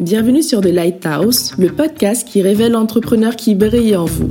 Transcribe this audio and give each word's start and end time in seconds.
Bienvenue 0.00 0.42
sur 0.42 0.60
The 0.60 0.66
Lighthouse, 0.66 1.54
le 1.58 1.68
podcast 1.68 2.28
qui 2.28 2.42
révèle 2.42 2.72
l'entrepreneur 2.72 3.36
qui 3.36 3.54
brille 3.54 3.96
en 3.96 4.04
vous. 4.04 4.28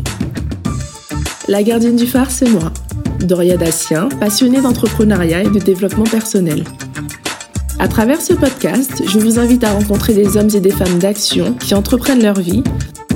La 1.48 1.64
gardienne 1.64 1.96
du 1.96 2.06
phare, 2.06 2.30
c'est 2.30 2.50
moi, 2.50 2.72
Doria 3.20 3.58
Dassien, 3.58 4.10
passionnée 4.20 4.62
d'entrepreneuriat 4.62 5.44
et 5.44 5.50
de 5.50 5.60
développement 5.60 6.04
personnel. 6.04 6.64
À 7.80 7.88
travers 7.88 8.22
ce 8.22 8.34
podcast, 8.34 9.02
je 9.06 9.20
vous 9.20 9.40
invite 9.40 9.64
à 9.64 9.72
rencontrer 9.72 10.14
des 10.14 10.38
hommes 10.38 10.50
et 10.54 10.60
des 10.60 10.72
femmes 10.72 11.00
d'action 11.00 11.54
qui 11.56 11.74
entreprennent 11.74 12.22
leur 12.22 12.40
vie 12.40 12.64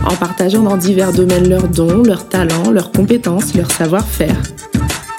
en 0.03 0.15
partageant 0.15 0.63
dans 0.63 0.77
divers 0.77 1.13
domaines 1.13 1.49
leurs 1.49 1.67
dons, 1.67 2.01
leurs 2.01 2.27
talents, 2.27 2.71
leurs 2.71 2.91
compétences, 2.91 3.53
leur 3.53 3.71
savoir-faire. 3.71 4.41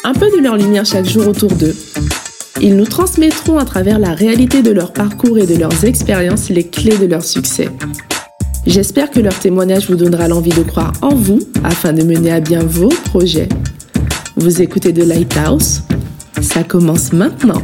Un 0.05 0.15
peu 0.15 0.31
de 0.31 0.43
leur 0.43 0.57
lumière 0.57 0.85
chaque 0.85 1.07
jour 1.09 1.29
autour 1.29 1.53
d'eux. 1.53 1.77
Ils 2.61 2.77
nous 2.77 2.87
transmettront 2.87 3.59
à 3.59 3.65
travers 3.65 4.01
la 4.01 4.15
réalité 4.15 4.63
de 4.63 4.73
leur 4.73 4.93
parcours 4.93 5.39
et 5.39 5.47
de 5.47 5.55
leurs 5.55 5.85
expériences 5.85 6.49
les 6.49 6.65
clés 6.65 6.99
de 6.99 7.07
leur 7.07 7.23
succès. 7.23 7.69
J'espère 8.67 9.13
que 9.13 9.21
leur 9.21 9.39
témoignage 9.39 9.89
vous 9.89 9.95
donnera 9.95 10.27
l'envie 10.27 10.51
de 10.51 10.65
croire 10.65 10.93
en 11.01 11.15
vous 11.15 11.39
afin 11.63 11.93
de 11.93 12.03
mener 12.03 12.33
à 12.33 12.41
bien 12.41 12.65
vos 12.65 12.89
projets. 12.89 13.49
Vous 14.37 14.61
écoutez 14.61 14.93
The 14.93 15.07
Lighthouse 15.07 15.83
Ça 16.43 16.65
commence 16.65 17.13
maintenant. 17.13 17.63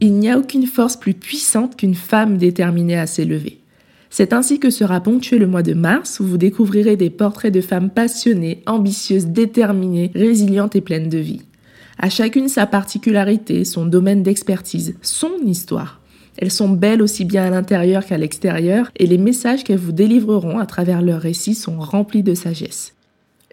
Il 0.00 0.14
n'y 0.14 0.30
a 0.30 0.38
aucune 0.38 0.66
force 0.66 0.96
plus 0.96 1.14
puissante 1.14 1.76
qu'une 1.76 1.94
femme 1.94 2.38
déterminée 2.38 2.98
à 2.98 3.06
s'élever. 3.06 3.60
C'est 4.08 4.32
ainsi 4.32 4.58
que 4.58 4.70
sera 4.70 5.00
ponctué 5.00 5.38
le 5.38 5.46
mois 5.46 5.62
de 5.62 5.74
mars 5.74 6.20
où 6.20 6.24
vous 6.24 6.38
découvrirez 6.38 6.96
des 6.96 7.10
portraits 7.10 7.52
de 7.52 7.60
femmes 7.60 7.90
passionnées, 7.90 8.62
ambitieuses, 8.66 9.26
déterminées, 9.26 10.10
résilientes 10.14 10.74
et 10.74 10.80
pleines 10.80 11.08
de 11.08 11.18
vie. 11.18 11.42
À 11.98 12.08
chacune 12.10 12.48
sa 12.48 12.66
particularité, 12.66 13.64
son 13.64 13.86
domaine 13.86 14.22
d'expertise, 14.22 14.94
son 15.02 15.32
histoire. 15.44 16.00
Elles 16.38 16.50
sont 16.50 16.70
belles 16.70 17.02
aussi 17.02 17.24
bien 17.24 17.44
à 17.44 17.50
l'intérieur 17.50 18.04
qu'à 18.06 18.18
l'extérieur 18.18 18.90
et 18.96 19.06
les 19.06 19.18
messages 19.18 19.64
qu'elles 19.64 19.78
vous 19.78 19.92
délivreront 19.92 20.58
à 20.58 20.66
travers 20.66 21.02
leurs 21.02 21.20
récits 21.20 21.54
sont 21.54 21.78
remplis 21.78 22.22
de 22.22 22.34
sagesse. 22.34 22.94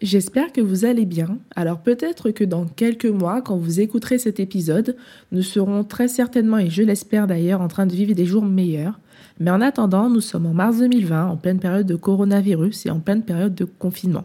J'espère 0.02 0.54
que 0.54 0.62
vous 0.62 0.86
allez 0.86 1.06
bien. 1.06 1.40
Alors 1.58 1.80
peut-être 1.80 2.32
que 2.32 2.46
dans 2.46 2.66
quelques 2.66 3.06
mois, 3.06 3.42
quand 3.42 3.58
vous 3.58 3.82
écouterez 3.82 4.18
cet 4.18 4.40
épisode, 4.40 4.96
nous 5.34 5.42
serons 5.42 5.84
très 5.84 6.08
certainement, 6.08 6.58
et 6.58 6.70
je 6.70 6.84
l'espère 6.84 7.28
d'ailleurs, 7.28 7.60
en 7.60 7.68
train 7.68 7.86
de 7.86 7.94
vivre 7.94 8.14
des 8.14 8.26
jours 8.26 8.46
meilleurs. 8.46 8.98
Mais 9.42 9.52
en 9.52 9.60
attendant, 9.60 10.10
nous 10.10 10.22
sommes 10.22 10.46
en 10.46 10.54
mars 10.54 10.78
2020, 10.80 11.28
en 11.28 11.36
pleine 11.36 11.60
période 11.60 11.86
de 11.86 11.98
coronavirus 11.98 12.86
et 12.86 12.90
en 12.90 13.00
pleine 13.00 13.24
période 13.24 13.56
de 13.56 13.66
confinement. 13.66 14.24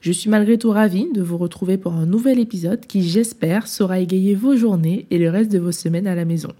Je 0.00 0.12
suis 0.12 0.30
malgré 0.30 0.58
tout 0.58 0.70
ravie 0.70 1.08
de 1.12 1.22
vous 1.22 1.38
retrouver 1.38 1.78
pour 1.78 1.92
un 1.92 2.06
nouvel 2.06 2.38
épisode 2.38 2.86
qui, 2.86 3.02
j'espère, 3.02 3.66
saura 3.66 3.98
égayer 3.98 4.34
vos 4.34 4.56
journées 4.56 5.06
et 5.10 5.18
le 5.18 5.30
reste 5.30 5.50
de 5.50 5.58
vos 5.58 5.72
semaines 5.72 6.06
à 6.06 6.14
la 6.14 6.24
maison. 6.24 6.52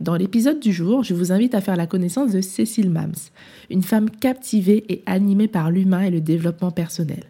Dans 0.00 0.16
l'épisode 0.16 0.58
du 0.58 0.72
jour, 0.72 1.04
je 1.04 1.14
vous 1.14 1.30
invite 1.30 1.54
à 1.54 1.60
faire 1.60 1.76
la 1.76 1.86
connaissance 1.86 2.32
de 2.32 2.40
Cécile 2.40 2.90
Mams, 2.90 3.14
une 3.70 3.82
femme 3.82 4.10
captivée 4.10 4.84
et 4.88 5.02
animée 5.06 5.48
par 5.48 5.70
l'humain 5.70 6.02
et 6.02 6.10
le 6.10 6.20
développement 6.20 6.72
personnel. 6.72 7.24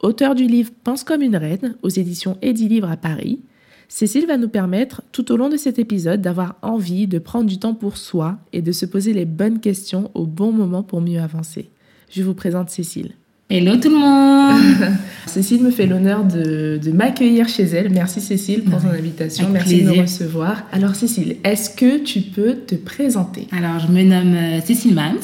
Auteur 0.00 0.34
du 0.34 0.46
livre 0.46 0.70
Pense 0.84 1.04
comme 1.04 1.22
une 1.22 1.36
reine 1.36 1.76
aux 1.82 1.88
éditions 1.88 2.38
Livre 2.42 2.90
à 2.90 2.96
Paris, 2.96 3.40
Cécile 3.88 4.26
va 4.26 4.36
nous 4.36 4.48
permettre, 4.48 5.02
tout 5.12 5.32
au 5.32 5.36
long 5.36 5.48
de 5.48 5.56
cet 5.56 5.78
épisode, 5.78 6.20
d'avoir 6.20 6.56
envie 6.60 7.06
de 7.06 7.18
prendre 7.18 7.46
du 7.46 7.58
temps 7.58 7.74
pour 7.74 7.96
soi 7.96 8.38
et 8.52 8.60
de 8.60 8.72
se 8.72 8.84
poser 8.84 9.14
les 9.14 9.24
bonnes 9.24 9.60
questions 9.60 10.10
au 10.14 10.26
bon 10.26 10.52
moment 10.52 10.82
pour 10.82 11.00
mieux 11.00 11.20
avancer. 11.20 11.70
Je 12.10 12.22
vous 12.22 12.34
présente 12.34 12.68
Cécile. 12.68 13.12
Hello 13.50 13.76
tout 13.76 13.88
le 13.88 13.96
monde 13.96 14.60
Cécile 15.26 15.62
me 15.62 15.70
fait 15.70 15.86
l'honneur 15.86 16.22
de, 16.22 16.78
m'accueillir 16.92 17.48
chez 17.48 17.62
elle. 17.62 17.88
Merci 17.90 18.20
Cécile 18.20 18.62
pour 18.62 18.82
ton 18.82 18.90
invitation. 18.90 19.48
Merci 19.50 19.84
de 19.84 19.90
me 19.90 20.02
recevoir. 20.02 20.64
Alors 20.70 20.94
Cécile, 20.94 21.36
est-ce 21.44 21.70
que 21.70 21.96
tu 21.96 22.20
peux 22.20 22.56
te 22.56 22.74
présenter? 22.74 23.46
Alors 23.50 23.78
je 23.78 23.88
me 23.90 24.02
nomme 24.02 24.34
euh, 24.34 24.60
Cécile 24.60 24.94
Mans. 24.94 25.14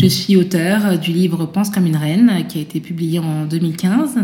Je 0.00 0.06
suis 0.06 0.36
auteure 0.36 0.96
du 0.96 1.10
livre 1.10 1.46
Pense 1.46 1.70
comme 1.70 1.86
une 1.86 1.96
reine 1.96 2.44
qui 2.48 2.58
a 2.58 2.60
été 2.60 2.78
publié 2.78 3.18
en 3.18 3.46
2015 3.46 4.14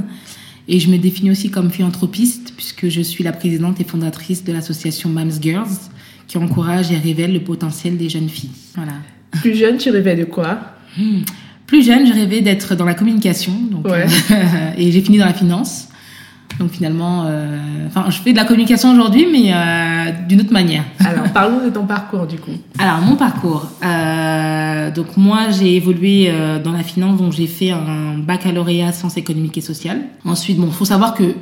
et 0.68 0.78
je 0.78 0.88
me 0.88 0.96
définis 0.96 1.32
aussi 1.32 1.50
comme 1.50 1.72
philanthropiste, 1.72 2.52
puisque 2.56 2.88
je 2.88 3.00
suis 3.00 3.24
la 3.24 3.32
présidente 3.32 3.80
et 3.80 3.84
fondatrice 3.84 4.44
de 4.44 4.52
l'association 4.52 5.08
Moms 5.08 5.40
Girls, 5.40 5.90
qui 6.28 6.38
encourage 6.38 6.92
et 6.92 6.96
révèle 6.98 7.32
le 7.32 7.40
potentiel 7.40 7.96
des 7.96 8.08
jeunes 8.08 8.28
filles. 8.28 8.52
Voilà. 8.76 8.92
Plus 9.32 9.56
jeune, 9.56 9.78
tu 9.78 9.90
rêvais 9.90 10.14
de 10.14 10.24
quoi? 10.24 10.60
Hmm. 10.96 11.22
Plus 11.70 11.86
jeune, 11.86 12.04
je 12.04 12.12
rêvais 12.12 12.40
d'être 12.40 12.74
dans 12.74 12.84
la 12.84 12.94
communication, 12.94 13.52
donc, 13.70 13.86
euh, 13.86 14.04
et 14.76 14.90
j'ai 14.90 15.00
fini 15.02 15.18
dans 15.18 15.24
la 15.26 15.32
finance. 15.32 15.86
Donc 16.58 16.72
finalement, 16.72 17.26
euh, 17.26 17.86
enfin, 17.86 18.10
je 18.10 18.18
fais 18.18 18.32
de 18.32 18.36
la 18.36 18.44
communication 18.44 18.90
aujourd'hui, 18.92 19.28
mais 19.30 19.52
euh, 19.54 20.10
d'une 20.28 20.40
autre 20.40 20.52
manière. 20.52 20.82
Alors, 20.98 21.30
parlons 21.32 21.64
de 21.64 21.70
ton 21.70 21.86
parcours 21.86 22.26
du 22.26 22.38
coup. 22.38 22.50
Alors, 22.76 22.98
mon 23.02 23.14
parcours. 23.14 23.68
Euh, 23.84 24.90
donc 24.90 25.16
moi, 25.16 25.50
j'ai 25.50 25.76
évolué 25.76 26.26
euh, 26.28 26.58
dans 26.60 26.72
la 26.72 26.82
finance, 26.82 27.18
donc 27.18 27.32
j'ai 27.32 27.46
fait 27.46 27.70
un 27.70 28.18
baccalauréat 28.18 28.90
sciences 28.90 29.16
économiques 29.16 29.58
et 29.58 29.60
sociales. 29.60 30.00
Ensuite, 30.24 30.58
bon, 30.58 30.72
faut 30.72 30.84
savoir 30.84 31.14
que 31.14 31.36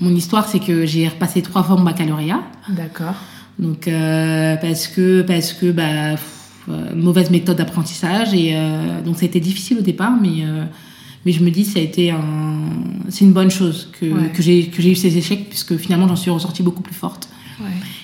mon, 0.00 0.14
histoire, 0.14 0.46
c'est 0.46 0.60
que 0.60 0.86
j'ai 0.86 1.08
repassé 1.08 1.42
trois 1.42 1.64
fois 1.64 1.74
mon 1.74 1.82
baccalauréat. 1.82 2.40
D'accord. 2.68 3.16
Donc 3.58 3.88
euh, 3.88 4.54
parce 4.54 4.86
que 4.86 5.22
parce 5.22 5.52
que 5.52 5.72
bah 5.72 6.14
mauvaise 6.94 7.30
méthode 7.30 7.56
d'apprentissage 7.56 8.34
et 8.34 8.54
donc 9.04 9.16
ça 9.16 9.22
a 9.22 9.26
été 9.26 9.40
difficile 9.40 9.78
au 9.78 9.82
départ, 9.82 10.16
mais 10.20 10.44
mais 11.26 11.32
je 11.32 11.42
me 11.42 11.50
dis 11.50 11.64
ça 11.64 11.78
a 11.78 11.82
été 11.82 12.10
un 12.10 12.58
c'est 13.08 13.24
une 13.24 13.32
bonne 13.32 13.50
chose 13.50 13.90
que, 14.00 14.28
que 14.34 14.42
j'ai 14.42 14.66
que 14.66 14.80
j'ai 14.82 14.92
eu 14.92 14.94
ces 14.94 15.16
échecs 15.16 15.48
puisque 15.48 15.76
finalement 15.76 16.08
j'en 16.08 16.16
suis 16.16 16.30
ressortie 16.30 16.62
beaucoup 16.62 16.82
plus 16.82 16.94
forte. 16.94 17.28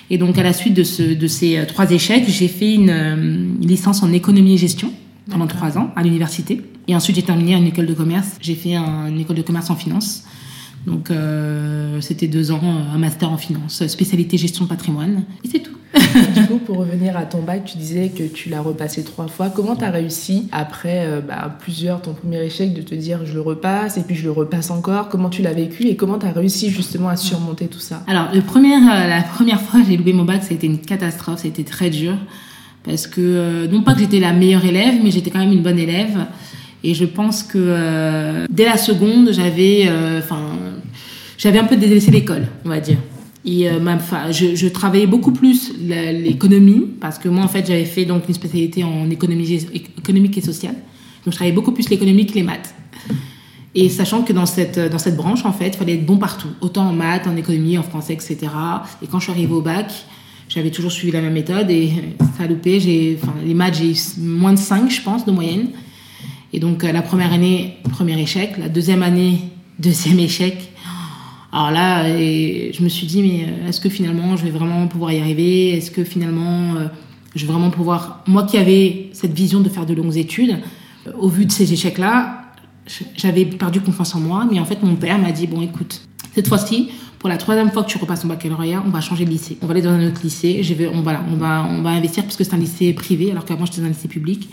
Et 0.09 0.17
donc 0.17 0.37
à 0.37 0.43
la 0.43 0.53
suite 0.53 0.73
de, 0.73 0.83
ce, 0.83 1.01
de 1.01 1.27
ces 1.27 1.57
euh, 1.57 1.65
trois 1.65 1.89
échecs 1.89 2.25
j'ai 2.27 2.47
fait 2.47 2.75
une, 2.75 2.89
euh, 2.89 3.47
licence 3.61 4.03
en 4.03 4.11
économie 4.11 4.53
et 4.53 4.57
gestion 4.57 4.91
pendant 5.29 5.47
trois 5.47 5.77
ans 5.77 5.91
à 5.95 6.03
l'université. 6.03 6.61
Et 6.87 6.95
ensuite 6.95 7.15
j'ai 7.15 7.23
terminé 7.23 7.55
une 7.55 7.65
école 7.65 7.87
de 7.87 7.93
commerce. 7.93 8.37
J'ai 8.41 8.55
fait 8.55 8.75
une 8.75 9.19
école 9.19 9.37
de 9.37 9.41
commerce 9.41 9.69
en 9.69 9.75
finance 9.75 10.23
donc 10.85 11.11
euh, 11.11 11.99
c'était 12.01 12.27
deux 12.27 12.51
ans 12.51 12.61
un 12.93 12.97
master 12.97 13.31
en 13.31 13.37
finance 13.37 13.85
spécialité 13.87 14.37
gestion 14.37 14.65
de 14.65 14.69
patrimoine 14.69 15.23
et 15.43 15.47
c'est 15.47 15.59
tout 15.59 15.75
du 15.95 16.47
coup, 16.47 16.57
pour 16.57 16.77
revenir 16.77 17.15
à 17.17 17.23
ton 17.23 17.41
bac, 17.41 17.63
tu 17.65 17.77
disais 17.77 18.09
que 18.09 18.23
tu 18.23 18.49
l'as 18.49 18.61
repassé 18.61 19.03
trois 19.03 19.27
fois. 19.27 19.49
Comment 19.49 19.75
tu 19.75 19.83
as 19.85 19.91
réussi, 19.91 20.47
après 20.51 21.05
euh, 21.05 21.21
bah, 21.21 21.55
plusieurs, 21.59 22.01
ton 22.01 22.13
premier 22.13 22.43
échec, 22.43 22.73
de 22.73 22.81
te 22.81 22.95
dire 22.95 23.25
je 23.25 23.33
le 23.33 23.41
repasse 23.41 23.97
et 23.97 24.01
puis 24.01 24.15
je 24.15 24.23
le 24.23 24.31
repasse 24.31 24.71
encore? 24.71 25.09
Comment 25.09 25.29
tu 25.29 25.41
l'as 25.41 25.53
vécu 25.53 25.87
et 25.87 25.95
comment 25.95 26.17
tu 26.17 26.25
as 26.25 26.31
réussi 26.31 26.69
justement 26.69 27.09
à 27.09 27.15
surmonter 27.15 27.67
tout 27.67 27.79
ça? 27.79 28.03
Alors, 28.07 28.27
le 28.33 28.41
premier, 28.41 28.75
euh, 28.75 29.07
la 29.07 29.21
première 29.21 29.61
fois 29.61 29.81
que 29.81 29.87
j'ai 29.87 29.97
loué 29.97 30.13
mon 30.13 30.25
bac, 30.25 30.43
ça 30.43 30.51
a 30.51 30.53
été 30.53 30.67
une 30.67 30.79
catastrophe, 30.79 31.39
ça 31.39 31.45
a 31.45 31.49
été 31.49 31.63
très 31.63 31.89
dur. 31.89 32.17
Parce 32.83 33.07
que, 33.07 33.21
euh, 33.21 33.67
non 33.67 33.81
pas 33.81 33.93
que 33.93 34.01
j'étais 34.01 34.19
la 34.19 34.33
meilleure 34.33 34.65
élève, 34.65 34.95
mais 35.03 35.11
j'étais 35.11 35.31
quand 35.31 35.39
même 35.39 35.53
une 35.53 35.63
bonne 35.63 35.79
élève. 35.79 36.25
Et 36.83 36.93
je 36.93 37.05
pense 37.05 37.41
que 37.41 38.45
dès 38.51 38.65
la 38.65 38.77
seconde, 38.77 39.31
j'avais, 39.31 39.89
enfin, 40.19 40.51
j'avais 41.37 41.59
un 41.59 41.65
peu 41.65 41.75
délaissé 41.75 42.11
l'école, 42.11 42.47
on 42.63 42.69
va 42.69 42.79
dire. 42.79 42.97
Et 43.45 43.69
euh, 43.69 43.79
je, 44.31 44.67
travaillais 44.67 45.05
beaucoup 45.05 45.31
plus 45.31 45.71
l'économie 45.77 46.87
parce 46.99 47.19
que 47.19 47.29
moi, 47.29 47.43
en 47.43 47.47
fait, 47.47 47.67
j'avais 47.67 47.85
fait 47.85 48.05
donc 48.05 48.27
une 48.27 48.33
spécialité 48.33 48.83
en 48.83 49.09
économie 49.09 49.67
économique 49.97 50.37
et 50.37 50.41
sociale. 50.41 50.73
Donc, 50.73 51.27
je 51.27 51.37
travaillais 51.37 51.53
beaucoup 51.53 51.71
plus 51.71 51.89
l'économie 51.89 52.25
que 52.25 52.33
les 52.33 52.43
maths. 52.43 52.73
Et 53.75 53.89
sachant 53.89 54.23
que 54.23 54.33
dans 54.33 54.47
cette, 54.47 54.79
dans 54.79 54.97
cette 54.97 55.15
branche, 55.15 55.45
en 55.45 55.51
fait, 55.51 55.67
il 55.67 55.73
fallait 55.73 55.95
être 55.95 56.05
bon 56.05 56.17
partout, 56.17 56.47
autant 56.61 56.87
en 56.87 56.93
maths, 56.93 57.27
en 57.27 57.35
économie, 57.35 57.77
en 57.77 57.83
français, 57.83 58.13
etc. 58.13 58.37
Et 59.03 59.07
quand 59.07 59.19
je 59.19 59.25
suis 59.25 59.33
arrivée 59.33 59.53
au 59.53 59.61
bac, 59.61 59.91
j'avais 60.49 60.71
toujours 60.71 60.91
suivi 60.91 61.11
la 61.11 61.21
même 61.21 61.33
méthode 61.33 61.69
et 61.69 61.91
ça 62.37 62.45
a 62.45 62.47
loupé. 62.47 63.17
Enfin, 63.21 63.33
les 63.45 63.53
maths, 63.53 63.75
j'ai 63.75 63.91
eu 63.91 63.97
moins 64.19 64.53
de 64.53 64.59
5, 64.59 64.89
je 64.89 65.01
pense, 65.01 65.25
de 65.25 65.31
moyenne. 65.31 65.67
Et 66.53 66.59
donc, 66.59 66.83
euh, 66.83 66.91
la 66.91 67.01
première 67.01 67.33
année, 67.33 67.77
premier 67.91 68.19
échec. 68.19 68.57
La 68.57 68.69
deuxième 68.69 69.03
année, 69.03 69.39
deuxième 69.77 70.19
échec. 70.19 70.71
Alors 71.55 71.71
là, 71.71 72.03
je 72.09 72.83
me 72.83 72.89
suis 72.89 73.07
dit, 73.07 73.21
mais 73.21 73.45
euh, 73.45 73.69
est-ce 73.69 73.79
que 73.79 73.87
finalement 73.87 74.35
je 74.35 74.43
vais 74.43 74.49
vraiment 74.49 74.87
pouvoir 74.87 75.13
y 75.13 75.21
arriver? 75.21 75.69
Est-ce 75.69 75.89
que 75.89 76.03
finalement 76.03 76.75
euh, 76.75 76.87
je 77.33 77.45
vais 77.45 77.53
vraiment 77.53 77.69
pouvoir... 77.69 78.23
Moi 78.27 78.43
qui 78.43 78.57
avais 78.57 79.07
cette 79.13 79.31
vision 79.31 79.61
de 79.61 79.69
faire 79.69 79.85
de 79.85 79.93
longues 79.93 80.17
études, 80.17 80.57
euh, 81.07 81.11
au 81.17 81.29
vu 81.29 81.45
de 81.45 81.51
ces 81.53 81.71
échecs-là, 81.71 82.41
j'avais 83.15 83.45
perdu 83.45 83.79
confiance 83.79 84.13
en 84.15 84.19
moi. 84.19 84.45
Mais 84.51 84.59
en 84.59 84.65
fait, 84.65 84.83
mon 84.83 84.95
père 84.95 85.17
m'a 85.17 85.31
dit, 85.31 85.47
bon 85.47 85.61
écoute, 85.61 86.01
cette 86.33 86.49
fois-ci, 86.49 86.89
pour 87.19 87.29
la 87.29 87.37
troisième 87.37 87.71
fois 87.71 87.85
que 87.85 87.89
tu 87.89 87.99
repasses 87.99 88.23
ton 88.23 88.27
baccalauréat, 88.27 88.83
on 88.85 88.89
va 88.89 88.99
changer 88.99 89.23
de 89.23 89.29
lycée. 89.29 89.57
On 89.61 89.67
va 89.67 89.71
aller 89.71 89.81
dans 89.81 89.91
un 89.91 90.05
autre 90.05 90.19
lycée. 90.25 90.61
Je 90.61 90.73
vais, 90.73 90.87
on, 90.87 91.03
voilà, 91.03 91.23
on, 91.31 91.37
va, 91.37 91.65
on 91.69 91.81
va 91.81 91.91
investir 91.91 92.25
parce 92.25 92.35
que 92.35 92.43
c'est 92.43 92.53
un 92.53 92.57
lycée 92.59 92.91
privé, 92.91 93.31
alors 93.31 93.45
qu'avant 93.45 93.65
j'étais 93.65 93.79
dans 93.79 93.87
un 93.87 93.91
lycée 93.91 94.09
public. 94.09 94.49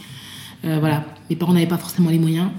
voilà, 0.63 1.05
mes 1.29 1.35
parents 1.35 1.53
n'avaient 1.53 1.67
pas 1.67 1.79
forcément 1.79 2.11
les 2.11 2.21
moyens, 2.21 2.51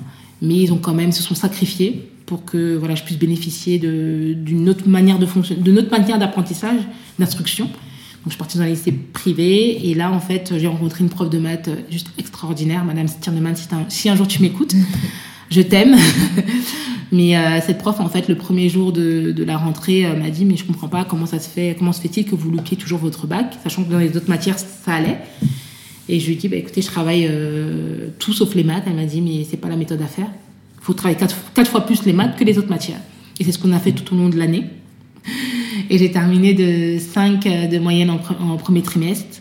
mais 0.42 0.56
ils 0.56 0.74
ont 0.74 0.80
quand 0.80 0.94
même 0.94 1.14
se 1.14 1.24
sont 1.24 1.34
sacrifiés 1.34 2.10
pour 2.26 2.46
que 2.46 2.76
voilà, 2.76 2.96
je 2.96 3.04
puisse 3.04 3.18
bénéficier 3.18 3.80
d'une 3.80 4.70
autre 4.70 4.88
manière 4.88 5.20
de 5.20 5.72
notre 5.72 5.92
manière 5.92 6.20
d'apprentissage, 6.20 6.80
d'instruction. 7.20 7.66
Donc, 7.66 8.28
je 8.28 8.30
suis 8.32 8.38
partie 8.38 8.58
dans 8.58 8.64
un 8.64 8.68
lycée 8.68 8.94
privé 8.94 9.90
et 9.90 9.94
là, 9.96 10.10
en 10.10 10.22
fait, 10.22 10.54
j'ai 10.58 10.68
rencontré 10.68 11.04
une 11.04 11.10
prof 11.10 11.30
de 11.30 11.40
maths 11.40 11.70
juste 11.92 12.08
extraordinaire, 12.18 12.86
Madame 12.86 13.10
Stirneman, 13.10 13.54
si, 13.56 13.68
si 13.90 14.10
un 14.10 14.16
jour 14.16 14.28
tu 14.28 14.42
m'écoutes. 14.42 14.74
je 15.50 15.62
t'aime. 15.62 15.96
mais 17.12 17.36
euh, 17.36 17.60
cette 17.66 17.80
prof, 17.80 18.00
en 18.00 18.08
fait, 18.08 18.30
le 18.30 18.36
premier 18.36 18.70
jour 18.70 18.94
de, 18.94 19.34
de 19.34 19.44
la 19.44 19.58
rentrée, 19.58 20.06
euh, 20.06 20.16
m'a 20.16 20.30
dit, 20.30 20.46
mais 20.46 20.56
je 20.56 20.64
comprends 20.64 20.88
pas 20.88 21.04
comment 21.04 21.26
ça 21.26 21.40
se 21.40 21.50
fait, 21.50 21.76
comment 21.78 21.92
se 21.92 22.00
fait-il 22.00 22.24
que 22.24 22.36
vous 22.36 22.50
loupiez 22.50 22.78
toujours 22.78 23.00
votre 23.00 23.28
bac, 23.28 23.58
sachant 23.62 23.84
que 23.84 23.92
dans 23.92 24.00
les 24.00 24.16
autres 24.16 24.30
matières, 24.30 24.58
ça 24.58 24.94
allait. 24.94 25.20
Et 26.10 26.20
je 26.20 26.28
lui 26.28 26.34
ai 26.34 26.36
dit, 26.38 26.48
bah, 26.48 26.56
écoutez, 26.56 26.82
je 26.82 26.88
travaille 26.88 27.28
euh, 27.30 28.08
tout 28.20 28.34
sauf 28.34 28.56
les 28.56 28.64
maths. 28.64 28.84
Elle 28.88 28.96
m'a 28.96 29.06
dit, 29.06 29.22
mais 29.22 29.46
c'est 29.50 29.58
pas 29.58 29.70
la 29.70 29.78
méthode 29.78 30.02
à 30.02 30.08
faire. 30.08 30.30
Faut 30.84 30.94
travailler 30.94 31.18
quatre, 31.18 31.36
quatre 31.56 31.72
fois 31.72 31.86
plus 31.86 32.04
les 32.06 32.14
maths 32.14 32.36
que 32.38 32.44
les 32.44 32.58
autres 32.60 32.70
matières. 32.70 33.00
Et 33.40 33.44
c'est 33.44 33.52
ce 33.54 33.58
qu'on 33.60 33.72
a 33.72 33.80
fait 33.80 33.94
tout 33.94 34.14
au 34.14 34.18
long 34.18 34.30
de 34.30 34.38
l'année. 34.38 34.66
Et 35.90 35.98
j'ai 35.98 36.12
terminé 36.12 36.54
de 36.54 37.00
5 37.00 37.42
de 37.72 37.80
moyenne 37.80 38.10
en, 38.10 38.18
pre- 38.18 38.38
en 38.40 38.58
premier 38.58 38.82
trimestre 38.82 39.40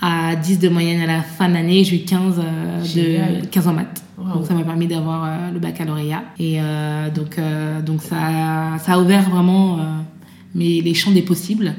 à 0.00 0.34
10 0.34 0.58
de 0.58 0.68
moyenne 0.68 1.00
à 1.00 1.06
la 1.06 1.22
fin 1.22 1.48
de 1.48 1.54
l'année. 1.54 1.84
J'ai 1.84 1.96
eu 1.96 2.04
15, 2.04 2.40
euh, 2.40 3.40
de, 3.40 3.46
15 3.46 3.68
en 3.68 3.72
maths. 3.74 4.02
Wow. 4.18 4.34
Donc 4.34 4.46
ça 4.46 4.54
m'a 4.54 4.64
permis 4.64 4.88
d'avoir 4.88 5.24
euh, 5.24 5.50
le 5.52 5.60
baccalauréat. 5.60 6.24
Et 6.40 6.60
euh, 6.60 7.08
donc, 7.10 7.38
euh, 7.38 7.80
donc 7.80 8.02
ça, 8.02 8.76
ça 8.84 8.94
a 8.94 8.98
ouvert 8.98 9.30
vraiment 9.30 9.78
euh, 9.78 9.82
mes, 10.56 10.80
les 10.80 10.94
champs 10.94 11.12
des 11.12 11.22
possibles. 11.22 11.74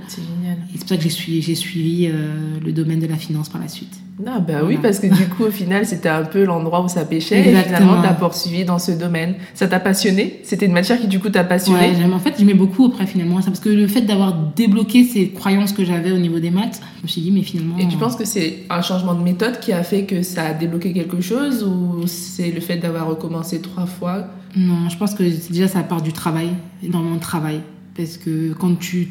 C'est. 0.73 0.75
Et 0.75 0.79
pour 0.79 0.89
ça 0.89 0.97
que 0.97 1.03
j'ai 1.03 1.55
suivi, 1.55 2.07
euh, 2.07 2.59
le 2.63 2.71
domaine 2.71 2.99
de 2.99 3.07
la 3.07 3.15
finance 3.15 3.49
par 3.49 3.61
la 3.61 3.67
suite. 3.67 3.93
Ah 4.25 4.39
bah 4.39 4.59
oui, 4.63 4.75
Voilà. 4.75 4.79
parce 4.81 4.99
que 4.99 5.07
du 5.07 5.27
coup, 5.29 5.43
au 5.45 5.51
final, 5.51 5.85
c'était 5.85 6.09
un 6.09 6.23
peu 6.23 6.43
l'endroit 6.43 6.83
où 6.83 6.87
ça 6.87 7.03
pêchait. 7.03 7.37
Et 7.37 7.49
Exactement. 7.49 7.77
finalement, 7.79 8.01
t'as 8.03 8.13
poursuivi 8.13 8.63
dans 8.63 8.77
ce 8.77 8.91
domaine. 8.91 9.35
Ça 9.55 9.67
t'a 9.67 9.79
passionné? 9.79 10.39
C'était 10.43 10.67
une 10.67 10.71
matière 10.73 10.99
qui, 10.99 11.07
du 11.07 11.19
coup, 11.19 11.29
t'a 11.29 11.43
passionné? 11.43 11.79
Ouais, 11.79 12.13
en 12.13 12.19
fait, 12.19 12.35
j'aimais 12.37 12.53
beaucoup 12.53 12.85
après 12.85 13.07
finalement 13.07 13.41
ça 13.41 13.47
parce 13.47 13.59
que 13.59 13.69
le 13.69 13.87
fait 13.87 14.01
d'avoir 14.01 14.33
débloqué 14.55 15.03
ces 15.03 15.29
croyances 15.29 15.73
que 15.73 15.83
j'avais 15.83 16.11
au 16.11 16.19
niveau 16.19 16.39
des 16.39 16.51
maths, 16.51 16.81
je 16.97 17.03
me 17.03 17.07
suis 17.07 17.21
dit 17.21 17.31
mais 17.31 17.41
finalement. 17.41 17.77
Et 17.79 17.87
tu 17.87 17.95
euh, 17.95 17.99
penses 17.99 18.15
que 18.15 18.25
c'est 18.25 18.59
un 18.69 18.81
changement 18.81 19.15
de 19.15 19.23
méthode 19.23 19.59
qui 19.59 19.73
a 19.73 19.83
fait 19.83 20.03
que 20.03 20.21
ça 20.21 20.43
a 20.43 20.53
débloqué 20.53 20.93
quelque 20.93 21.21
chose 21.21 21.63
ou 21.63 22.05
c'est 22.07 22.51
le 22.51 22.61
fait 22.61 22.77
d'avoir 22.77 23.07
recommencé 23.07 23.61
trois 23.61 23.85
fois? 23.87 24.27
Non, 24.55 24.89
je 24.89 24.97
pense 24.97 25.15
que 25.15 25.23
déjà 25.51 25.67
ça 25.67 25.81
part 25.81 26.01
du 26.03 26.13
travail, 26.13 26.49
énormément 26.83 27.15
de 27.15 27.19
travail. 27.21 27.61
Parce 27.97 28.17
que 28.17 28.53
quand 28.53 28.77
tu 28.79 29.07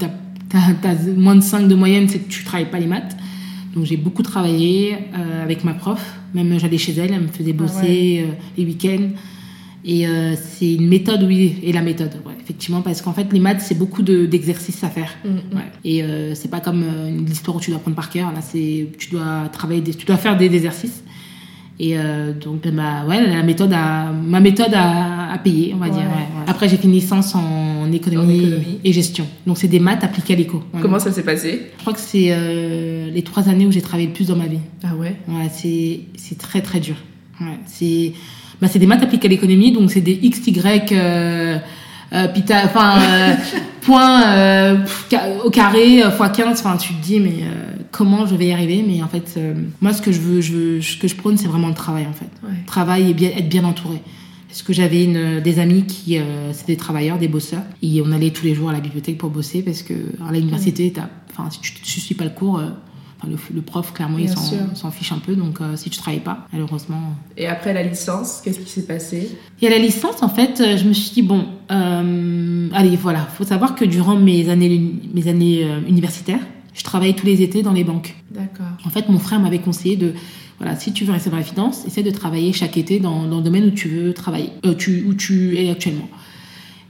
as, 0.56 1.06
moins 1.16 1.36
de 1.36 1.40
5 1.40 1.68
de 1.68 1.74
moyenne, 1.74 2.08
c'est 2.08 2.18
que 2.18 2.28
tu 2.30 2.44
travailles 2.44 2.70
pas 2.70 2.78
les 2.78 2.86
maths. 2.86 3.16
Donc 3.74 3.84
j'ai 3.84 3.96
beaucoup 3.96 4.22
travaillé 4.22 4.94
euh, 5.16 5.42
avec 5.42 5.64
ma 5.64 5.72
prof. 5.74 6.02
Même 6.34 6.58
j'allais 6.58 6.78
chez 6.78 6.92
elle, 6.92 7.12
elle 7.12 7.22
me 7.22 7.28
faisait 7.28 7.52
bosser 7.52 8.24
euh, 8.26 8.32
les 8.56 8.64
week-ends. 8.64 9.10
Et 9.84 10.06
euh, 10.06 10.34
c'est 10.36 10.74
une 10.74 10.86
méthode, 10.88 11.24
oui, 11.24 11.56
et 11.62 11.72
la 11.72 11.82
méthode, 11.82 12.12
ouais, 12.24 12.34
effectivement, 12.40 12.82
parce 12.82 13.02
qu'en 13.02 13.12
fait, 13.12 13.26
les 13.32 13.40
maths, 13.40 13.60
c'est 13.60 13.76
beaucoup 13.76 14.02
de- 14.02 14.26
d'exercices 14.26 14.84
à 14.84 14.88
faire. 14.88 15.10
Mm, 15.24 15.56
Ouais. 15.56 15.62
Et 15.84 16.02
euh, 16.04 16.34
c'est 16.36 16.48
pas 16.50 16.60
comme 16.60 16.84
euh, 16.84 17.10
l'histoire 17.26 17.56
où 17.56 17.60
tu 17.60 17.70
dois 17.70 17.78
apprendre 17.80 17.96
par 17.96 18.08
cœur. 18.08 18.30
Là, 18.30 18.40
c'est 18.42 18.86
tu 18.98 19.10
dois 19.10 19.48
travailler, 19.52 19.80
des- 19.80 19.92
tu 19.94 20.06
dois 20.06 20.18
faire 20.18 20.36
des 20.36 20.46
exercices. 20.54 21.02
Et 21.84 21.98
euh, 21.98 22.32
donc, 22.32 22.60
bah, 22.68 23.04
ouais, 23.08 23.26
la 23.26 23.42
méthode 23.42 23.72
a, 23.72 24.12
ma 24.12 24.38
méthode 24.38 24.72
a, 24.72 25.32
a 25.32 25.38
payé, 25.38 25.72
on 25.74 25.78
va 25.78 25.86
Ouais, 25.86 25.92
dire. 25.92 26.02
ouais. 26.02 26.44
Après, 26.46 26.68
j'ai 26.68 26.76
fait 26.76 26.84
une 26.84 26.92
licence 26.92 27.34
en 27.34 27.90
économie, 27.92 28.22
En 28.24 28.46
économie. 28.46 28.78
et 28.84 28.92
gestion. 28.92 29.26
Donc, 29.48 29.58
c'est 29.58 29.66
des 29.66 29.80
maths 29.80 30.04
appliquées 30.04 30.34
à 30.34 30.36
l'éco. 30.36 30.62
Voilà. 30.70 30.80
Comment 30.80 31.00
ça 31.00 31.10
s'est 31.10 31.24
passé 31.24 31.70
Je 31.76 31.80
crois 31.80 31.92
que 31.92 31.98
c'est 31.98 32.28
euh, 32.30 33.10
les 33.10 33.22
trois 33.22 33.48
années 33.48 33.66
où 33.66 33.72
j'ai 33.72 33.82
travaillé 33.82 34.06
le 34.06 34.12
plus 34.12 34.28
dans 34.28 34.36
ma 34.36 34.46
vie. 34.46 34.60
Ah 34.84 34.94
ouais? 34.94 35.16
Ouais, 35.26 35.48
c'est 35.52 36.38
très 36.38 36.60
très 36.60 36.78
dur. 36.78 36.94
Ouais, 37.40 37.58
c'est 37.66 38.12
bah, 38.60 38.68
des 38.72 38.86
maths 38.86 39.02
appliquées 39.02 39.26
à 39.26 39.30
l'économie, 39.30 39.72
donc 39.72 39.90
c'est 39.90 40.00
des 40.00 40.20
x, 40.22 40.46
y, 40.46 40.92
euh, 40.92 41.58
euh, 42.12 42.28
pita, 42.28 42.62
enfin 42.64 42.94
point 43.80 44.76
au 45.44 45.50
carré 45.50 46.00
fois 46.16 46.28
15. 46.28 46.60
Enfin, 46.60 46.76
tu 46.76 46.94
te 46.94 47.02
dis 47.02 47.18
mais 47.18 47.42
comment 47.92 48.26
je 48.26 48.34
vais 48.34 48.46
y 48.48 48.52
arriver 48.52 48.84
Mais 48.84 49.00
en 49.02 49.08
fait, 49.08 49.34
euh, 49.36 49.54
moi 49.80 49.92
ce 49.92 50.02
que 50.02 50.10
je 50.10 50.20
veux, 50.20 50.40
je 50.40 50.52
veux, 50.52 50.82
ce 50.82 50.96
que 50.96 51.06
je 51.06 51.14
prône, 51.14 51.36
c'est 51.36 51.46
vraiment 51.46 51.68
le 51.68 51.74
travail 51.74 52.06
en 52.06 52.12
fait. 52.12 52.30
Ouais. 52.42 52.54
Travail 52.66 53.10
et 53.10 53.14
bien 53.14 53.30
être 53.30 53.48
bien 53.48 53.64
entouré. 53.64 54.02
Parce 54.48 54.62
que 54.62 54.72
j'avais 54.72 55.04
une, 55.04 55.40
des 55.40 55.60
amis 55.60 55.84
qui, 55.84 56.18
euh, 56.18 56.52
c'était 56.52 56.72
des 56.72 56.76
travailleurs, 56.78 57.18
des 57.18 57.28
bosseurs. 57.28 57.62
Et 57.80 58.02
on 58.04 58.10
allait 58.12 58.30
tous 58.30 58.44
les 58.44 58.54
jours 58.54 58.68
à 58.68 58.72
la 58.72 58.80
bibliothèque 58.80 59.16
pour 59.16 59.30
bosser 59.30 59.62
parce 59.62 59.82
que 59.82 59.94
à 60.28 60.32
l'université, 60.32 60.92
enfin, 61.30 61.48
si 61.50 61.60
tu 61.60 61.72
ne 61.80 62.02
suis 62.02 62.14
pas 62.14 62.24
le 62.24 62.30
cours, 62.30 62.58
euh, 62.58 62.66
le, 63.28 63.36
le 63.54 63.62
prof, 63.62 63.92
clairement, 63.92 64.18
il 64.18 64.26
Bien 64.26 64.74
s'en 64.74 64.90
fiche 64.90 65.12
un 65.12 65.18
peu. 65.18 65.34
Donc, 65.34 65.60
euh, 65.60 65.76
si 65.76 65.90
tu 65.90 65.98
travailles 65.98 66.20
pas, 66.20 66.46
malheureusement. 66.52 67.14
Et 67.36 67.46
après 67.46 67.72
la 67.72 67.82
licence, 67.82 68.40
qu'est-ce 68.42 68.60
qui 68.60 68.70
s'est 68.70 68.86
passé? 68.86 69.30
Et 69.60 69.66
à 69.66 69.70
la 69.70 69.78
licence, 69.78 70.22
en 70.22 70.28
fait, 70.28 70.60
euh, 70.60 70.76
je 70.76 70.84
me 70.84 70.92
suis 70.92 71.12
dit, 71.12 71.22
bon, 71.22 71.46
euh, 71.70 72.68
allez, 72.72 72.96
voilà, 72.96 73.20
faut 73.20 73.44
savoir 73.44 73.74
que 73.74 73.84
durant 73.84 74.16
mes 74.16 74.48
années, 74.48 74.92
mes 75.12 75.28
années 75.28 75.64
euh, 75.64 75.80
universitaires, 75.88 76.40
je 76.74 76.84
travaillais 76.84 77.14
tous 77.14 77.26
les 77.26 77.42
étés 77.42 77.62
dans 77.62 77.72
les 77.72 77.84
banques. 77.84 78.14
D'accord. 78.30 78.66
En 78.84 78.90
fait, 78.90 79.08
mon 79.08 79.18
frère 79.18 79.40
m'avait 79.40 79.58
conseillé 79.58 79.96
de, 79.96 80.14
voilà, 80.58 80.76
si 80.76 80.92
tu 80.92 81.04
veux 81.04 81.12
rester 81.12 81.30
dans 81.30 81.36
la 81.36 81.42
finance, 81.42 81.86
essaie 81.86 82.02
de 82.02 82.10
travailler 82.10 82.52
chaque 82.52 82.76
été 82.76 83.00
dans, 83.00 83.26
dans 83.26 83.38
le 83.38 83.42
domaine 83.42 83.66
où 83.66 83.70
tu 83.70 83.88
veux 83.88 84.12
travailler, 84.12 84.50
euh, 84.64 84.74
tu, 84.74 85.04
où 85.06 85.14
tu 85.14 85.56
es 85.58 85.70
actuellement. 85.70 86.08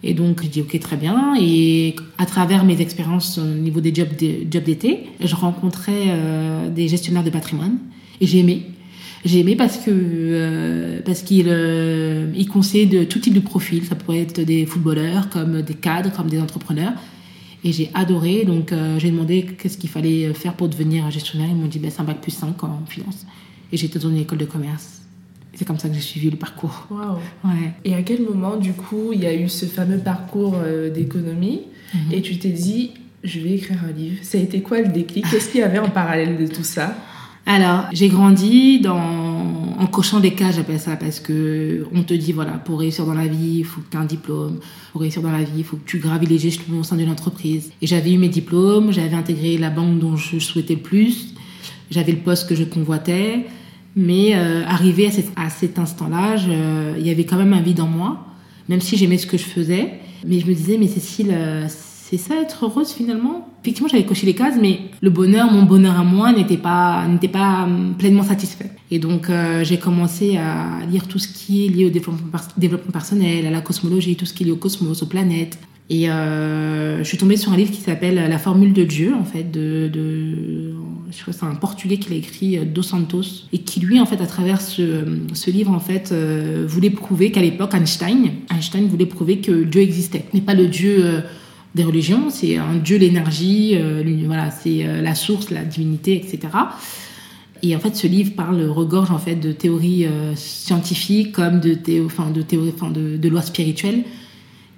Et 0.05 0.15
donc, 0.15 0.43
je 0.43 0.49
dis 0.49 0.61
ok, 0.61 0.79
très 0.81 0.97
bien. 0.97 1.35
Et 1.41 1.95
à 2.19 2.27
travers 2.27 2.65
mes 2.65 2.81
expériences 2.81 3.39
au 3.39 3.45
niveau 3.45 3.81
des 3.81 3.95
jobs 3.95 4.15
des 4.17 4.47
jobs 4.51 4.65
d'été, 4.65 5.05
je 5.21 5.35
rencontrais 5.35 6.07
euh, 6.09 6.71
des 6.71 6.89
gestionnaires 6.89 7.23
de 7.23 7.31
patrimoine 7.31 7.79
et 8.21 8.27
j'ai 8.27 8.39
aimé. 8.39 8.67
J'ai 9.25 9.39
aimé 9.39 9.55
parce 9.55 9.77
que 9.77 9.91
euh, 9.91 11.01
parce 11.05 11.23
qu'il 11.23 11.47
euh, 11.49 12.33
il 12.35 12.89
de 12.89 13.05
tout 13.05 13.21
type 13.21 13.35
de 13.35 13.41
profil. 13.41 13.85
Ça 13.85 13.95
pourrait 13.95 14.21
être 14.21 14.41
des 14.41 14.67
footballeurs, 14.67 15.29
comme 15.29 15.63
des 15.63 15.75
cadres, 15.75 16.11
comme 16.11 16.29
des 16.29 16.41
entrepreneurs. 16.41 16.95
Et 17.65 17.73
j'ai 17.73 17.91
adoré. 17.95 18.45
Donc 18.45 18.73
euh, 18.73 18.99
j'ai 18.99 19.11
demandé 19.11 19.45
qu'est-ce 19.59 19.79
qu'il 19.79 19.91
fallait 19.91 20.33
faire 20.35 20.55
pour 20.55 20.69
devenir 20.69 21.11
gestionnaire. 21.11 21.49
Ils 21.51 21.57
m'ont 21.57 21.67
dit 21.69 21.79
ben, 21.79 21.91
c'est 21.91 22.01
un 22.01 22.05
bac 22.05 22.21
plus 22.21 22.33
5 22.33 22.63
en 22.65 22.81
finance. 22.89 23.27
Et 23.73 23.77
j'étais 23.77 23.99
dans 23.99 24.11
une 24.11 24.19
école 24.19 24.39
de 24.39 24.45
commerce. 24.45 25.01
C'est 25.55 25.65
comme 25.67 25.79
ça 25.79 25.89
que 25.89 25.95
j'ai 25.95 26.01
suivi 26.01 26.31
le 26.31 26.37
parcours. 26.37 26.89
Ouais. 27.45 27.51
Et 27.85 27.95
à 27.95 28.03
quel 28.03 28.23
moment, 28.23 28.57
du 28.57 28.73
coup, 28.73 29.13
il 29.13 29.21
y 29.21 29.27
a 29.27 29.35
eu 29.35 29.49
ce 29.51 29.67
fameux 29.67 29.99
parcours 29.99 30.55
euh, 30.57 30.91
d'économie 30.91 31.61
Mhm. 31.95 32.13
et 32.15 32.23
tu 32.23 32.39
t'es 32.39 32.49
dit, 32.49 32.93
je 33.23 33.39
vais 33.41 33.51
écrire 33.57 33.77
un 33.87 33.93
livre 33.93 34.17
Ça 34.23 34.39
a 34.39 34.41
été 34.41 34.63
quoi 34.63 34.81
le 34.81 34.89
déclic? 34.89 35.27
Qu'est-ce 35.31 35.51
qu'il 35.51 35.61
y 35.61 35.63
avait 35.63 35.79
en 35.79 35.91
parallèle 35.91 36.39
de 36.39 36.47
tout 36.47 36.65
ça? 36.65 36.97
Alors, 37.45 37.85
j'ai 37.93 38.09
grandi 38.09 38.81
dans, 38.81 39.32
en 39.83 39.87
cochant 39.87 40.21
des 40.21 40.33
cases, 40.33 40.57
j'appelle 40.57 40.79
ça, 40.79 40.95
parce 40.95 41.19
que 41.19 41.87
on 41.93 42.05
te 42.05 42.15
dit, 42.15 42.33
voilà, 42.33 42.53
pour 42.53 42.79
réussir 42.79 43.05
dans 43.05 43.15
la 43.15 43.27
vie, 43.27 43.59
il 43.59 43.65
faut 43.65 43.81
que 43.81 43.91
tu 43.91 43.97
aies 43.97 44.01
un 44.01 44.05
diplôme. 44.05 44.61
Pour 44.93 45.01
réussir 45.01 45.23
dans 45.23 45.33
la 45.33 45.43
vie, 45.43 45.59
il 45.59 45.65
faut 45.65 45.77
que 45.77 45.85
tu 45.85 45.99
gravis 45.99 46.27
les 46.27 46.47
échelons 46.47 46.81
au 46.81 46.83
sein 46.85 46.97
d'une 46.97 47.11
entreprise. 47.11 47.73
Et 47.83 47.89
j'avais 47.89 48.13
eu 48.13 48.19
mes 48.19 48.29
diplômes, 48.29 48.93
j'avais 48.93 49.17
intégré 49.17 49.59
la 49.59 49.71
banque 49.71 49.99
dont 49.99 50.17
je 50.17 50.39
souhaitais 50.39 50.75
le 50.75 50.81
plus, 50.81 51.35
j'avais 51.91 52.13
le 52.13 52.19
poste 52.19 52.49
que 52.49 52.55
je 52.55 52.63
convoitais. 52.63 53.47
Mais 53.97 54.37
euh, 54.37 54.65
arrivé 54.67 55.07
à 55.07 55.11
cet, 55.11 55.27
à 55.37 55.51
cet 55.51 55.79
instant-là, 55.79 56.37
il 56.97 57.07
y 57.07 57.11
avait 57.11 57.25
quand 57.25 57.37
même 57.37 57.53
un 57.53 57.61
vide 57.61 57.81
en 57.81 57.89
moi, 57.89 58.25
même 58.69 58.81
si 58.81 58.97
j'aimais 58.97 59.19
ce 59.19 59.27
que 59.27 59.37
je 59.37 59.43
faisais. 59.43 59.95
Mais 60.25 60.39
je 60.39 60.47
me 60.47 60.55
disais, 60.55 60.79
mais 60.79 60.87
Cécile, 60.87 61.31
euh, 61.33 61.67
c'est 62.13 62.19
ça 62.19 62.35
être 62.43 62.67
heureuse 62.67 62.93
finalement 62.93 63.49
Effectivement, 63.63 63.89
j'avais 63.89 64.05
coché 64.05 64.27
les 64.27 64.35
cases, 64.35 64.57
mais 64.61 64.81
le 65.01 65.09
bonheur, 65.09 65.51
mon 65.51 65.63
bonheur 65.63 65.99
à 65.99 66.03
moi, 66.03 66.33
n'était 66.33 66.57
pas, 66.57 67.07
n'était 67.07 67.29
pas 67.29 67.63
hum, 67.63 67.95
pleinement 67.97 68.25
satisfait. 68.25 68.71
Et 68.91 68.99
donc, 68.99 69.31
euh, 69.31 69.63
j'ai 69.63 69.79
commencé 69.79 70.37
à 70.37 70.85
lire 70.91 71.07
tout 71.07 71.21
ce 71.21 71.29
qui 71.29 71.65
est 71.65 71.69
lié 71.69 71.87
au 71.87 71.91
développement, 71.91 72.29
pers- 72.33 72.49
développement 72.59 72.91
personnel, 72.91 73.47
à 73.47 73.51
la 73.51 73.61
cosmologie, 73.61 74.17
tout 74.17 74.27
ce 74.27 74.35
qui 74.35 74.43
est 74.43 74.47
lié 74.47 74.53
au 74.53 74.57
cosmos, 74.57 75.01
aux 75.03 75.07
planètes. 75.07 75.59
Et 75.91 76.11
euh, 76.11 76.99
je 76.99 77.05
suis 77.05 77.19
tombée 77.19 77.37
sur 77.37 77.53
un 77.53 77.57
livre 77.57 77.71
qui 77.71 77.81
s'appelle 77.81 78.17
La 78.17 78.39
formule 78.39 78.73
de 78.73 78.83
Dieu, 78.83 79.15
en 79.15 79.25
fait, 79.25 79.51
de, 79.51 79.89
je 81.13 81.23
crois 81.23 81.33
que 81.33 81.39
c'est 81.39 81.47
un 81.47 81.55
Portugais 81.55 81.99
qui 81.99 82.11
l'a 82.11 82.17
écrit, 82.17 82.59
euh, 82.59 82.65
Dos 82.65 82.83
Santos, 82.83 83.47
et 83.53 83.59
qui 83.59 83.79
lui, 83.79 84.01
en 84.01 84.07
fait, 84.07 84.21
à 84.21 84.27
travers 84.27 84.61
ce, 84.61 85.51
livre, 85.51 85.71
en 85.71 85.81
fait, 85.81 86.11
euh, 86.11 86.65
voulait 86.67 86.91
prouver 86.91 87.31
qu'à 87.31 87.41
l'époque, 87.43 87.75
Einstein, 87.75 88.31
Einstein 88.53 88.89
voulait 88.89 89.07
prouver 89.07 89.39
que 89.39 89.63
Dieu 89.63 89.83
existait, 89.83 90.25
mais 90.35 90.41
pas 90.41 90.55
le 90.55 90.67
Dieu 90.67 90.97
euh, 90.99 91.21
des 91.75 91.85
religions, 91.85 92.29
c'est 92.31 92.57
un 92.59 92.77
Dieu, 92.77 92.99
l'énergie, 92.99 93.73
euh, 93.75 94.03
voilà, 94.27 94.51
c'est 94.51 94.85
euh, 94.87 95.01
la 95.01 95.15
source, 95.15 95.51
la 95.51 95.65
divinité, 95.65 96.15
etc. 96.17 96.39
Et 97.63 97.75
en 97.77 97.79
fait, 97.79 97.95
ce 97.97 98.07
livre 98.07 98.33
parle, 98.35 98.63
regorge 98.69 99.11
en 99.11 99.19
fait 99.19 99.37
de 99.37 99.53
théories 99.53 100.05
euh, 100.07 100.35
scientifiques 100.35 101.33
comme 101.33 101.61
de 101.61 101.75
théo, 101.75 102.07
enfin 102.07 102.31
de 102.31 102.43
théories, 102.43 102.73
enfin 102.75 102.91
de, 102.91 103.17
de 103.17 103.29
lois 103.29 103.43
spirituelles. 103.43 104.05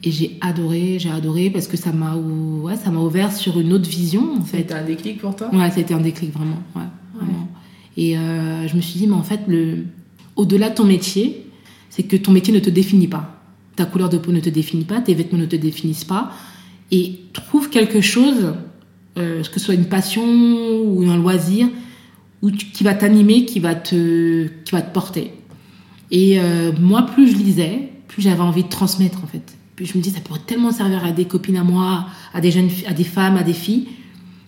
Et 0.06 0.10
j'ai 0.10 0.36
adoré, 0.42 0.98
j'ai 0.98 1.10
adoré 1.10 1.48
parce 1.48 1.66
que 1.66 1.78
ça 1.78 1.90
m'a, 1.90 2.14
ou- 2.14 2.64
ouais, 2.64 2.76
ça 2.76 2.90
m'a 2.90 3.00
ouvert 3.00 3.32
sur 3.32 3.58
une 3.58 3.72
autre 3.72 3.88
vision 3.88 4.34
en 4.36 4.42
fait. 4.42 4.58
C'était 4.58 4.74
un 4.74 4.84
déclic 4.84 5.18
pour 5.18 5.34
toi? 5.34 5.48
Ouais, 5.52 5.68
été 5.80 5.94
un 5.94 6.00
déclic 6.00 6.30
vraiment. 6.32 6.62
Ouais, 6.76 6.82
vraiment. 7.14 7.48
Et 7.96 8.18
euh, 8.18 8.68
je 8.68 8.76
me 8.76 8.82
suis 8.82 8.98
dit, 9.00 9.06
mais 9.06 9.14
en 9.14 9.22
fait, 9.22 9.40
le, 9.48 9.78
au-delà 10.36 10.68
de 10.68 10.74
ton 10.74 10.84
métier, 10.84 11.46
c'est 11.88 12.02
que 12.02 12.16
ton 12.16 12.32
métier 12.32 12.52
ne 12.52 12.58
te 12.60 12.68
définit 12.70 13.08
pas. 13.08 13.40
Ta 13.76 13.86
couleur 13.86 14.10
de 14.10 14.18
peau 14.18 14.30
ne 14.30 14.40
te 14.40 14.50
définit 14.50 14.84
pas, 14.84 15.00
tes 15.00 15.14
vêtements 15.14 15.38
ne 15.38 15.46
te 15.46 15.56
définissent 15.56 16.04
pas. 16.04 16.32
Et 16.90 17.20
trouve 17.32 17.70
quelque 17.70 18.00
chose, 18.00 18.54
euh, 19.18 19.42
que 19.42 19.58
ce 19.58 19.66
soit 19.66 19.74
une 19.74 19.86
passion 19.86 20.24
ou 20.24 21.04
un 21.08 21.16
loisir, 21.16 21.68
où 22.42 22.50
tu- 22.50 22.66
qui 22.66 22.84
va 22.84 22.94
t'animer, 22.94 23.44
qui 23.46 23.58
va 23.60 23.74
te, 23.74 24.46
qui 24.64 24.72
va 24.72 24.82
te 24.82 24.92
porter. 24.92 25.32
Et 26.10 26.38
euh, 26.38 26.72
moi, 26.78 27.02
plus 27.06 27.28
je 27.30 27.36
lisais, 27.36 27.88
plus 28.08 28.22
j'avais 28.22 28.40
envie 28.40 28.62
de 28.64 28.68
transmettre 28.68 29.22
en 29.24 29.26
fait. 29.26 29.56
Puis 29.76 29.86
je 29.86 29.96
me 29.98 30.02
dis, 30.02 30.10
ça 30.10 30.20
pourrait 30.20 30.40
tellement 30.46 30.70
servir 30.70 31.04
à 31.04 31.10
des 31.10 31.24
copines 31.24 31.56
à 31.56 31.64
moi, 31.64 32.06
à 32.32 32.40
des 32.40 32.50
jeunes, 32.52 32.68
à 32.86 32.92
des 32.92 33.02
femmes, 33.04 33.36
à 33.36 33.42
des 33.42 33.54
filles. 33.54 33.88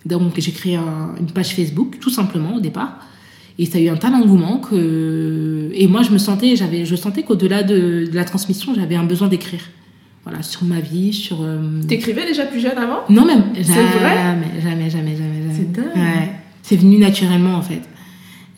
Donc 0.05 0.33
j'ai 0.39 0.51
créé 0.51 0.75
un- 0.75 1.15
une 1.19 1.25
page 1.27 1.49
Facebook, 1.55 1.97
tout 1.99 2.09
simplement 2.11 2.55
au 2.55 2.59
départ. 2.61 2.99
Et 3.59 3.65
ça 3.65 3.79
a 3.79 3.81
eu 3.81 3.89
un 3.89 3.97
tel 3.97 4.13
engouement 4.13 4.59
que. 4.59 5.69
Et 5.73 5.87
moi, 5.87 6.03
je 6.03 6.11
me 6.11 6.19
sentais, 6.19 6.55
j'avais, 6.55 6.85
je 6.85 6.95
sentais 6.95 7.23
qu'au-delà 7.23 7.63
de, 7.63 8.05
de 8.09 8.15
la 8.15 8.23
transmission, 8.23 8.73
j'avais 8.75 8.95
un 8.95 9.03
besoin 9.03 9.27
d'écrire. 9.27 9.61
Voilà, 10.27 10.43
sur 10.43 10.63
ma 10.65 10.79
vie, 10.81 11.13
sur. 11.13 11.37
euh, 11.41 11.81
T'écrivais 11.87 12.25
déjà 12.25 12.45
plus 12.45 12.59
jeune 12.59 12.77
avant? 12.77 12.99
Non, 13.09 13.25
même. 13.25 13.45
C'est 13.55 13.63
Jamais, 13.63 13.83
vrai? 13.99 14.15
jamais, 14.15 14.61
jamais, 14.61 14.89
jamais, 14.89 15.15
jamais. 15.15 15.53
C'est 15.55 15.71
dingue. 15.71 15.95
Ouais. 15.95 16.31
C'est 16.63 16.75
venu 16.75 16.97
naturellement, 16.97 17.55
en 17.55 17.61
fait. 17.61 17.81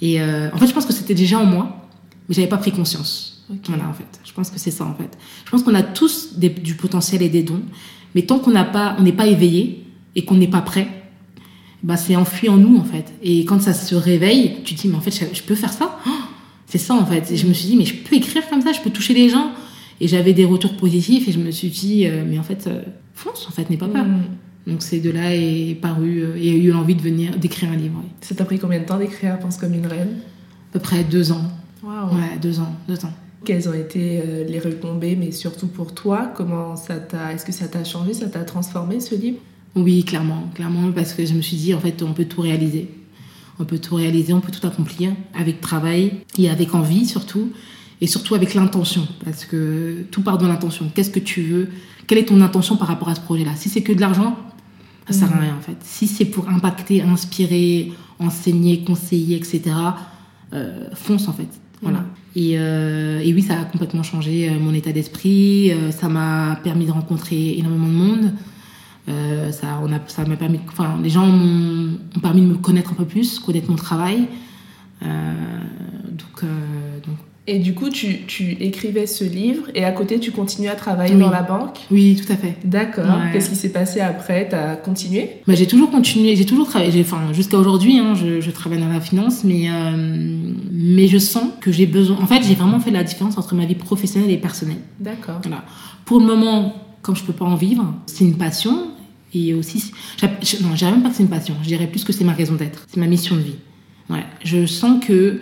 Et 0.01 0.19
euh, 0.19 0.49
en 0.53 0.57
fait, 0.57 0.65
je 0.67 0.73
pense 0.73 0.85
que 0.85 0.93
c'était 0.93 1.13
déjà 1.13 1.37
en 1.39 1.45
moi, 1.45 1.85
mais 2.27 2.33
j'avais 2.35 2.47
pas 2.47 2.57
pris 2.57 2.71
conscience. 2.71 3.45
Ok. 3.51 3.57
Voilà, 3.67 3.87
en 3.87 3.93
fait. 3.93 4.07
Je 4.25 4.31
pense 4.33 4.49
que 4.49 4.57
c'est 4.59 4.71
ça, 4.71 4.85
en 4.85 4.95
fait. 4.95 5.15
Je 5.45 5.51
pense 5.51 5.61
qu'on 5.63 5.75
a 5.75 5.83
tous 5.83 6.37
des- 6.37 6.49
du 6.49 6.73
potentiel 6.75 7.21
et 7.21 7.29
des 7.29 7.43
dons, 7.43 7.61
mais 8.15 8.23
tant 8.23 8.39
qu'on 8.39 8.51
n'a 8.51 8.63
pas, 8.63 8.95
on 8.97 9.03
n'est 9.03 9.11
pas 9.11 9.27
éveillé 9.27 9.85
et 10.15 10.25
qu'on 10.25 10.35
n'est 10.35 10.47
pas 10.47 10.61
prêt, 10.61 10.87
bah, 11.83 11.97
c'est 11.97 12.15
enfui 12.15 12.49
en 12.49 12.57
nous, 12.57 12.77
en 12.77 12.83
fait. 12.83 13.13
Et 13.21 13.45
quand 13.45 13.61
ça 13.61 13.73
se 13.73 13.93
réveille, 13.95 14.55
tu 14.63 14.73
te 14.75 14.81
dis, 14.81 14.87
mais 14.87 14.95
en 14.95 15.01
fait, 15.01 15.11
je, 15.11 15.25
je 15.37 15.43
peux 15.43 15.55
faire 15.55 15.71
ça? 15.73 15.99
Oh 16.07 16.09
C'est 16.65 16.77
ça, 16.79 16.95
en 16.95 17.05
fait. 17.05 17.31
Et 17.31 17.37
je 17.37 17.45
me 17.47 17.53
suis 17.53 17.67
dit, 17.67 17.75
mais 17.77 17.85
je 17.85 17.95
peux 17.95 18.15
écrire 18.15 18.47
comme 18.49 18.61
ça, 18.61 18.71
je 18.71 18.79
peux 18.81 18.89
toucher 18.89 19.13
les 19.13 19.29
gens. 19.29 19.51
Et 20.01 20.07
j'avais 20.07 20.33
des 20.33 20.45
retours 20.45 20.77
positifs 20.77 21.27
et 21.27 21.31
je 21.31 21.39
me 21.39 21.51
suis 21.51 21.69
dit, 21.69 22.07
euh, 22.07 22.23
mais 22.27 22.39
en 22.39 22.43
fait, 22.43 22.67
euh, 22.67 22.81
fonce, 23.13 23.47
en 23.47 23.51
fait, 23.51 23.69
n'aie 23.69 23.77
pas 23.77 23.87
peur. 23.87 24.05
Mm. 24.05 24.21
Donc 24.67 24.81
c'est 24.81 24.99
de 24.99 25.09
là 25.09 25.35
est 25.35 25.75
paru 25.81 26.19
euh, 26.19 26.35
et 26.37 26.51
a 26.51 26.53
eu 26.53 26.71
l'envie 26.71 26.95
de 26.95 27.01
venir 27.01 27.37
d'écrire 27.37 27.71
un 27.71 27.75
livre. 27.75 27.95
oui. 28.03 28.09
Ça 28.21 28.35
t'a 28.35 28.45
pris 28.45 28.59
combien 28.59 28.79
de 28.79 28.85
temps 28.85 28.99
d'écrire 28.99 29.39
Pense 29.39 29.57
comme 29.57 29.73
une 29.73 29.87
reine? 29.87 30.17
À 30.69 30.73
peu 30.73 30.79
près 30.79 31.03
deux 31.03 31.31
ans. 31.31 31.45
Waouh 31.83 32.13
Ouais, 32.13 32.37
deux 32.41 32.59
ans, 32.59 32.75
deux 32.87 33.03
ans. 33.05 33.13
Quelles 33.45 33.67
ont 33.69 33.73
été 33.73 34.19
euh, 34.19 34.43
les 34.43 34.59
retombées, 34.59 35.15
mais 35.15 35.31
surtout 35.31 35.67
pour 35.67 35.93
toi? 35.95 36.31
Comment 36.35 36.75
ça 36.75 36.97
t'a 36.97 37.33
Est-ce 37.33 37.45
que 37.45 37.51
ça 37.51 37.67
t'a 37.67 37.83
changé 37.83 38.13
Ça 38.13 38.27
t'a 38.27 38.43
transformé 38.43 38.99
ce 38.99 39.15
livre? 39.15 39.37
Oui, 39.75 40.03
clairement, 40.03 40.43
clairement, 40.53 40.91
parce 40.91 41.13
que 41.13 41.25
je 41.25 41.33
me 41.33 41.41
suis 41.41 41.57
dit 41.57 41.73
en 41.73 41.79
fait 41.79 42.03
on 42.03 42.13
peut 42.13 42.25
tout 42.25 42.41
réaliser. 42.41 42.89
On 43.59 43.65
peut 43.65 43.79
tout 43.79 43.95
réaliser, 43.95 44.33
on 44.33 44.41
peut 44.41 44.51
tout 44.51 44.65
accomplir 44.65 45.11
avec 45.33 45.61
travail 45.61 46.13
et 46.37 46.49
avec 46.49 46.75
envie 46.75 47.05
surtout, 47.05 47.51
et 48.01 48.07
surtout 48.07 48.35
avec 48.35 48.53
l'intention, 48.53 49.07
parce 49.25 49.45
que 49.45 50.05
tout 50.11 50.21
part 50.21 50.37
de 50.37 50.47
l'intention. 50.47 50.89
Qu'est-ce 50.93 51.09
que 51.09 51.19
tu 51.19 51.41
veux? 51.43 51.69
Quelle 52.07 52.17
est 52.19 52.25
ton 52.25 52.41
intention 52.41 52.75
par 52.77 52.87
rapport 52.87 53.09
à 53.09 53.15
ce 53.15 53.21
projet-là? 53.21 53.51
Si 53.55 53.69
c'est 53.69 53.81
que 53.83 53.91
de 53.93 53.99
l'argent, 54.01 54.37
ça 55.07 55.13
sert 55.13 55.31
à 55.31 55.35
Mhm. 55.35 55.41
rien 55.41 55.55
en 55.57 55.61
fait. 55.61 55.77
Si 55.83 56.07
c'est 56.07 56.25
pour 56.25 56.47
impacter, 56.49 57.01
inspirer, 57.01 57.91
enseigner, 58.19 58.83
conseiller, 58.83 59.35
etc., 59.37 59.61
euh, 60.53 60.85
fonce 60.93 61.27
en 61.27 61.33
fait. 61.33 61.49
Voilà. 61.81 61.99
Mhm. 61.99 62.05
Et, 62.35 62.53
euh, 62.57 63.19
et 63.23 63.33
oui, 63.33 63.41
ça 63.41 63.59
a 63.59 63.65
complètement 63.65 64.03
changé 64.03 64.49
euh, 64.49 64.59
mon 64.59 64.73
état 64.73 64.91
d'esprit. 64.91 65.71
ça 65.91 66.07
m'a 66.09 66.57
permis 66.63 66.85
de 66.85 66.91
rencontrer 66.91 67.57
énormément 67.57 67.87
de 67.87 67.93
monde. 67.93 68.33
Euh, 69.09 69.51
ça, 69.51 69.79
on 69.83 69.91
a, 69.91 69.99
ça 70.07 70.23
m'a 70.25 70.35
permis, 70.37 70.59
enfin, 70.67 70.99
les 71.01 71.09
gens 71.09 71.25
m'ont 71.25 71.97
ont 72.15 72.19
permis 72.21 72.41
de 72.41 72.45
me 72.47 72.55
connaître 72.55 72.91
un 72.91 72.95
peu 72.95 73.05
plus, 73.05 73.39
connaître 73.39 73.69
mon 73.69 73.75
travail. 73.75 74.27
Donc, 75.01 76.43
donc, 77.05 77.17
Et 77.51 77.57
du 77.57 77.73
coup, 77.73 77.89
tu, 77.89 78.19
tu 78.27 78.51
écrivais 78.59 79.07
ce 79.07 79.23
livre 79.23 79.63
et 79.73 79.83
à 79.83 79.91
côté, 79.91 80.19
tu 80.19 80.31
continuais 80.31 80.69
à 80.69 80.75
travailler 80.75 81.15
Oui. 81.15 81.21
dans 81.21 81.31
la 81.31 81.41
banque 81.41 81.79
oui, 81.89 82.15
tout 82.15 82.31
à 82.31 82.35
fait. 82.35 82.55
D'accord. 82.63 83.05
Ouais. 83.05 83.31
Qu'est-ce 83.33 83.49
qui 83.49 83.55
s'est 83.55 83.71
passé 83.71 84.01
après? 84.01 84.47
T'as 84.47 84.75
continué? 84.75 85.31
Bah, 85.47 85.55
j'ai 85.55 85.65
toujours 85.65 85.89
continué, 85.89 86.35
j'ai 86.35 86.45
toujours 86.45 86.67
travaillé, 86.67 87.01
enfin 87.01 87.33
jusqu'à 87.33 87.57
aujourd'hui, 87.57 87.97
hein, 87.97 88.13
je, 88.13 88.39
je 88.39 88.51
travaille 88.51 88.79
dans 88.79 88.87
la 88.87 89.01
finance, 89.01 89.43
mais 89.43 89.67
euh, 89.67 89.97
mais 90.71 91.07
je 91.07 91.17
sens 91.17 91.45
que 91.59 91.71
j'ai 91.71 91.87
besoin. 91.87 92.17
En 92.21 92.27
fait, 92.27 92.43
j'ai 92.43 92.53
vraiment 92.53 92.79
fait 92.79 92.91
la 92.91 93.03
différence 93.03 93.35
entre 93.39 93.55
ma 93.55 93.65
vie 93.65 93.73
professionnelle 93.73 94.29
et 94.29 94.37
personnelle. 94.37 94.83
D'accord. 94.99 95.39
Voilà. 95.41 95.63
Pour 96.05 96.19
le 96.19 96.27
moment, 96.27 96.75
comme 97.01 97.15
je 97.15 97.23
peux 97.23 97.33
pas 97.33 97.45
en 97.45 97.55
vivre, 97.55 97.95
c'est 98.05 98.25
une 98.25 98.37
passion 98.37 98.89
et 99.33 99.55
aussi, 99.55 99.91
non, 100.61 100.69
je 100.73 100.77
dirais 100.77 100.91
même 100.91 101.01
pas 101.01 101.09
que 101.09 101.15
c'est 101.15 101.23
une 101.23 101.29
passion. 101.29 101.55
Je 101.63 101.67
dirais 101.67 101.87
plus 101.87 102.03
que 102.03 102.13
c'est 102.13 102.25
ma 102.25 102.33
raison 102.33 102.53
d'être, 102.53 102.85
c'est 102.87 102.99
ma 102.99 103.07
mission 103.07 103.35
de 103.35 103.41
vie. 103.41 103.55
Ouais. 104.09 104.25
Je 104.43 104.67
sens 104.67 105.03
que 105.03 105.39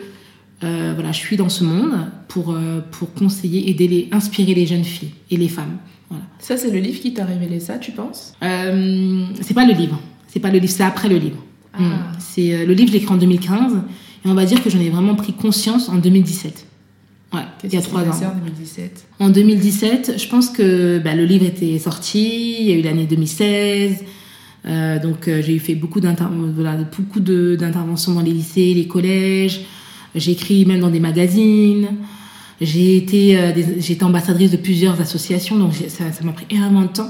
euh, 0.63 0.93
voilà, 0.95 1.11
je 1.11 1.19
suis 1.19 1.37
dans 1.37 1.49
ce 1.49 1.63
monde 1.63 1.93
pour 2.27 2.51
euh, 2.51 2.79
pour 2.91 3.13
conseiller, 3.13 3.69
aider 3.69 3.87
les, 3.87 4.09
inspirer 4.11 4.55
les 4.55 4.65
jeunes 4.65 4.83
filles 4.83 5.11
et 5.29 5.37
les 5.37 5.49
femmes. 5.49 5.77
Voilà. 6.09 6.25
Ça, 6.39 6.57
c'est 6.57 6.71
le 6.71 6.79
livre 6.79 6.99
qui 6.99 7.13
t'a 7.13 7.25
révélé 7.25 7.59
ça, 7.59 7.77
tu 7.77 7.91
penses? 7.91 8.33
Euh, 8.41 9.25
c'est 9.41 9.53
pas 9.53 9.65
le 9.65 9.73
livre. 9.73 9.99
C'est 10.27 10.39
pas 10.39 10.49
le 10.49 10.57
livre, 10.57 10.73
c'est 10.73 10.83
après 10.83 11.09
le 11.09 11.17
livre. 11.17 11.37
Ah. 11.73 11.81
Mm. 11.81 11.93
C'est 12.17 12.65
le 12.65 12.73
livre, 12.73 12.87
je 12.87 12.93
l'ai 12.93 13.03
écrit 13.03 13.13
en 13.13 13.17
2015 13.17 13.73
et 14.25 14.29
on 14.29 14.33
va 14.33 14.45
dire 14.45 14.63
que 14.63 14.69
j'en 14.69 14.79
ai 14.79 14.89
vraiment 14.89 15.13
pris 15.13 15.33
conscience 15.33 15.89
en 15.89 15.97
2017. 15.97 16.65
Ouais, 17.33 17.41
il 17.63 17.73
y 17.73 17.77
a 17.77 17.81
trois 17.81 18.03
ans. 18.03 18.05
en 18.09 18.35
2017 18.35 19.07
En 19.19 19.29
2017, 19.29 20.13
je 20.17 20.27
pense 20.29 20.49
que 20.49 20.97
bah, 20.97 21.13
le 21.13 21.25
livre 21.25 21.45
était 21.45 21.77
sorti, 21.77 22.55
il 22.61 22.67
y 22.67 22.71
a 22.71 22.75
eu 22.75 22.81
l'année 22.81 23.05
2016. 23.05 24.05
euh, 24.65 24.99
donc 24.99 25.25
j'ai 25.25 25.53
eu 25.53 25.59
fait 25.59 25.75
beaucoup 25.75 25.99
voilà, 25.99 26.77
d'interventions 27.57 28.13
dans 28.13 28.21
les 28.21 28.31
lycées, 28.31 28.73
les 28.73 28.87
collèges. 28.87 29.65
J'ai 30.17 30.31
écrit 30.31 30.65
même 30.65 30.79
dans 30.79 30.89
des 30.89 30.99
magazines. 30.99 31.87
J'ai 32.59 32.97
été, 32.97 33.37
euh, 33.39 33.51
des- 33.53 33.79
j'ai 33.81 33.93
été 33.93 34.03
ambassadrice 34.03 34.51
de 34.51 34.57
plusieurs 34.57 34.99
associations, 34.99 35.57
donc 35.57 35.73
ça 35.87 36.05
m'a 36.23 36.31
pris 36.31 36.45
énormément 36.49 36.81
de 36.83 36.87
temps. 36.87 37.09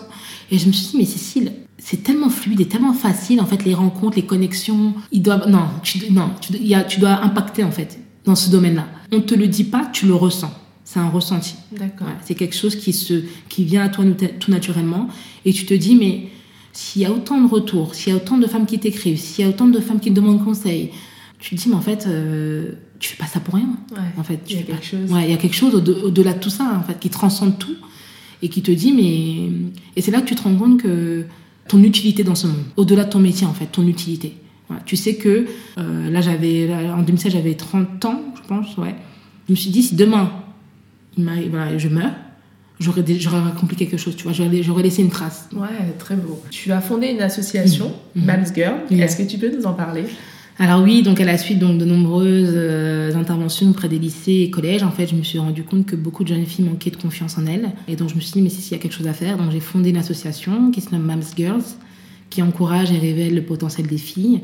Et 0.51 0.57
je 0.59 0.67
me 0.67 0.71
suis 0.73 0.87
dit, 0.91 0.97
mais 0.97 1.05
Cécile, 1.05 1.51
c'est 1.77 2.03
tellement 2.03 2.29
fluide 2.29 2.59
et 2.61 2.65
tellement 2.67 2.93
facile, 2.93 3.39
en 3.39 3.45
fait, 3.45 3.63
les 3.63 3.73
rencontres, 3.73 4.17
les 4.17 4.25
connexions. 4.25 4.93
Ils 5.11 5.21
doivent, 5.21 5.47
non, 5.49 5.63
tu, 5.83 6.11
non, 6.11 6.31
tu, 6.41 6.53
il 6.53 6.67
y 6.67 6.75
a- 6.75 6.83
tu 6.83 6.99
dois 6.99 7.21
impacter, 7.23 7.63
en 7.63 7.71
fait, 7.71 7.97
dans 8.25 8.35
ce 8.35 8.49
domaine-là. 8.49 8.87
On 9.13 9.21
te 9.21 9.35
le 9.35 9.47
dit 9.47 9.63
pas, 9.63 9.89
tu 9.93 10.05
le 10.05 10.15
ressens. 10.15 10.51
C'est 10.83 10.99
un 10.99 11.09
ressenti. 11.09 11.55
D'accord. 11.77 12.07
Ouais, 12.07 12.13
c'est 12.25 12.35
quelque 12.35 12.55
chose 12.55 12.75
qui, 12.75 12.91
se, 12.93 13.21
qui 13.49 13.63
vient 13.65 13.83
à 13.83 13.89
toi 13.89 14.05
tout 14.39 14.51
naturellement. 14.51 15.07
Et 15.45 15.51
tu 15.53 15.65
te 15.65 15.73
dis, 15.73 15.95
mais 15.95 16.27
s'il 16.73 17.01
y 17.01 17.05
a 17.05 17.11
autant 17.11 17.41
de 17.41 17.47
retours, 17.47 17.93
s'il 17.95 18.11
y 18.11 18.13
a 18.13 18.17
autant 18.17 18.37
de 18.37 18.47
femmes 18.47 18.65
qui 18.65 18.79
t'écrivent, 18.79 19.17
s'il 19.19 19.43
y 19.43 19.47
a 19.47 19.49
autant 19.49 19.67
de 19.67 19.79
femmes 19.79 19.99
qui 19.99 20.09
te 20.09 20.15
demandent 20.15 20.43
conseil, 20.43 20.91
tu 21.39 21.55
te 21.55 21.61
dis, 21.61 21.69
mais 21.69 21.75
en 21.75 21.81
fait, 21.81 22.05
euh, 22.07 22.71
tu 22.99 23.09
fais 23.09 23.17
pas 23.17 23.27
ça 23.27 23.39
pour 23.39 23.53
rien. 23.55 23.69
Ouais. 23.91 23.97
En 24.17 24.23
fait, 24.23 24.39
Il 24.49 24.59
y 24.59 24.63
pas- 24.63 24.81
chose. 24.81 25.11
Ouais, 25.11 25.23
il 25.25 25.29
y 25.31 25.33
a 25.33 25.37
quelque 25.37 25.55
chose 25.55 25.75
au- 25.75 26.05
au-delà 26.07 26.33
de 26.33 26.39
tout 26.39 26.49
ça, 26.49 26.77
en 26.79 26.83
fait, 26.83 26.99
qui 26.99 27.09
transcende 27.09 27.57
tout 27.59 27.75
et 28.41 28.49
qui 28.49 28.61
te 28.61 28.71
dit, 28.71 28.91
mais. 28.93 29.51
Et 29.95 30.01
c'est 30.01 30.11
là 30.11 30.21
que 30.21 30.27
tu 30.27 30.35
te 30.35 30.43
rends 30.43 30.55
compte 30.55 30.81
que 30.81 31.25
ton 31.67 31.83
utilité 31.83 32.23
dans 32.23 32.35
ce 32.35 32.47
monde, 32.47 32.63
au-delà 32.75 33.03
de 33.03 33.09
ton 33.09 33.19
métier, 33.19 33.45
en 33.45 33.53
fait, 33.53 33.65
ton 33.67 33.85
utilité. 33.87 34.35
Ouais, 34.69 34.77
tu 34.85 34.95
sais 34.95 35.15
que 35.15 35.45
euh, 35.77 36.09
là, 36.09 36.21
j'avais, 36.21 36.69
en 36.73 37.01
2016, 37.03 37.31
j'avais 37.33 37.53
30 37.55 38.03
ans, 38.05 38.21
je 38.41 38.47
pense, 38.47 38.75
ouais. 38.77 38.95
Je 39.47 39.53
me 39.53 39.55
suis 39.55 39.69
dit, 39.69 39.81
si 39.83 39.95
demain, 39.95 40.29
il 41.17 41.23
voilà, 41.49 41.77
je 41.77 41.87
meurs, 41.87 42.11
j'aurais, 42.79 43.01
accompli 43.47 43.75
quelque 43.77 43.97
chose, 43.97 44.15
tu 44.15 44.23
vois, 44.23 44.33
j'aurais, 44.33 44.61
j'aurais 44.63 44.83
laissé 44.83 45.01
une 45.01 45.09
trace. 45.09 45.47
Ouais, 45.55 45.67
très 45.99 46.15
beau. 46.15 46.41
Tu 46.51 46.71
as 46.71 46.81
fondé 46.81 47.07
une 47.07 47.21
association, 47.21 47.93
Mhm. 48.15 48.25
Mams 48.25 48.45
Girl. 48.53 48.75
Yeah. 48.91 49.05
Est-ce 49.05 49.17
que 49.17 49.23
tu 49.23 49.37
peux 49.37 49.55
nous 49.55 49.65
en 49.65 49.73
parler? 49.73 50.03
Alors 50.59 50.81
oui, 50.81 51.03
donc 51.03 51.21
à 51.21 51.25
la 51.25 51.37
suite 51.37 51.59
donc, 51.59 51.77
de 51.77 51.85
nombreuses 51.85 52.53
euh, 52.55 53.13
interventions 53.13 53.69
auprès 53.69 53.87
des 53.87 53.99
lycées 53.99 54.41
et 54.41 54.49
collèges, 54.49 54.81
en 54.81 54.89
fait, 54.89 55.05
je 55.05 55.15
me 55.15 55.21
suis 55.21 55.37
rendu 55.37 55.63
compte 55.63 55.85
que 55.85 55.95
beaucoup 55.95 56.23
de 56.23 56.29
jeunes 56.29 56.45
filles 56.47 56.65
manquaient 56.65 56.89
de 56.89 56.97
confiance 56.97 57.37
en 57.37 57.45
elles. 57.45 57.69
Et 57.87 57.95
donc 57.95 58.09
je 58.09 58.15
me 58.15 58.19
suis 58.19 58.33
dit, 58.33 58.41
mais 58.41 58.49
si, 58.49 58.61
s'il 58.61 58.71
y 58.71 58.75
a 58.75 58.81
quelque 58.81 58.95
chose 58.95 59.07
à 59.07 59.13
faire, 59.13 59.37
donc 59.37 59.51
j'ai 59.51 59.59
fondé 59.59 59.91
une 59.91 59.97
association 59.97 60.71
qui 60.71 60.81
se 60.81 60.91
nomme 60.91 61.03
Mams 61.03 61.21
Girls, 61.35 61.63
qui 62.31 62.41
encourage 62.41 62.91
et 62.91 62.97
révèle 62.97 63.35
le 63.35 63.43
potentiel 63.43 63.85
des 63.85 63.99
filles. 63.99 64.41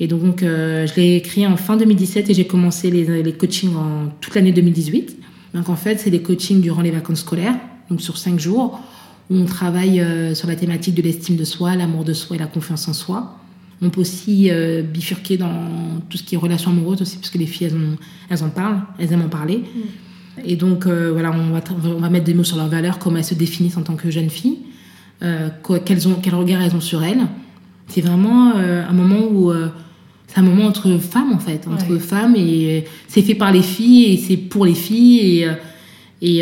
Et 0.00 0.06
donc 0.06 0.42
euh, 0.42 0.86
je 0.86 1.00
l'ai 1.00 1.22
créé 1.22 1.46
en 1.46 1.56
fin 1.56 1.76
2017 1.78 2.28
et 2.28 2.34
j'ai 2.34 2.46
commencé 2.46 2.90
les, 2.90 3.22
les 3.22 3.32
coachings 3.32 3.74
en 3.74 4.12
toute 4.20 4.34
l'année 4.34 4.52
2018. 4.52 5.16
Donc 5.54 5.70
en 5.70 5.76
fait, 5.76 5.98
c'est 5.98 6.10
des 6.10 6.20
coachings 6.20 6.60
durant 6.60 6.82
les 6.82 6.90
vacances 6.90 7.20
scolaires, 7.20 7.56
donc 7.88 8.02
sur 8.02 8.18
cinq 8.18 8.38
jours, 8.38 8.78
où 9.30 9.36
on 9.36 9.46
travaille 9.46 10.00
euh, 10.00 10.34
sur 10.34 10.46
la 10.46 10.56
thématique 10.56 10.94
de 10.94 11.00
l'estime 11.00 11.36
de 11.36 11.44
soi, 11.44 11.74
l'amour 11.74 12.04
de 12.04 12.12
soi 12.12 12.36
et 12.36 12.38
la 12.38 12.46
confiance 12.46 12.86
en 12.86 12.92
soi. 12.92 13.38
On 13.80 13.90
peut 13.90 14.00
aussi 14.00 14.48
euh, 14.50 14.82
bifurquer 14.82 15.36
dans 15.36 15.52
tout 16.08 16.18
ce 16.18 16.22
qui 16.24 16.34
est 16.34 16.38
relations 16.38 16.70
amoureuses 16.72 17.02
aussi, 17.02 17.16
parce 17.18 17.30
que 17.30 17.38
les 17.38 17.46
filles, 17.46 17.68
elles, 17.68 17.76
ont- 17.76 17.96
elles 18.28 18.42
en 18.42 18.48
parlent, 18.50 18.80
elles 18.98 19.12
aiment 19.12 19.22
en 19.22 19.28
parler. 19.28 19.62
Et 20.44 20.56
donc, 20.56 20.86
euh, 20.86 21.10
voilà, 21.12 21.32
on 21.32 21.50
va, 21.52 21.62
on 21.84 22.00
va 22.00 22.10
mettre 22.10 22.24
des 22.24 22.34
mots 22.34 22.44
sur 22.44 22.56
leurs 22.56 22.68
valeurs, 22.68 22.98
comment 22.98 23.18
elles 23.18 23.24
se 23.24 23.34
définissent 23.34 23.76
en 23.76 23.82
tant 23.82 23.94
que 23.96 24.10
jeunes 24.10 24.30
filles, 24.30 24.58
euh, 25.22 25.48
quels, 25.84 26.08
ont, 26.08 26.14
quel 26.22 26.34
regard 26.34 26.60
elles 26.62 26.74
ont 26.74 26.80
sur 26.80 27.02
elles. 27.02 27.26
C'est 27.88 28.00
vraiment 28.02 28.54
un 28.56 28.92
moment 28.92 29.26
où... 29.30 29.52
c'est 30.26 30.38
un 30.38 30.42
moment 30.42 30.66
entre 30.66 30.98
femmes, 30.98 31.32
en 31.32 31.38
fait, 31.38 31.66
entre 31.66 31.90
Ouais. 31.92 31.98
femmes, 31.98 32.34
et 32.36 32.84
c'est 33.06 33.22
fait 33.22 33.34
par 33.34 33.50
les 33.52 33.62
filles, 33.62 34.12
et 34.12 34.16
c'est 34.18 34.36
pour 34.36 34.66
les 34.66 34.74
filles, 34.74 35.20
et, 35.20 35.48
et, 36.20 36.38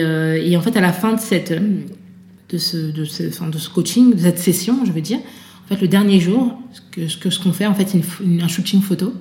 et 0.51 0.57
en 0.57 0.61
fait, 0.61 0.77
à 0.77 0.81
la 0.81 0.93
fin 0.93 1.13
de 1.15 1.21
cette... 1.21 1.53
de 1.53 2.59
ce, 2.59 2.77
de, 2.91 3.05
ce, 3.05 3.29
enfin, 3.29 3.49
de 3.49 3.59
ce 3.59 3.69
coaching, 3.71 4.15
de 4.15 4.19
cette 4.21 4.39
session, 4.41 4.85
je 4.85 4.91
veux 4.93 5.01
dire, 5.01 5.19
en 5.67 5.75
fait, 5.75 5.81
le 5.81 5.89
dernier 5.89 6.21
jour, 6.21 6.57
ce 6.73 7.17
que 7.17 7.31
ce 7.31 7.41
qu'on 7.41 7.53
fait, 7.53 7.67
en 7.67 7.75
fait, 7.75 7.89
c'est 7.89 8.03
un 8.41 8.49
shooting 8.49 8.81
photo 8.81 9.13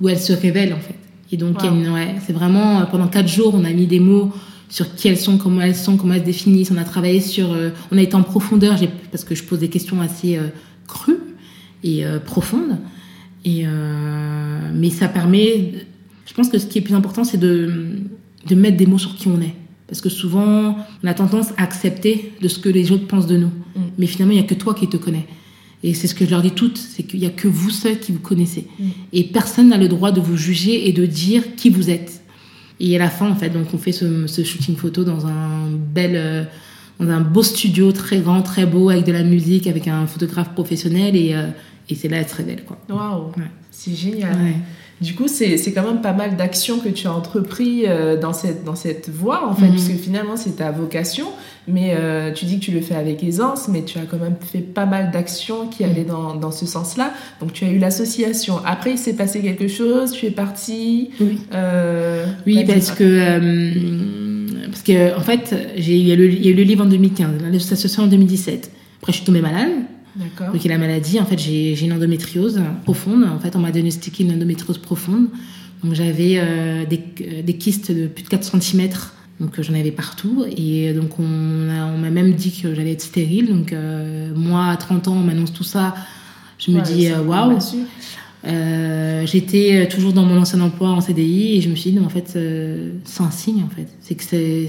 où 0.00 0.08
elle 0.08 0.18
se 0.18 0.32
révèle, 0.32 0.74
en 0.74 0.80
fait. 0.80 0.96
Et 1.30 1.36
donc, 1.36 1.62
Wow. 1.62 1.94
ouais, 1.94 2.16
c'est 2.26 2.32
vraiment, 2.32 2.80
euh, 2.80 2.84
pendant 2.84 3.06
quatre 3.06 3.28
jours, 3.28 3.54
on 3.54 3.64
a 3.64 3.72
mis 3.72 3.86
des 3.86 4.00
mots 4.00 4.32
sur 4.68 4.94
qui 4.94 5.08
elles 5.08 5.16
sont, 5.16 5.38
comment 5.38 5.60
elles 5.60 5.76
sont, 5.76 5.96
comment 5.96 6.14
elles 6.14 6.20
se 6.20 6.26
définissent. 6.26 6.70
On 6.72 6.76
a 6.76 6.84
travaillé 6.84 7.20
sur, 7.20 7.52
euh, 7.52 7.70
on 7.92 7.98
a 7.98 8.02
été 8.02 8.14
en 8.16 8.22
profondeur, 8.22 8.76
parce 9.12 9.24
que 9.24 9.34
je 9.34 9.44
pose 9.44 9.60
des 9.60 9.68
questions 9.68 10.00
assez 10.00 10.36
euh, 10.36 10.48
crues 10.88 11.18
et 11.84 12.04
euh, 12.04 12.18
profondes. 12.18 12.78
Et, 13.44 13.64
mais 14.74 14.90
ça 14.90 15.06
permet, 15.06 15.86
je 16.26 16.34
pense 16.34 16.48
que 16.48 16.58
ce 16.58 16.66
qui 16.66 16.78
est 16.78 16.80
plus 16.80 16.94
important, 16.94 17.22
c'est 17.22 17.38
de, 17.38 18.00
de 18.44 18.54
mettre 18.56 18.76
des 18.76 18.86
mots 18.86 18.98
sur 18.98 19.14
qui 19.14 19.28
on 19.28 19.40
est. 19.40 19.54
Parce 19.86 20.00
que 20.00 20.08
souvent, 20.08 20.76
on 21.04 21.06
a 21.06 21.14
tendance 21.14 21.52
à 21.56 21.62
accepter 21.62 22.32
de 22.42 22.48
ce 22.48 22.58
que 22.58 22.68
les 22.68 22.90
autres 22.90 23.06
pensent 23.06 23.28
de 23.28 23.36
nous. 23.36 23.46
Mm. 23.76 23.80
Mais 23.98 24.06
finalement, 24.06 24.32
il 24.32 24.38
n'y 24.38 24.44
a 24.44 24.48
que 24.48 24.54
toi 24.54 24.74
qui 24.74 24.88
te 24.88 24.96
connais. 24.96 25.28
Et 25.86 25.94
c'est 25.94 26.08
ce 26.08 26.16
que 26.16 26.24
je 26.24 26.30
leur 26.32 26.42
dis 26.42 26.50
toutes, 26.50 26.78
c'est 26.78 27.04
qu'il 27.04 27.20
n'y 27.20 27.26
a 27.26 27.30
que 27.30 27.46
vous 27.46 27.70
seuls 27.70 28.00
qui 28.00 28.10
vous 28.10 28.18
connaissez. 28.18 28.66
Mm. 28.80 28.84
Et 29.12 29.22
personne 29.24 29.68
n'a 29.68 29.76
le 29.78 29.86
droit 29.86 30.10
de 30.10 30.20
vous 30.20 30.36
juger 30.36 30.88
et 30.88 30.92
de 30.92 31.06
dire 31.06 31.54
qui 31.54 31.70
vous 31.70 31.90
êtes. 31.90 32.22
Et 32.80 32.96
à 32.96 32.98
la 32.98 33.08
fin, 33.08 33.30
en 33.30 33.36
fait, 33.36 33.50
donc 33.50 33.72
on 33.72 33.78
fait 33.78 33.92
ce, 33.92 34.26
ce 34.26 34.42
shooting 34.42 34.74
photo 34.74 35.04
dans 35.04 35.26
un 35.28 35.68
bel, 35.70 36.12
euh, 36.16 36.42
dans 36.98 37.08
un 37.08 37.20
beau 37.20 37.44
studio 37.44 37.92
très 37.92 38.18
grand, 38.18 38.42
très 38.42 38.66
beau, 38.66 38.90
avec 38.90 39.04
de 39.04 39.12
la 39.12 39.22
musique, 39.22 39.68
avec 39.68 39.86
un 39.86 40.08
photographe 40.08 40.52
professionnel. 40.54 41.14
Et, 41.14 41.34
euh, 41.34 41.46
et 41.88 41.94
c'est 41.94 42.08
là, 42.08 42.16
elle 42.18 42.28
se 42.28 42.34
révèle, 42.34 42.64
quoi. 42.64 42.78
Waouh, 42.90 43.28
Ouais. 43.36 43.44
c'est 43.70 43.94
génial. 43.94 44.34
Ouais. 44.42 44.56
Du 45.02 45.14
coup, 45.14 45.28
c'est 45.28 45.58
quand 45.74 45.82
même 45.82 46.00
pas 46.00 46.14
mal 46.14 46.36
d'actions 46.36 46.78
que 46.78 46.88
tu 46.88 47.06
as 47.06 47.12
entrepris 47.12 47.82
euh, 47.86 48.16
dans, 48.18 48.32
cette, 48.32 48.64
dans 48.64 48.74
cette 48.76 49.10
voie, 49.10 49.46
en 49.46 49.54
fait, 49.54 49.66
Mhm. 49.66 49.72
puisque 49.72 49.92
finalement, 50.02 50.36
c'est 50.36 50.56
ta 50.56 50.70
vocation. 50.70 51.26
Mais 51.68 51.94
euh, 51.96 52.32
tu 52.32 52.46
dis 52.46 52.58
que 52.60 52.64
tu 52.64 52.70
le 52.70 52.80
fais 52.80 52.94
avec 52.94 53.22
aisance, 53.22 53.68
mais 53.68 53.82
tu 53.82 53.98
as 53.98 54.02
quand 54.02 54.18
même 54.18 54.36
fait 54.40 54.60
pas 54.60 54.86
mal 54.86 55.10
d'actions 55.10 55.66
qui 55.66 55.84
Mhm. 55.84 55.90
allaient 55.90 56.04
dans, 56.04 56.34
dans 56.34 56.50
ce 56.50 56.64
sens-là. 56.64 57.12
Donc, 57.40 57.52
tu 57.52 57.66
as 57.66 57.70
eu 57.70 57.78
l'association. 57.78 58.54
Après, 58.64 58.92
il 58.92 58.98
s'est 58.98 59.12
passé 59.14 59.40
quelque 59.40 59.68
chose, 59.68 60.12
tu 60.12 60.24
es 60.26 60.30
parti. 60.30 61.10
Oui. 61.20 61.40
euh, 61.52 62.24
Oui, 62.46 62.64
parce 62.66 62.90
que, 62.92 64.66
parce 64.70 64.82
que 64.82 65.16
en 65.18 65.20
fait, 65.22 65.54
j'ai 65.76 65.96
il 65.96 66.08
y, 66.08 66.12
a 66.12 66.16
le- 66.16 66.30
il 66.32 66.44
y 66.44 66.48
a 66.48 66.52
eu 66.52 66.54
le 66.54 66.62
livre 66.62 66.84
en 66.84 66.88
2015, 66.88 67.32
l'association 67.52 68.04
en 68.04 68.06
2017. 68.06 68.70
Après, 69.00 69.12
je 69.12 69.18
suis 69.18 69.26
tombée 69.26 69.40
malade. 69.42 69.68
Donc, 70.52 70.64
il 70.64 70.68
y 70.68 70.72
a 70.72 70.78
la 70.78 70.78
maladie. 70.86 71.20
En 71.20 71.24
fait, 71.26 71.38
j'ai 71.38 71.74
j'ai 71.76 71.86
une 71.86 71.92
endométriose 71.92 72.60
profonde. 72.84 73.24
En 73.24 73.38
fait, 73.38 73.54
on 73.56 73.58
m'a 73.60 73.70
diagnostiqué 73.70 74.24
une 74.24 74.32
endométriose 74.32 74.78
profonde. 74.78 75.26
Donc, 75.84 75.94
j'avais 75.94 76.34
euh, 76.38 76.84
des, 76.86 77.00
euh, 77.20 77.42
des 77.42 77.54
kystes 77.54 77.92
de 77.92 78.06
plus 78.06 78.24
de 78.24 78.28
4 78.28 78.42
cm. 78.60 78.88
Donc, 79.40 79.58
euh, 79.58 79.62
j'en 79.62 79.74
avais 79.74 79.90
partout. 79.90 80.44
Et 80.56 80.92
donc, 80.94 81.18
on 81.18 81.68
a- 81.70 81.84
on 81.86 81.98
m'a 81.98 82.10
même 82.10 82.32
dit 82.32 82.50
que 82.62 82.74
j'allais 82.74 82.92
être 82.92 83.02
stérile. 83.02 83.48
Donc, 83.48 83.72
euh, 83.72 84.32
moi, 84.34 84.66
à 84.68 84.76
30 84.76 85.08
ans, 85.08 85.16
on 85.16 85.22
m'annonce 85.22 85.52
tout 85.52 85.64
ça. 85.64 85.94
Je 86.58 86.70
me 86.70 86.76
Ouais, 86.78 86.82
dis, 86.82 87.08
waouh. 87.12 87.58
Euh, 88.46 89.26
J'étais 89.26 89.88
toujours 89.88 90.12
dans 90.12 90.24
mon 90.24 90.38
ancien 90.38 90.60
emploi 90.60 90.90
en 90.90 91.00
CDI 91.00 91.56
et 91.56 91.60
je 91.60 91.68
me 91.68 91.74
suis 91.74 91.90
dit, 91.90 91.96
non, 91.98 92.06
en 92.06 92.08
fait, 92.08 92.32
euh, 92.36 92.92
c'est 93.04 93.22
un 93.22 93.30
signe, 93.30 93.62
en 93.64 93.68
fait. 93.68 93.88
C'est 94.00 94.14
que 94.14 94.22
c'est- 94.22 94.68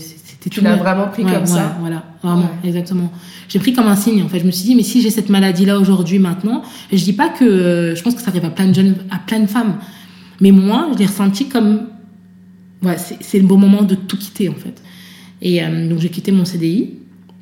Tu 0.49 0.61
l'as 0.61 0.75
vraiment 0.75 1.07
pris 1.07 1.23
Ouais, 1.23 1.31
comme 1.31 1.41
ouais, 1.41 1.47
ça. 1.47 1.77
Voilà, 1.79 2.03
vraiment, 2.23 2.41
Ouais. 2.63 2.69
exactement. 2.69 3.11
J'ai 3.49 3.59
pris 3.59 3.73
comme 3.73 3.87
un 3.87 3.95
signe, 3.95 4.21
en 4.23 4.27
fait. 4.27 4.39
Je 4.39 4.45
me 4.45 4.51
suis 4.51 4.65
dit, 4.65 4.75
mais 4.75 4.83
si 4.83 5.01
j'ai 5.01 5.09
cette 5.09 5.29
maladie-là 5.29 5.79
aujourd'hui, 5.79 6.19
maintenant, 6.19 6.63
et 6.91 6.97
je 6.97 7.03
dis 7.03 7.13
pas 7.13 7.29
que 7.29 7.43
euh, 7.45 7.95
je 7.95 8.01
pense 8.03 8.15
que 8.15 8.21
ça 8.21 8.29
arrive 8.29 8.45
à 8.45 8.49
plein 8.49 8.67
de 8.67 8.73
jeunes, 8.75 8.95
à 9.09 9.19
plein 9.19 9.39
de 9.39 9.47
femmes, 9.47 9.77
mais 10.41 10.51
moi, 10.51 10.89
je 10.93 10.99
l'ai 10.99 11.05
ressenti 11.05 11.47
comme, 11.47 11.87
ouais, 12.83 12.97
c'est 13.21 13.39
le 13.39 13.45
bon 13.47 13.57
moment 13.57 13.83
de 13.83 13.95
tout 13.95 14.17
quitter, 14.17 14.49
en 14.49 14.55
fait. 14.55 14.81
Et 15.41 15.63
euh, 15.63 15.87
donc, 15.89 15.99
j'ai 15.99 16.09
quitté 16.09 16.31
mon 16.31 16.45
CDI. 16.45 16.93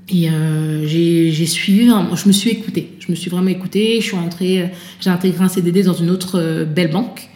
Et 0.08 0.30
euh, 0.30 0.86
j'ai 0.86 1.46
suivi, 1.48 1.88
vraiment- 1.88 2.16
je 2.16 2.28
me 2.28 2.32
suis 2.34 2.52
écoutée. 2.52 2.94
Je 3.00 3.10
me 3.10 3.16
suis 3.16 3.32
vraiment 3.32 3.48
écoutée. 3.50 3.98
Je 4.02 4.06
suis 4.06 4.16
rentrée, 4.16 4.62
euh, 4.62 4.66
j'ai 5.02 5.10
intégré 5.10 5.44
un 5.44 5.48
CDD 5.50 5.82
dans 5.82 5.94
une 5.96 6.12
autre 6.12 6.64
belle 6.66 6.92
banque. 6.92 7.28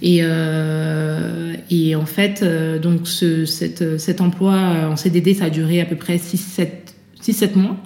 Et, 0.00 0.18
euh, 0.22 1.54
et 1.70 1.96
en 1.96 2.06
fait, 2.06 2.40
euh, 2.42 2.78
donc 2.78 3.08
ce, 3.08 3.44
cette, 3.44 3.98
cet 3.98 4.20
emploi 4.20 4.54
en 4.90 4.96
CDD, 4.96 5.34
ça 5.34 5.46
a 5.46 5.50
duré 5.50 5.80
à 5.80 5.86
peu 5.86 5.96
près 5.96 6.16
6-7 6.16 7.56
mois. 7.56 7.76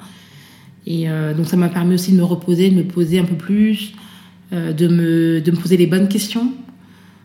Et 0.87 1.09
euh, 1.09 1.33
donc 1.33 1.47
ça 1.47 1.57
m'a 1.57 1.69
permis 1.69 1.95
aussi 1.95 2.13
de 2.13 2.17
me 2.17 2.25
reposer, 2.25 2.71
de 2.71 2.75
me 2.75 2.85
poser 2.85 3.19
un 3.19 3.25
peu 3.25 3.37
plus, 3.37 3.93
de, 4.53 4.89
me, 4.89 5.41
de 5.41 5.51
me 5.51 5.57
poser 5.57 5.79
les 5.79 5.87
bonnes 5.87 6.09
questions, 6.09 6.53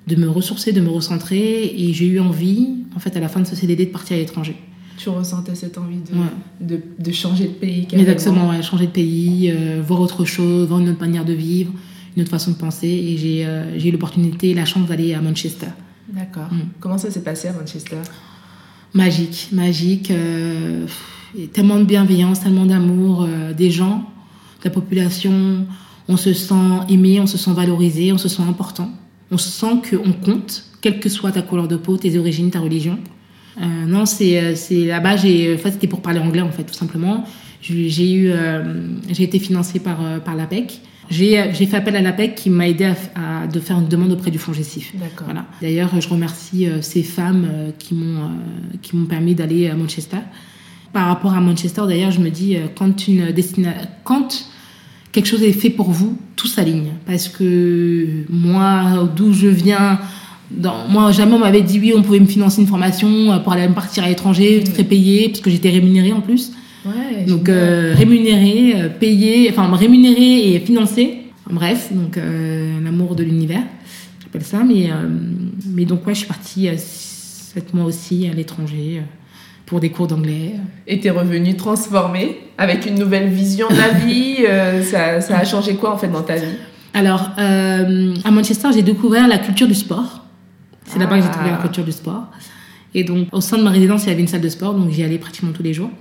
de 0.07 0.15
me 0.15 0.29
ressourcer, 0.29 0.71
de 0.71 0.79
me 0.79 0.89
recentrer. 0.89 1.65
Et 1.77 1.91
j'ai 1.91 2.07
eu 2.07 2.19
envie, 2.19 2.69
en 2.95 2.99
fait, 2.99 3.17
à 3.17 3.19
la 3.19 3.27
fin 3.27 3.41
de 3.41 3.47
ce 3.47 3.55
CDD, 3.55 3.87
de 3.87 3.91
partir 3.91 4.15
à 4.15 4.19
l'étranger. 4.19 4.55
Tu 4.97 5.09
ressentais 5.09 5.53
cette 5.53 5.77
envie 5.77 5.97
de, 5.97 6.17
Ouais. 6.17 6.25
de, 6.61 6.79
de 6.97 7.11
changer 7.11 7.43
de 7.45 7.49
pays 7.49 7.85
carrément. 7.85 8.09
Exactement, 8.09 8.49
ouais, 8.49 8.63
changer 8.63 8.85
de 8.85 8.91
pays, 8.91 9.53
voir 9.85 9.99
autre 9.99 10.23
chose, 10.23 10.67
voir 10.69 10.79
une 10.79 10.89
autre 10.89 11.01
manière 11.01 11.25
de 11.25 11.33
vivre, 11.33 11.71
une 12.15 12.21
autre 12.21 12.31
façon 12.31 12.51
de 12.51 12.57
penser. 12.57 12.87
Et 12.87 13.17
j'ai 13.17 13.45
euh, 13.45 13.77
eu 13.77 13.91
l'opportunité 13.91 14.51
et 14.51 14.53
la 14.53 14.65
chance 14.65 14.87
d'aller 14.87 15.13
à 15.13 15.21
Manchester. 15.21 15.67
D'accord. 16.09 16.51
Mm. 16.51 16.69
Comment 16.79 16.97
ça 16.97 17.11
s'est 17.11 17.23
passé 17.23 17.47
à 17.47 17.53
Manchester? 17.53 17.97
Magique, 18.93 19.49
magique. 19.51 20.11
euh, 20.11 20.87
et 21.37 21.47
tellement 21.47 21.79
de 21.79 21.83
bienveillance, 21.83 22.41
tellement 22.41 22.65
d'amour 22.65 23.23
euh, 23.23 23.53
des 23.53 23.71
gens, 23.71 23.97
de 24.59 24.65
la 24.65 24.71
population. 24.71 25.65
On 26.07 26.17
se 26.17 26.33
sent 26.33 26.55
aimé, 26.89 27.19
on 27.19 27.27
se 27.27 27.37
sent 27.37 27.53
valorisé, 27.53 28.11
on 28.11 28.17
se 28.17 28.29
sent 28.29 28.43
important. 28.43 28.89
On 29.29 29.37
sent 29.37 29.81
qu'on 29.89 30.13
compte, 30.13 30.63
quelle 30.81 30.99
que 30.99 31.09
soit 31.09 31.33
ta 31.33 31.41
couleur 31.41 31.67
de 31.67 31.75
peau, 31.75 31.97
tes 31.97 32.17
origines, 32.17 32.49
ta 32.49 32.59
religion. 32.59 32.97
Euh, 33.59 33.85
non, 33.85 34.05
c'est 34.05 34.55
là-bas. 34.71 35.17
J'ai 35.17 35.55
en 35.55 35.57
fait 35.57 35.71
c'était 35.71 35.87
pour 35.87 36.01
parler 36.01 36.19
anglais 36.19 36.41
en 36.41 36.51
fait 36.51 36.63
tout 36.63 36.73
simplement. 36.73 37.25
J'ai 37.61 38.13
eu 38.13 38.29
euh, 38.29 38.87
j'ai 39.09 39.23
été 39.23 39.39
financée 39.39 39.79
par 39.79 39.97
par 40.23 40.35
l'APEC. 40.35 40.79
J'ai 41.09 41.39
euh, 41.39 41.53
j'ai 41.53 41.65
fait 41.65 41.77
appel 41.77 41.95
à 41.95 42.01
l'APEC 42.01 42.35
qui 42.35 42.49
m'a 42.49 42.67
aidé 42.67 42.85
à, 42.85 42.95
à- 43.43 43.47
de 43.47 43.59
faire 43.59 43.77
une 43.79 43.87
demande 43.87 44.11
auprès 44.11 44.31
du 44.31 44.37
fonds 44.37 44.53
Gestif. 44.53 44.91
D'accord. 44.95 45.25
Voilà. 45.25 45.45
D'ailleurs, 45.61 45.89
je 45.99 46.07
remercie 46.09 46.67
euh, 46.67 46.81
ces 46.81 47.03
femmes 47.03 47.47
euh, 47.49 47.71
qui 47.79 47.93
m'ont 47.95 49.05
permis 49.05 49.35
d'aller 49.35 49.67
à 49.69 49.75
Manchester. 49.75 50.17
Par 50.93 51.07
rapport 51.07 51.33
à 51.33 51.41
Manchester, 51.41 51.81
d'ailleurs, 51.87 52.11
je 52.11 52.19
me 52.19 52.29
dis 52.29 52.57
quand 52.75 53.07
une 53.07 53.31
destina 53.31 53.73
quand 54.03 54.45
quelque 55.11 55.27
chose 55.27 55.43
est 55.43 55.51
fait 55.51 55.69
pour 55.69 55.91
vous, 55.91 56.17
tout 56.35 56.47
s'aligne. 56.47 56.91
Parce 57.05 57.27
que 57.27 58.07
moi, 58.29 59.07
d'où 59.15 59.33
je 59.33 59.47
viens, 59.47 59.99
dans, 60.49 60.87
moi, 60.87 61.11
jamais 61.11 61.33
on 61.33 61.39
m'avait 61.39 61.61
dit 61.61 61.77
oui, 61.79 61.93
on 61.95 62.01
pouvait 62.01 62.19
me 62.21 62.25
financer 62.25 62.61
une 62.61 62.67
formation 62.67 63.37
pour 63.43 63.51
aller 63.53 63.67
me 63.67 63.73
partir 63.73 64.03
à 64.05 64.07
l'étranger, 64.09 64.63
très 64.63 64.83
payé, 64.85 65.27
parce 65.29 65.41
que 65.41 65.49
j'étais 65.49 65.69
rémunérée 65.69 66.13
en 66.13 66.21
plus. 66.21 66.51
Ouais, 66.87 67.25
Donc 67.25 67.49
euh, 67.49 67.93
rémunérée, 67.95 68.73
euh, 68.81 68.89
payée, 68.89 69.49
enfin 69.51 69.73
rémunérée 69.75 70.53
et 70.55 70.59
financée. 70.59 71.19
Bref, 71.49 71.89
donc 71.91 72.17
euh, 72.17 72.79
l'amour 72.83 73.15
de 73.15 73.23
l'univers, 73.23 73.63
j'appelle 74.21 74.43
ça. 74.43 74.63
Mais, 74.63 74.89
euh, 74.91 75.07
mais 75.67 75.85
donc 75.85 76.05
ouais, 76.07 76.13
je 76.13 76.19
suis 76.19 76.27
partie 76.27 76.67
euh, 76.69 76.73
sept 76.77 77.73
mois 77.73 77.85
aussi 77.85 78.27
à 78.31 78.33
l'étranger 78.33 79.01
pour 79.65 79.79
des 79.79 79.89
cours 79.89 80.07
d'anglais. 80.07 80.53
Et 80.87 80.99
t'es 80.99 81.09
revenu 81.09 81.55
transformé 81.57 82.37
avec 82.57 82.85
une 82.85 82.95
nouvelle 82.99 83.29
vision 83.29 83.67
de 83.69 83.75
la 83.75 83.89
vie. 84.05 84.37
ça, 84.85 85.19
ça 85.21 85.37
a 85.39 85.43
changé 85.45 85.75
quoi 85.75 85.93
en 85.93 85.97
fait 85.97 86.07
dans 86.07 86.21
ta 86.23 86.35
vie? 86.35 86.55
Alors, 86.93 87.31
à 87.37 88.31
Manchester, 88.31 88.69
j'ai 88.73 88.81
découvert 88.81 89.27
la 89.27 89.37
culture 89.39 89.67
du 89.67 89.75
sport. 89.75 90.25
C'est 90.85 90.99
là-bas 90.99 91.17
que 91.17 91.21
j'ai 91.23 91.27
Ah. 91.29 91.33
découvert 91.33 91.57
la 91.57 91.61
culture 91.61 91.83
du 91.83 91.91
sport. 91.91 92.23
Et 92.95 93.03
donc, 93.03 93.27
au 93.33 93.41
sein 93.41 93.57
de 93.57 93.63
ma 93.63 93.69
résidence, 93.71 94.05
il 94.05 94.09
y 94.09 94.11
avait 94.13 94.21
une 94.21 94.27
salle 94.27 94.41
de 94.41 94.49
sport, 94.49 94.73
donc 94.73 94.89
j'y 94.91 95.03
allais 95.03 95.17
pratiquement 95.17 95.51
tous 95.51 95.61
les 95.63 95.73
jours. 95.73 95.91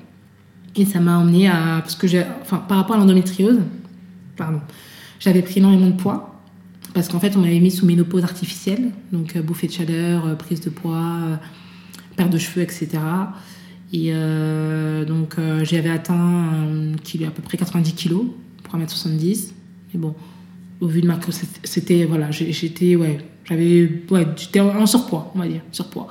Et 0.77 0.85
ça 0.85 1.01
m'a 1.01 1.19
emmené 1.19 1.49
à. 1.49 1.81
Parce 1.81 1.95
que 1.95 2.07
j'ai. 2.07 2.25
Enfin, 2.43 2.59
par 2.59 2.79
rapport 2.79 2.97
à 2.97 2.99
l'endométriose, 2.99 3.61
pardon, 4.37 4.61
j'avais 5.19 5.43
pris 5.43 5.59
énormément 5.59 5.89
de 5.89 5.97
poids. 5.97 6.33
Parce 6.95 7.09
qu'en 7.09 7.21
fait, 7.21 7.37
on 7.37 7.41
m'avait 7.41 7.61
mis 7.61 7.71
sous 7.71 7.85
ménopause 7.85 8.25
artificielle, 8.25 8.91
donc 9.13 9.37
euh, 9.37 9.43
bouffée 9.43 9.67
de 9.67 9.73
chaleur, 9.73 10.27
euh, 10.27 10.35
prise 10.35 10.61
de 10.61 10.71
poids, 10.71 11.19
euh, 11.25 11.37
perte 12.17 12.31
de 12.31 12.39
cheveux, 12.39 12.63
etc. 12.63 12.89
Et 13.93 14.13
donc, 15.07 15.37
euh, 15.39 15.65
j'avais 15.65 15.91
atteint 15.91 16.51
kilo, 17.03 17.27
à 17.27 17.31
peu 17.31 17.43
près 17.43 17.57
90 17.57 17.93
kilos 17.93 18.25
pour 18.63 18.79
1m70. 18.79 19.51
Mais 19.93 20.01
bon, 20.01 20.15
au 20.81 20.87
vu 20.87 21.01
de 21.01 21.07
ma 21.07 21.19
c'était 21.65 22.05
voilà 22.05 22.31
j'étais 22.31 22.97
ouais 22.97 23.19
j'avais 23.45 24.03
ouais 24.11 24.27
j'étais 24.37 24.61
en 24.61 24.85
surpoids 24.87 25.33
on 25.35 25.39
va 25.39 25.49
dire 25.49 25.63
surpoids 25.73 26.09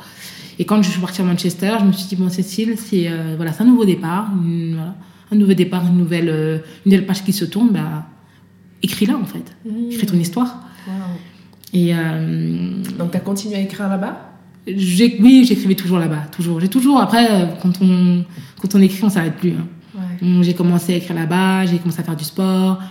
et 0.60 0.66
quand 0.66 0.82
je 0.82 0.90
suis 0.90 1.00
partie 1.02 1.22
à 1.22 1.26
Manchester 1.26 1.74
je 1.80 1.86
me 1.86 1.92
suis 1.92 2.08
dit 2.08 2.16
bon 2.16 2.30
Cécile 2.30 2.76
c'est 2.78 3.08
euh, 3.10 3.34
voilà 3.38 3.52
un 3.60 3.66
nouveau 3.66 3.86
départ 3.86 4.30
une- 4.44 4.76
voilà, 4.76 4.96
un 5.32 5.36
nouveau 5.36 5.54
départ 5.54 5.86
une 5.88 5.98
nouvelle 5.98 6.30
euh, 6.30 6.58
une 6.86 6.92
nouvelle 6.92 7.06
page 7.06 7.24
qui 7.24 7.34
se 7.34 7.46
tourne 7.46 7.70
bah 7.72 8.06
écris-la 8.84 9.16
en 9.18 9.26
fait 9.26 9.56
écris 9.92 10.06
ton 10.08 10.18
histoire 10.18 10.62
Wow. 10.88 10.94
et 11.74 11.96
euh, 11.96 12.84
Donc 13.00 13.10
t'as 13.12 13.20
continué 13.20 13.56
à 13.56 13.60
écrire 13.62 13.90
là-bas? 13.90 14.34
oui 14.68 15.46
j'écrivais 15.48 15.74
toujours 15.76 15.98
là-bas 16.00 16.24
toujours 16.32 16.60
j'ai 16.60 16.68
toujours 16.70 17.00
après 17.00 17.26
euh, 17.32 17.46
quand 17.62 17.74
on 17.82 18.24
quand 18.62 18.76
on 18.76 18.82
écrit 18.82 19.04
on 19.04 19.10
s'arrête 19.10 19.36
plus 19.38 19.52
hein. 19.52 19.68
Ouais. 19.96 20.44
J'ai 20.44 20.54
commencé 20.54 20.94
à 20.94 20.98
écrire 20.98 21.16
là-bas, 21.16 21.66
j'ai 21.66 21.78
commencé 21.78 22.02
à 22.02 22.04
faire 22.04 22.18
du 22.18 22.26
sport. 22.26 22.82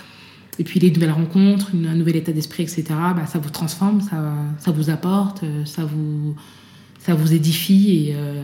Et 0.58 0.64
puis 0.64 0.80
les 0.80 0.90
nouvelles 0.90 1.10
rencontres, 1.10 1.70
une- 1.74 1.86
un 1.86 1.94
nouvel 1.94 2.16
état 2.16 2.32
d'esprit, 2.32 2.62
etc. 2.62 2.84
Bah, 2.88 3.26
ça 3.26 3.38
vous 3.38 3.50
transforme, 3.50 4.00
ça, 4.00 4.16
ça 4.58 4.70
vous 4.70 4.88
apporte, 4.88 5.42
ça 5.66 5.84
vous, 5.84 6.34
ça 7.04 7.14
vous 7.14 7.32
édifie. 7.32 8.08
Et, 8.08 8.14
euh, 8.14 8.42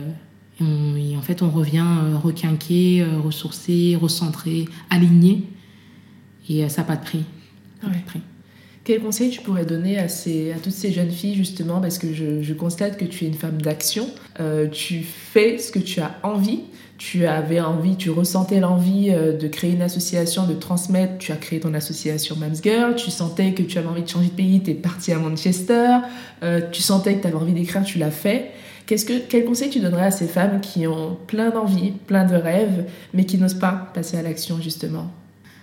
et 0.59 0.63
on- 0.63 0.95
et 0.95 1.17
en 1.17 1.21
fait, 1.21 1.41
on 1.41 1.49
revient 1.49 1.85
euh, 1.85 2.17
requinqué, 2.17 3.01
euh, 3.01 3.19
ressourcé, 3.19 3.97
recentré, 3.99 4.65
aligné. 4.89 5.43
Et 6.49 6.67
ça 6.69 6.81
n'a 6.81 6.87
pas 6.87 6.95
de 6.95 7.03
prix. 7.03 7.23
Ça 7.81 7.87
n'a 7.87 7.93
pas 7.93 7.97
Ouais. 7.97 8.01
de 8.03 8.07
prix. 8.07 8.21
Quel 8.83 8.99
conseil 8.99 9.29
tu 9.29 9.41
pourrais 9.41 9.65
donner 9.65 9.99
à, 9.99 10.07
ces, 10.07 10.51
à 10.51 10.55
toutes 10.57 10.73
ces 10.73 10.91
jeunes 10.91 11.11
filles 11.11 11.35
justement? 11.35 11.79
Parce 11.81 11.99
que 11.99 12.13
je, 12.13 12.41
je 12.41 12.53
constate 12.53 12.97
que 12.97 13.05
tu 13.05 13.25
es 13.25 13.27
une 13.27 13.35
femme 13.35 13.61
d'action, 13.61 14.09
Euh, 14.41 14.67
tu 14.67 15.03
fais 15.03 15.59
ce 15.59 15.71
que 15.71 15.77
tu 15.77 15.99
as 16.01 16.15
envie, 16.23 16.61
tu 16.97 17.27
avais 17.27 17.61
envie, 17.61 17.95
tu 17.95 18.09
ressentais 18.09 18.59
l'envie 18.59 19.11
euh, 19.11 19.37
de 19.37 19.47
créer 19.47 19.71
une 19.71 19.83
association, 19.83 20.47
de 20.47 20.53
transmettre, 20.53 21.19
tu 21.19 21.31
as 21.31 21.35
créé 21.35 21.59
ton 21.59 21.75
association 21.75 22.35
Mams 22.37 22.55
Girl, 22.63 22.95
tu 22.95 23.11
sentais 23.11 23.53
que 23.53 23.61
tu 23.61 23.77
avais 23.77 23.87
envie 23.87 24.01
de 24.01 24.09
changer 24.09 24.29
de 24.29 24.33
pays, 24.33 24.61
tu 24.63 24.71
es 24.71 24.73
partie 24.73 25.11
à 25.11 25.19
Manchester, 25.19 25.97
euh, 26.41 26.61
tu 26.71 26.81
sentais 26.81 27.15
que 27.15 27.21
tu 27.21 27.27
avais 27.27 27.35
envie 27.35 27.53
d'écrire, 27.53 27.83
tu 27.83 27.99
l'as 27.99 28.09
fait. 28.11 28.51
Que, 28.87 28.95
quel 29.19 29.45
conseil 29.45 29.69
tu 29.69 29.79
donnerais 29.79 30.07
à 30.07 30.11
ces 30.11 30.27
femmes 30.27 30.59
qui 30.59 30.87
ont 30.87 31.17
plein 31.27 31.51
d'envie, 31.51 31.91
plein 31.91 32.25
de 32.25 32.35
rêves, 32.35 32.85
mais 33.13 33.25
qui 33.25 33.37
n'osent 33.37 33.53
pas 33.53 33.91
passer 33.93 34.17
à 34.17 34.23
l'action 34.23 34.59
justement? 34.59 35.11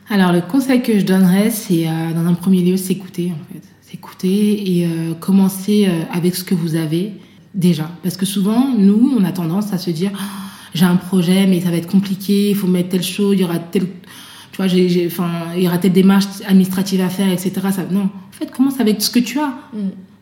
Alors, 0.08 0.32
le 0.32 0.40
conseil 0.40 0.82
que 0.82 0.98
je 0.98 1.04
donnerais, 1.04 1.50
c'est 1.50 1.84
dans 1.84 2.24
un 2.26 2.32
premier 2.32 2.62
lieu, 2.62 2.78
s'écouter 2.78 3.32
en 3.32 3.52
fait. 3.52 3.60
S'écouter 3.82 4.78
et 4.80 4.88
commencer 5.20 5.88
avec 6.10 6.36
ce 6.36 6.44
que 6.44 6.54
vous 6.54 6.74
avez 6.76 7.12
déjà. 7.58 7.90
Parce 8.02 8.16
que 8.16 8.24
souvent, 8.24 8.68
nous, 8.78 9.12
on 9.18 9.24
a 9.24 9.32
tendance 9.32 9.72
à 9.74 9.78
se 9.78 9.90
dire 9.90 10.12
Ah, 10.14 10.20
j'ai 10.74 10.86
un 10.86 10.96
projet, 10.96 11.46
mais 11.46 11.60
ça 11.60 11.70
va 11.70 11.76
être 11.76 11.90
compliqué, 11.90 12.48
il 12.50 12.56
faut 12.56 12.66
mettre 12.68 12.88
telle 12.88 13.02
chose, 13.02 13.34
il 13.36 13.40
y 13.42 13.44
aura 13.44 13.58
tel. 13.58 13.82
Tu 14.52 14.56
vois, 14.56 14.66
j'ai, 14.68 15.06
enfin, 15.06 15.28
il 15.56 15.62
y 15.64 15.66
aura 15.68 15.76
telle 15.78 15.92
démarche 15.92 16.24
administrative 16.46 17.00
à 17.02 17.10
faire, 17.10 17.28
etc. 17.30 17.52
Ça, 17.72 17.84
non, 17.90 18.04
en 18.04 18.10
fait, 18.32 18.50
commence 18.50 18.80
avec 18.80 19.02
ce 19.02 19.10
que 19.10 19.18
tu 19.18 19.38
as. 19.38 19.52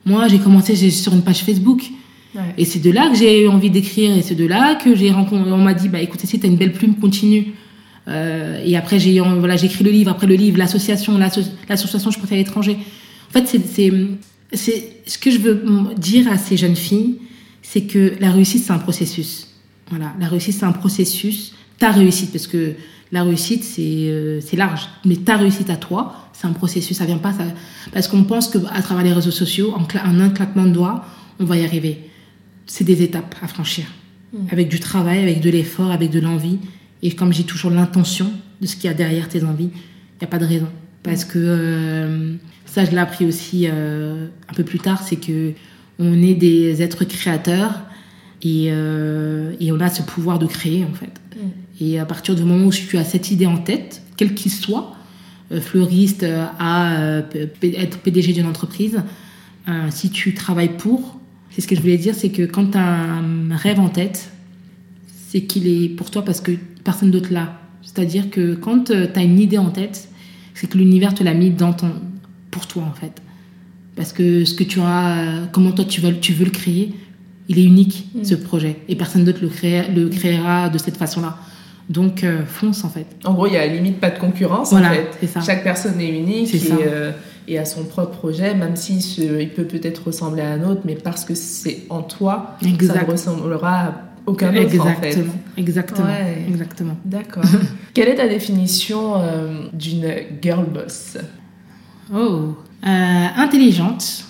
Moi, 0.04 0.26
j'ai 0.28 0.38
commencé 0.38 0.74
sur 0.90 1.12
une 1.14 1.22
page 1.22 1.42
Facebook. 1.44 1.84
Ouais. 2.34 2.42
Et 2.58 2.64
c'est 2.66 2.80
de 2.80 2.90
là 2.90 3.08
que 3.08 3.16
j'ai 3.16 3.44
eu 3.44 3.48
envie 3.48 3.70
d'écrire 3.70 4.14
et 4.14 4.20
c'est 4.20 4.34
de 4.34 4.44
là 4.46 4.74
que 4.74 4.94
j'ai 4.94 5.10
rencontré. 5.10 5.50
On 5.52 5.56
m'a 5.58 5.72
dit, 5.74 5.88
bah 5.88 6.00
écoute, 6.00 6.20
si 6.22 6.38
t'as 6.38 6.48
une 6.48 6.56
belle 6.56 6.72
plume, 6.72 6.94
continue. 6.96 7.54
Euh, 8.08 8.62
et 8.64 8.76
après, 8.76 8.98
j'ai 9.00 9.18
voilà, 9.20 9.56
j'ai 9.56 9.66
écrit 9.66 9.82
le 9.84 9.90
livre. 9.90 10.10
Après 10.10 10.26
le 10.26 10.34
livre, 10.34 10.58
l'association, 10.58 11.16
l'asso- 11.18 11.40
l'association, 11.68 12.10
je 12.10 12.18
préfère 12.18 12.36
l'étranger. 12.38 12.76
En 13.30 13.32
fait, 13.32 13.46
c'est, 13.64 13.92
c'est, 14.52 15.02
ce 15.06 15.18
que 15.18 15.30
je 15.30 15.38
veux 15.38 15.62
dire 15.96 16.30
à 16.30 16.38
ces 16.38 16.56
jeunes 16.56 16.76
filles, 16.76 17.18
c'est 17.62 17.82
que 17.82 18.12
la 18.20 18.30
réussite, 18.30 18.64
c'est 18.64 18.72
un 18.72 18.78
processus. 18.78 19.48
Voilà, 19.90 20.14
la 20.20 20.28
réussite, 20.28 20.54
c'est 20.58 20.64
un 20.64 20.72
processus. 20.72 21.54
Ta 21.78 21.90
réussite, 21.90 22.32
parce 22.32 22.46
que 22.46 22.72
la 23.12 23.22
réussite, 23.22 23.64
c'est, 23.64 23.82
euh, 23.82 24.40
c'est 24.40 24.56
large. 24.56 24.88
Mais 25.04 25.16
ta 25.16 25.36
réussite 25.36 25.70
à 25.70 25.76
toi, 25.76 26.28
c'est 26.32 26.46
un 26.46 26.52
processus. 26.52 26.96
Ça 26.96 27.04
vient 27.06 27.18
pas, 27.18 27.32
ça, 27.32 27.44
parce 27.92 28.08
qu'on 28.08 28.24
pense 28.24 28.48
que 28.48 28.58
à 28.72 28.82
travers 28.82 29.04
les 29.04 29.12
réseaux 29.12 29.30
sociaux, 29.30 29.72
en, 29.74 29.84
cla- 29.84 30.04
en 30.06 30.18
un 30.20 30.30
claquement 30.30 30.64
de 30.64 30.70
doigts, 30.70 31.04
on 31.38 31.44
va 31.44 31.56
y 31.56 31.64
arriver 31.64 31.98
c'est 32.68 32.82
des 32.82 33.00
étapes 33.02 33.36
à 33.42 33.46
franchir. 33.46 33.84
Avec 34.50 34.68
du 34.68 34.80
travail, 34.80 35.20
avec 35.20 35.40
de 35.40 35.48
l'effort, 35.50 35.92
avec 35.92 36.10
de 36.10 36.18
l'envie. 36.18 36.58
Et 37.00 37.12
comme 37.12 37.32
j'ai 37.32 37.44
toujours 37.44 37.70
l'intention 37.70 38.30
de 38.60 38.66
ce 38.66 38.74
qu'il 38.74 38.86
y 38.86 38.88
a 38.88 38.94
derrière 38.94 39.28
tes 39.28 39.44
envies, 39.44 39.70
il 39.72 40.18
n'y 40.20 40.24
a 40.24 40.26
pas 40.26 40.38
de 40.38 40.44
raison. 40.44 40.66
Parce 41.04 41.24
que 41.24 41.38
euh, 41.38 42.34
ça, 42.76 42.84
je 42.84 42.90
l'ai 42.90 42.98
appris 42.98 43.24
aussi 43.24 43.68
euh, 43.72 44.26
un 44.50 44.52
peu 44.52 44.62
plus 44.62 44.78
tard, 44.78 45.02
c'est 45.02 45.16
que 45.16 45.54
on 45.98 46.22
est 46.22 46.34
des 46.34 46.82
êtres 46.82 47.06
créateurs 47.06 47.80
et, 48.42 48.66
euh, 48.68 49.54
et 49.60 49.72
on 49.72 49.80
a 49.80 49.88
ce 49.88 50.02
pouvoir 50.02 50.38
de 50.38 50.44
créer 50.44 50.84
en 50.84 50.92
fait. 50.92 51.10
Et 51.80 51.98
à 51.98 52.04
partir 52.04 52.34
du 52.34 52.42
moment 52.42 52.66
où 52.66 52.72
tu 52.72 52.98
as 52.98 53.04
cette 53.04 53.30
idée 53.30 53.46
en 53.46 53.56
tête, 53.56 54.02
quel 54.18 54.34
qu'il 54.34 54.52
soit, 54.52 54.94
euh, 55.52 55.60
fleuriste 55.62 56.22
euh, 56.22 56.44
à 56.58 57.22
être 57.62 57.98
PDG 58.00 58.34
d'une 58.34 58.46
entreprise, 58.46 59.02
si 59.88 60.10
tu 60.10 60.34
travailles 60.34 60.76
pour, 60.76 61.18
c'est 61.50 61.62
ce 61.62 61.66
que 61.66 61.74
je 61.74 61.80
voulais 61.80 61.96
dire, 61.96 62.14
c'est 62.14 62.28
que 62.28 62.42
quand 62.42 62.72
tu 62.72 62.78
as 62.78 62.86
un 62.86 63.56
rêve 63.56 63.80
en 63.80 63.88
tête, 63.88 64.30
c'est 65.28 65.40
qu'il 65.40 65.66
est 65.66 65.88
pour 65.88 66.10
toi 66.10 66.22
parce 66.22 66.42
que 66.42 66.52
personne 66.84 67.10
d'autre 67.10 67.32
l'a. 67.32 67.58
C'est-à-dire 67.80 68.28
que 68.28 68.54
quand 68.54 68.84
tu 68.84 68.92
as 68.92 69.22
une 69.22 69.40
idée 69.40 69.58
en 69.58 69.70
tête, 69.70 70.08
c'est 70.54 70.68
que 70.68 70.78
l'univers 70.78 71.14
te 71.14 71.24
l'a 71.24 71.34
mis 71.34 71.50
dans 71.50 71.72
ton, 71.72 71.92
pour 72.56 72.66
toi 72.66 72.82
en 72.90 72.94
fait. 72.94 73.12
Parce 73.96 74.12
que 74.12 74.44
ce 74.44 74.54
que 74.54 74.64
tu 74.64 74.80
as, 74.80 75.48
comment 75.52 75.72
toi 75.72 75.84
tu 75.84 76.00
veux, 76.00 76.14
tu 76.18 76.32
veux 76.32 76.44
le 76.46 76.50
créer, 76.50 76.94
il 77.48 77.58
est 77.58 77.64
unique 77.64 78.08
ce 78.22 78.34
projet 78.34 78.76
et 78.88 78.96
personne 78.96 79.24
d'autre 79.24 79.38
le, 79.42 79.48
créera, 79.48 79.88
le 79.88 80.08
créera 80.08 80.68
de 80.68 80.78
cette 80.78 80.96
façon-là. 80.96 81.36
Donc 81.88 82.24
euh, 82.24 82.44
fonce 82.46 82.82
en 82.84 82.88
fait. 82.88 83.06
En 83.24 83.34
gros, 83.34 83.46
il 83.46 83.52
y 83.52 83.56
a 83.56 83.66
limite 83.66 84.00
pas 84.00 84.10
de 84.10 84.18
concurrence 84.18 84.70
Voilà, 84.70 84.90
en 84.90 84.94
fait. 84.94 85.08
c'est 85.20 85.26
ça. 85.28 85.40
Chaque 85.40 85.62
personne 85.62 86.00
est 86.00 86.08
unique 86.10 86.52
et, 86.54 86.58
ça. 86.58 86.74
euh, 86.74 87.12
et 87.46 87.58
a 87.58 87.64
son 87.64 87.84
propre 87.84 88.10
projet, 88.18 88.54
même 88.54 88.74
si 88.74 89.00
ce- 89.00 89.40
il 89.40 89.50
peut 89.50 89.64
peut-être 89.64 90.06
ressembler 90.06 90.42
à 90.42 90.50
un 90.52 90.64
autre, 90.68 90.80
mais 90.84 90.96
parce 90.96 91.24
que 91.24 91.34
c'est 91.36 91.82
en 91.90 92.02
toi, 92.02 92.56
ça 92.62 92.68
Exact. 92.68 93.06
ne 93.06 93.12
ressemblera 93.12 93.74
à 93.86 93.94
aucun 94.26 94.48
autre 94.56 94.80
en 94.80 94.94
fait. 95.00 95.06
Exactement, 95.06 95.34
exactement, 95.56 96.06
Ouais. 96.08 96.44
exactement. 96.48 96.96
D'accord. 97.04 97.44
Quelle 97.94 98.08
est 98.08 98.16
ta 98.16 98.26
définition 98.26 99.14
euh, 99.22 99.66
d'une 99.72 100.06
girl 100.42 100.64
boss? 100.66 101.16
Oh, 102.14 102.54
Euh, 102.86 103.26
intelligente. 103.36 104.24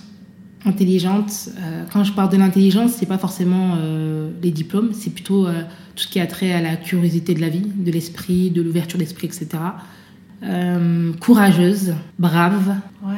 Intelligente. 0.64 1.48
euh, 1.58 1.84
quand 1.92 2.04
je 2.04 2.12
parle 2.12 2.30
de 2.30 2.36
l'intelligence, 2.36 2.92
c'est 2.92 3.06
pas 3.06 3.18
forcément 3.18 3.74
euh, 3.76 4.30
les 4.42 4.50
diplômes, 4.50 4.90
c'est 4.92 5.10
plutôt 5.10 5.46
tout 5.46 6.02
ce 6.02 6.08
qui 6.08 6.18
a 6.20 6.26
trait 6.26 6.52
à 6.52 6.60
la 6.62 6.76
curiosité 6.76 7.34
de 7.34 7.40
la 7.40 7.48
vie, 7.48 7.62
de 7.76 7.90
l'esprit, 7.90 8.50
de 8.50 8.62
l'ouverture 8.62 8.98
d'esprit, 8.98 9.26
etc. 9.26 9.48
Courageuse, 11.20 11.94
brave, 12.18 12.76
Ouais. 13.04 13.14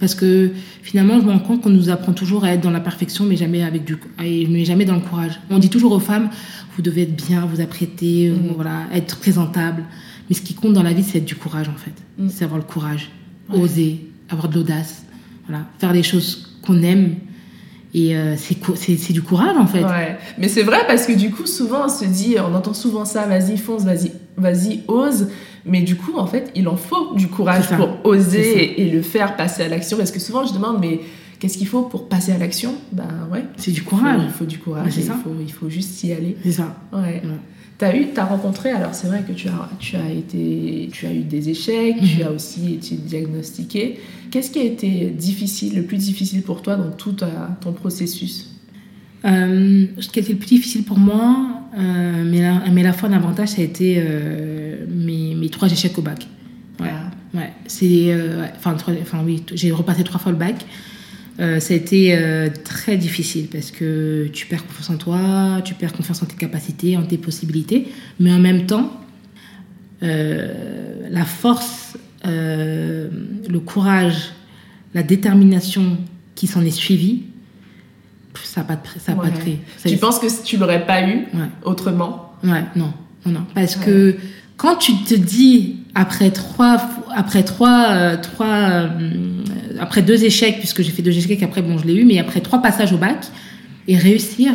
parce 0.00 0.14
que 0.14 0.50
finalement, 0.82 1.20
je 1.20 1.26
me 1.26 1.30
rends 1.32 1.38
compte 1.38 1.62
qu'on 1.62 1.70
nous 1.70 1.90
apprend 1.90 2.12
toujours 2.12 2.44
à 2.44 2.52
être 2.54 2.60
dans 2.60 2.70
la 2.70 2.80
perfection, 2.80 3.24
mais 3.24 3.36
jamais 3.36 3.62
avec 3.62 3.84
du, 3.84 3.96
mais 4.18 4.64
jamais 4.64 4.84
dans 4.84 4.94
le 4.94 5.00
courage. 5.00 5.40
On 5.50 5.58
dit 5.58 5.70
toujours 5.70 5.92
aux 5.92 6.00
femmes, 6.00 6.28
vous 6.76 6.82
devez 6.82 7.02
être 7.02 7.16
bien, 7.16 7.44
vous 7.46 7.60
apprêter, 7.60 8.30
Mhm. 8.30 8.52
voilà, 8.54 8.86
être 8.92 9.18
présentable. 9.18 9.84
Mais 10.28 10.34
ce 10.36 10.40
qui 10.42 10.54
compte 10.54 10.72
dans 10.72 10.82
la 10.82 10.92
vie, 10.92 11.02
c'est 11.02 11.18
être 11.18 11.24
du 11.24 11.36
courage 11.36 11.68
en 11.68 11.76
fait. 11.76 11.94
Mhm. 12.18 12.28
C'est 12.30 12.44
avoir 12.44 12.58
le 12.58 12.64
courage, 12.66 13.10
Ouais. 13.50 13.58
oser, 13.60 14.06
avoir 14.30 14.48
de 14.48 14.54
l'audace, 14.54 15.04
voilà, 15.48 15.64
faire 15.78 15.92
les 15.92 16.02
choses 16.02 16.56
qu'on 16.64 16.82
aime. 16.82 17.16
Et 17.94 18.16
euh, 18.16 18.36
c'est 18.38 19.12
du 19.12 19.20
courage 19.20 19.56
en 19.58 19.66
fait. 19.66 19.84
Ouais, 19.84 20.16
mais 20.38 20.48
c'est 20.48 20.62
vrai 20.62 20.78
parce 20.86 21.06
que 21.06 21.12
du 21.12 21.30
coup, 21.30 21.46
souvent 21.46 21.84
on 21.86 21.88
se 21.90 22.06
dit, 22.06 22.36
on 22.38 22.54
entend 22.54 22.72
souvent 22.72 23.04
ça, 23.04 23.26
vas-y, 23.26 23.58
fonce, 23.58 23.82
vas-y, 23.84 24.12
vas-y, 24.36 24.80
ose. 24.88 25.28
Mais 25.66 25.82
du 25.82 25.94
coup, 25.96 26.16
en 26.16 26.26
fait, 26.26 26.50
il 26.56 26.66
en 26.68 26.76
faut 26.76 27.14
du 27.14 27.28
courage 27.28 27.68
pour 27.76 27.98
oser 28.04 28.62
et, 28.80 28.82
et 28.86 28.90
le 28.90 29.02
faire 29.02 29.36
passer 29.36 29.62
à 29.62 29.68
l'action. 29.68 29.96
Parce 29.98 30.10
que 30.10 30.18
souvent, 30.18 30.44
je 30.46 30.52
demande, 30.54 30.78
mais 30.80 31.00
qu'est-ce 31.38 31.56
qu'il 31.58 31.68
faut 31.68 31.82
pour 31.82 32.08
passer 32.08 32.32
à 32.32 32.38
l'action? 32.38 32.74
Ben 32.92 33.28
ouais, 33.30 33.44
C'est 33.58 33.70
du 33.70 33.80
il 33.80 33.82
faut, 33.84 33.90
courage. 33.96 34.22
il 34.24 34.30
faut 34.32 34.44
du 34.44 34.58
courage. 34.58 34.86
Ouais, 34.86 35.02
il, 35.04 35.04
faut, 35.10 35.34
il 35.40 35.52
faut 35.52 35.68
juste 35.70 36.02
y 36.02 36.12
aller. 36.12 36.36
C'est 36.42 36.52
ça. 36.52 36.74
Ouais. 36.92 36.98
Ouais. 37.22 37.38
T'as 37.82 37.96
eu, 37.96 38.06
t'as 38.14 38.26
rencontré, 38.26 38.70
alors 38.70 38.94
c'est 38.94 39.08
vrai 39.08 39.24
que 39.26 39.32
tu 39.32 39.48
as, 39.48 39.68
tu 39.80 39.96
as 39.96 40.08
été, 40.08 40.88
tu 40.92 41.04
as 41.04 41.12
eu 41.12 41.22
des 41.22 41.48
échecs, 41.48 41.96
Mhm. 42.00 42.08
tu 42.16 42.22
as 42.22 42.30
aussi 42.30 42.74
été 42.74 42.94
diagnostiqué. 42.94 43.98
Qu'est-ce 44.30 44.52
qui 44.52 44.60
a 44.60 44.62
été 44.62 45.06
difficile, 45.10 45.74
le 45.74 45.82
plus 45.82 45.96
difficile 45.96 46.42
pour 46.42 46.62
toi 46.62 46.76
dans 46.76 46.92
tout 46.92 47.10
ta- 47.10 47.58
ton 47.60 47.72
processus? 47.72 48.50
Euh, 49.24 49.86
ce 49.98 50.08
qui 50.10 50.20
a 50.20 50.22
été 50.22 50.32
le 50.32 50.38
plus 50.38 50.46
difficile 50.46 50.84
pour 50.84 50.96
moi, 50.96 51.60
euh, 51.76 52.24
mais, 52.24 52.40
la, 52.42 52.62
mais 52.72 52.84
la 52.84 52.92
fois 52.92 53.08
un 53.08 53.14
avantage, 53.14 53.48
ça 53.48 53.62
a 53.62 53.64
été 53.64 53.96
euh, 53.98 54.86
mes, 54.88 55.34
mes 55.34 55.48
trois 55.48 55.68
échecs 55.68 55.98
au 55.98 56.02
bac. 56.02 56.28
Ouais, 56.78 56.88
Ah. 56.88 57.10
ouais. 57.36 57.50
C'est, 57.66 58.12
euh, 58.12 58.42
ouais, 58.42 58.50
enfin, 58.56 58.76
enfin 59.02 59.22
oui, 59.26 59.42
j'ai 59.54 59.72
repassé 59.72 60.04
trois 60.04 60.20
fois 60.20 60.30
le 60.30 60.38
bac. 60.38 60.64
Euh, 61.40 61.60
ça 61.60 61.72
a 61.72 61.76
été 61.76 62.14
euh, 62.16 62.50
très 62.62 62.96
difficile 62.96 63.46
parce 63.50 63.70
que 63.70 64.28
tu 64.32 64.46
perds 64.46 64.66
confiance 64.66 64.90
en 64.90 64.96
toi, 64.96 65.60
tu 65.64 65.74
perds 65.74 65.92
confiance 65.94 66.22
en 66.22 66.26
tes 66.26 66.36
capacités, 66.36 66.96
en 66.96 67.02
tes 67.04 67.16
possibilités, 67.18 67.88
mais 68.20 68.32
en 68.32 68.38
même 68.38 68.66
temps, 68.66 68.92
euh, 70.02 70.52
la 71.10 71.24
force, 71.24 71.96
le 72.24 73.58
courage, 73.58 74.32
la 74.94 75.02
détermination 75.02 75.96
qui 76.34 76.46
s'en 76.46 76.62
est 76.64 76.70
suivie, 76.70 77.24
ça 78.44 78.60
n'a 78.60 78.66
pas 78.66 78.76
de 78.76 78.82
prix. 78.82 79.00
Ça 79.00 79.12
a 79.12 79.14
pas 79.14 79.30
de 79.30 79.36
prix. 79.38 79.58
Ça- 79.78 79.88
Tu 79.88 79.96
penses 79.96 80.18
que 80.18 80.26
tu 80.44 80.56
l'aurais 80.58 80.84
pas 80.86 81.02
eu 81.02 81.14
Ouais. 81.34 81.48
autrement? 81.64 82.32
Ouais, 82.44 82.64
non, 82.76 82.92
non, 83.24 83.32
non. 83.32 83.46
Parce 83.54 83.76
Ouais. 83.76 83.84
que 83.84 84.16
quand 84.56 84.76
tu 84.76 84.92
te 85.04 85.14
dis, 85.14 85.78
après 85.94 86.30
trois, 86.30 86.78
après 87.14 87.42
trois, 87.42 87.86
euh, 87.90 88.16
trois, 88.20 88.46
euh, 88.46 88.88
après 89.80 90.02
deux 90.02 90.24
échecs, 90.24 90.58
puisque 90.58 90.82
j'ai 90.82 90.90
fait 90.90 91.02
deux 91.02 91.16
échecs, 91.16 91.42
après 91.42 91.62
bon, 91.62 91.78
je 91.78 91.86
l'ai 91.86 91.94
eu, 91.94 92.04
mais 92.04 92.18
après 92.18 92.40
trois 92.40 92.60
passages 92.60 92.92
au 92.92 92.98
bac, 92.98 93.26
et 93.88 93.96
réussir, 93.96 94.52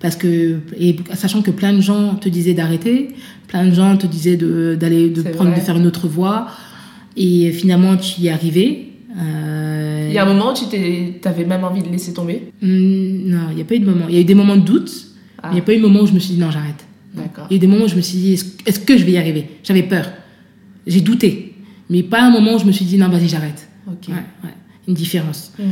parce 0.00 0.16
que, 0.16 0.58
et 0.78 0.96
sachant 1.14 1.42
que 1.42 1.50
plein 1.50 1.72
de 1.72 1.80
gens 1.80 2.14
te 2.14 2.28
disaient 2.28 2.54
d'arrêter, 2.54 3.10
plein 3.48 3.66
de 3.66 3.72
gens 3.74 3.96
te 3.96 4.06
disaient 4.06 4.36
d'aller, 4.36 5.10
de 5.10 5.22
prendre, 5.22 5.50
vrai. 5.50 5.60
de 5.60 5.64
faire 5.64 5.76
une 5.76 5.86
autre 5.86 6.08
voie, 6.08 6.48
et 7.16 7.52
finalement 7.52 7.96
tu 7.96 8.20
y 8.22 8.28
es 8.28 8.30
arrivé. 8.30 8.86
Euh, 9.20 10.06
Il 10.08 10.14
y 10.14 10.18
a 10.18 10.24
un 10.24 10.32
moment 10.32 10.52
où 10.52 10.54
tu 10.54 10.64
t'avais 11.20 11.44
même 11.44 11.64
envie 11.64 11.82
de 11.82 11.88
laisser 11.88 12.12
tomber? 12.12 12.52
Hum, 12.62 13.22
non, 13.26 13.48
il 13.50 13.56
n'y 13.56 13.62
a 13.62 13.64
pas 13.64 13.74
eu 13.74 13.80
de 13.80 13.86
moment. 13.86 14.06
Il 14.08 14.14
y 14.14 14.18
a 14.18 14.20
eu 14.20 14.24
des 14.24 14.34
moments 14.34 14.56
de 14.56 14.62
doute, 14.64 14.90
Ah, 15.42 15.48
mais 15.48 15.52
il 15.52 15.54
n'y 15.54 15.60
a 15.60 15.64
pas 15.64 15.72
eu 15.74 15.76
de 15.78 15.82
moment 15.82 16.00
où 16.02 16.06
je 16.06 16.12
me 16.12 16.18
suis 16.20 16.34
dit 16.34 16.40
non, 16.40 16.50
j'arrête. 16.50 16.84
Il 17.16 17.20
y 17.50 17.54
a 17.54 17.56
eu 17.56 17.58
des 17.58 17.66
moments 17.66 17.84
où 17.84 17.88
je 17.88 17.96
me 17.96 18.00
suis 18.00 18.18
dit, 18.18 18.32
est-ce 18.34 18.44
est-ce 18.66 18.78
que 18.80 18.96
je 18.96 19.04
vais 19.04 19.12
y 19.12 19.18
arriver? 19.18 19.46
J'avais 19.64 19.82
peur. 19.82 20.06
J'ai 20.86 21.00
douté. 21.00 21.49
Mais 21.90 22.02
pas 22.02 22.22
un 22.22 22.30
moment 22.30 22.54
où 22.54 22.58
je 22.58 22.64
me 22.64 22.72
suis 22.72 22.84
dit, 22.86 22.96
non, 22.96 23.08
vas-y, 23.08 23.28
j'arrête. 23.28 23.68
Ok. 23.86 24.08
Ouais, 24.08 24.14
ouais. 24.14 24.54
Une 24.88 24.94
différence. 24.94 25.52
Mm. 25.58 25.62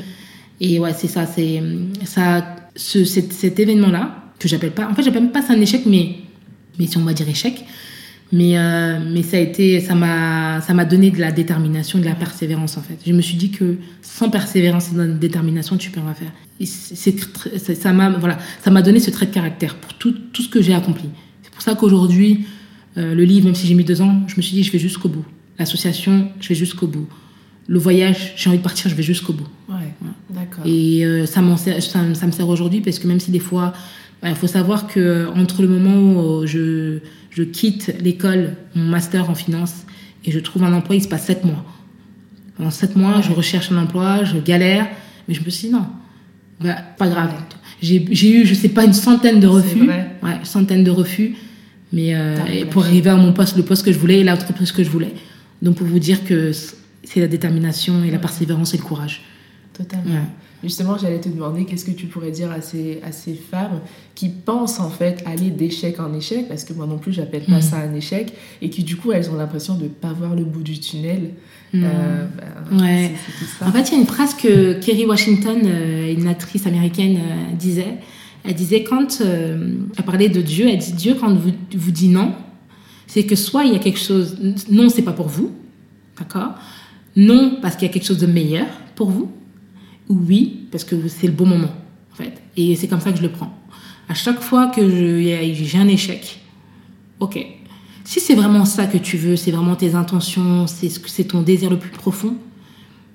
Et 0.60 0.78
ouais, 0.80 0.92
c'est 0.92 1.06
ça. 1.08 1.24
C'est 1.26 1.62
ça. 2.04 2.56
Ce, 2.76 3.04
cet, 3.04 3.32
cet 3.32 3.58
événement-là, 3.58 4.24
que 4.38 4.48
j'appelle 4.48 4.72
pas. 4.72 4.88
En 4.90 4.94
fait, 4.94 5.02
j'appelle 5.02 5.30
pas 5.30 5.42
ça 5.42 5.54
un 5.54 5.60
échec, 5.60 5.82
mais, 5.86 6.16
mais 6.78 6.86
si 6.86 6.96
on 6.98 7.04
va 7.04 7.12
dire 7.14 7.28
échec. 7.28 7.64
Mais, 8.30 8.58
euh, 8.58 8.98
mais 9.10 9.22
ça 9.22 9.38
a 9.38 9.40
été. 9.40 9.80
Ça 9.80 9.94
m'a 9.94 10.60
ça 10.60 10.74
m'a 10.74 10.84
donné 10.84 11.10
de 11.10 11.18
la 11.18 11.32
détermination, 11.32 11.98
de 11.98 12.04
la 12.04 12.14
persévérance, 12.14 12.76
en 12.76 12.82
fait. 12.82 12.98
Je 13.06 13.12
me 13.14 13.22
suis 13.22 13.36
dit 13.36 13.50
que 13.50 13.76
sans 14.02 14.28
persévérance 14.28 14.90
et 14.92 14.96
de 14.96 15.06
détermination, 15.14 15.76
tu 15.78 15.90
peux 15.90 16.00
rien 16.00 16.12
faire. 16.14 16.32
Et 16.60 16.66
c'est- 16.66 17.74
ça 17.74 17.92
m'a 17.92 18.10
voilà, 18.10 18.36
ça 18.62 18.70
m'a 18.70 18.82
donné 18.82 19.00
ce 19.00 19.10
trait 19.10 19.26
de 19.26 19.30
caractère 19.32 19.76
pour 19.76 19.94
tout, 19.94 20.12
tout 20.32 20.42
ce 20.42 20.48
que 20.48 20.60
j'ai 20.60 20.74
accompli. 20.74 21.08
C'est 21.42 21.52
pour 21.52 21.62
ça 21.62 21.74
qu'aujourd'hui, 21.74 22.44
euh, 22.98 23.14
le 23.14 23.24
livre, 23.24 23.46
même 23.46 23.54
si 23.54 23.66
j'ai 23.66 23.74
mis 23.74 23.84
deux 23.84 24.02
ans, 24.02 24.22
je 24.26 24.34
me 24.36 24.42
suis 24.42 24.54
dit, 24.56 24.62
je 24.62 24.72
vais 24.72 24.78
jusqu'au 24.78 25.08
bout. 25.08 25.24
L'association, 25.58 26.28
je 26.40 26.48
vais 26.48 26.54
jusqu'au 26.54 26.86
bout. 26.86 27.06
Le 27.66 27.78
voyage, 27.78 28.32
j'ai 28.36 28.48
envie 28.48 28.58
de 28.58 28.62
partir, 28.62 28.90
je 28.90 28.94
vais 28.94 29.02
jusqu'au 29.02 29.32
bout. 29.32 29.48
Ouais. 29.68 29.76
D'accord. 30.30 30.64
Et 30.64 31.04
euh, 31.04 31.26
ça, 31.26 31.42
sert- 31.56 31.82
ça, 31.82 32.00
ça 32.14 32.26
me 32.26 32.32
sert 32.32 32.48
aujourd'hui 32.48 32.80
parce 32.80 32.98
que 32.98 33.06
même 33.06 33.20
si 33.20 33.30
des 33.30 33.38
fois, 33.40 33.72
il 34.24 34.34
faut 34.34 34.46
savoir 34.46 34.86
que 34.86 35.28
entre 35.36 35.62
le 35.62 35.68
moment 35.68 36.40
où 36.40 36.46
je, 36.46 36.98
je 37.30 37.42
quitte 37.42 37.92
l'école, 38.02 38.56
mon 38.74 38.84
master 38.84 39.28
en 39.30 39.34
finance, 39.34 39.84
et 40.24 40.30
je 40.30 40.38
trouve 40.38 40.64
un 40.64 40.72
emploi, 40.72 40.96
il 40.96 41.02
se 41.02 41.08
passe 41.08 41.26
sept 41.26 41.44
mois. 41.44 41.64
Pendant 42.56 42.70
sept 42.70 42.96
mois, 42.96 43.20
je 43.20 43.32
recherche 43.32 43.70
un 43.70 43.76
emploi, 43.78 44.24
je 44.24 44.38
galère, 44.38 44.86
mais 45.28 45.34
je 45.34 45.44
me 45.44 45.50
suis 45.50 45.68
dit 45.68 45.74
non, 45.74 45.86
bah, 46.60 46.76
pas 46.96 47.08
grave. 47.08 47.32
J'ai 47.80 48.02
eu, 48.40 48.44
je 48.46 48.54
sais 48.54 48.70
pas, 48.70 48.84
une 48.84 48.92
centaine 48.92 49.38
de 49.40 49.46
refus. 49.46 49.82
Ouais, 50.22 50.36
une 50.38 50.44
centaine 50.44 50.82
de 50.84 50.90
refus. 50.90 51.36
Mais 51.92 52.14
euh, 52.14 52.34
pour 52.70 52.84
arriver 52.84 53.10
à 53.10 53.16
mon 53.16 53.32
poste, 53.32 53.56
le 53.56 53.62
poste 53.62 53.84
que 53.84 53.92
je 53.92 53.98
voulais 53.98 54.20
et 54.20 54.24
l'entreprise 54.24 54.72
que 54.72 54.82
je 54.82 54.90
voulais. 54.90 55.14
Donc 55.62 55.76
pour 55.76 55.86
vous 55.86 55.98
dire 55.98 56.24
que 56.24 56.52
c'est 56.52 57.20
la 57.20 57.28
détermination 57.28 58.04
et 58.04 58.10
la 58.10 58.18
persévérance 58.18 58.74
et 58.74 58.78
le 58.78 58.82
courage. 58.82 59.22
Totalement. 59.72 60.26
Justement, 60.62 60.98
j'allais 60.98 61.20
te 61.20 61.28
demander 61.28 61.64
qu'est-ce 61.64 61.84
que 61.84 61.92
tu 61.92 62.06
pourrais 62.06 62.32
dire 62.32 62.50
à 62.50 62.60
ces, 62.60 63.00
à 63.04 63.12
ces 63.12 63.34
femmes 63.34 63.80
qui 64.16 64.28
pensent 64.28 64.80
en 64.80 64.90
fait 64.90 65.22
aller 65.24 65.50
d'échec 65.50 66.00
en 66.00 66.12
échec, 66.12 66.48
parce 66.48 66.64
que 66.64 66.72
moi 66.72 66.86
non 66.86 66.98
plus, 66.98 67.12
j'appelle 67.12 67.44
pas 67.44 67.58
mm. 67.58 67.62
ça 67.62 67.76
un 67.76 67.94
échec, 67.94 68.32
et 68.60 68.68
qui 68.68 68.82
du 68.82 68.96
coup, 68.96 69.12
elles 69.12 69.30
ont 69.30 69.36
l'impression 69.36 69.76
de 69.76 69.84
ne 69.84 69.88
pas 69.88 70.12
voir 70.12 70.34
le 70.34 70.42
bout 70.42 70.62
du 70.62 70.80
tunnel. 70.80 71.34
Mm. 71.72 71.84
Euh, 71.84 72.26
ben, 72.72 72.80
ouais. 72.80 73.12
En 73.60 73.70
fait, 73.70 73.88
il 73.88 73.92
y 73.92 73.96
a 73.98 74.00
une 74.00 74.06
phrase 74.06 74.34
que 74.34 74.80
Kerry 74.80 75.06
Washington, 75.06 75.60
euh, 75.64 76.12
une 76.12 76.26
actrice 76.26 76.66
américaine, 76.66 77.18
euh, 77.18 77.54
disait. 77.56 77.94
Elle 78.44 78.54
disait 78.54 78.82
quand 78.82 79.20
elle 79.20 80.04
parlait 80.06 80.28
de 80.28 80.40
Dieu, 80.40 80.68
elle 80.68 80.78
dit 80.78 80.92
Dieu 80.92 81.16
quand 81.18 81.34
vous, 81.34 81.50
vous 81.74 81.90
dit 81.90 82.08
non, 82.08 82.32
c'est 83.08 83.26
que 83.26 83.34
soit 83.34 83.64
il 83.64 83.72
y 83.72 83.76
a 83.76 83.80
quelque 83.80 83.98
chose, 83.98 84.36
non, 84.70 84.88
c'est 84.88 85.02
pas 85.02 85.12
pour 85.12 85.26
vous, 85.26 85.50
d'accord? 86.16 86.54
Non, 87.16 87.58
parce 87.60 87.74
qu'il 87.74 87.88
y 87.88 87.90
a 87.90 87.92
quelque 87.92 88.06
chose 88.06 88.18
de 88.18 88.26
meilleur 88.26 88.66
pour 88.94 89.10
vous 89.10 89.28
oui, 90.08 90.66
parce 90.70 90.84
que 90.84 91.08
c'est 91.08 91.26
le 91.26 91.32
bon 91.32 91.46
moment, 91.46 91.72
en 92.12 92.16
fait. 92.16 92.42
Et 92.56 92.74
c'est 92.76 92.88
comme 92.88 93.00
ça 93.00 93.12
que 93.12 93.18
je 93.18 93.22
le 93.22 93.30
prends. 93.30 93.52
À 94.08 94.14
chaque 94.14 94.40
fois 94.40 94.68
que 94.68 94.88
j'ai 94.88 95.78
un 95.78 95.88
échec, 95.88 96.40
ok. 97.20 97.38
Si 98.04 98.20
c'est 98.20 98.34
vraiment 98.34 98.64
ça 98.64 98.86
que 98.86 98.96
tu 98.96 99.18
veux, 99.18 99.36
c'est 99.36 99.50
vraiment 99.50 99.76
tes 99.76 99.94
intentions, 99.94 100.66
c'est 100.66 101.24
ton 101.24 101.42
désir 101.42 101.68
le 101.68 101.78
plus 101.78 101.90
profond, 101.90 102.36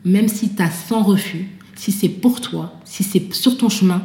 même 0.06 0.28
si 0.28 0.54
tu 0.54 0.62
as 0.62 0.70
100 0.70 1.04
refus, 1.04 1.48
si 1.76 1.92
c'est 1.92 2.10
pour 2.10 2.42
toi, 2.42 2.76
si 2.86 3.04
c'est 3.04 3.34
sur 3.34 3.58
ton 3.58 3.70
chemin, 3.70 4.04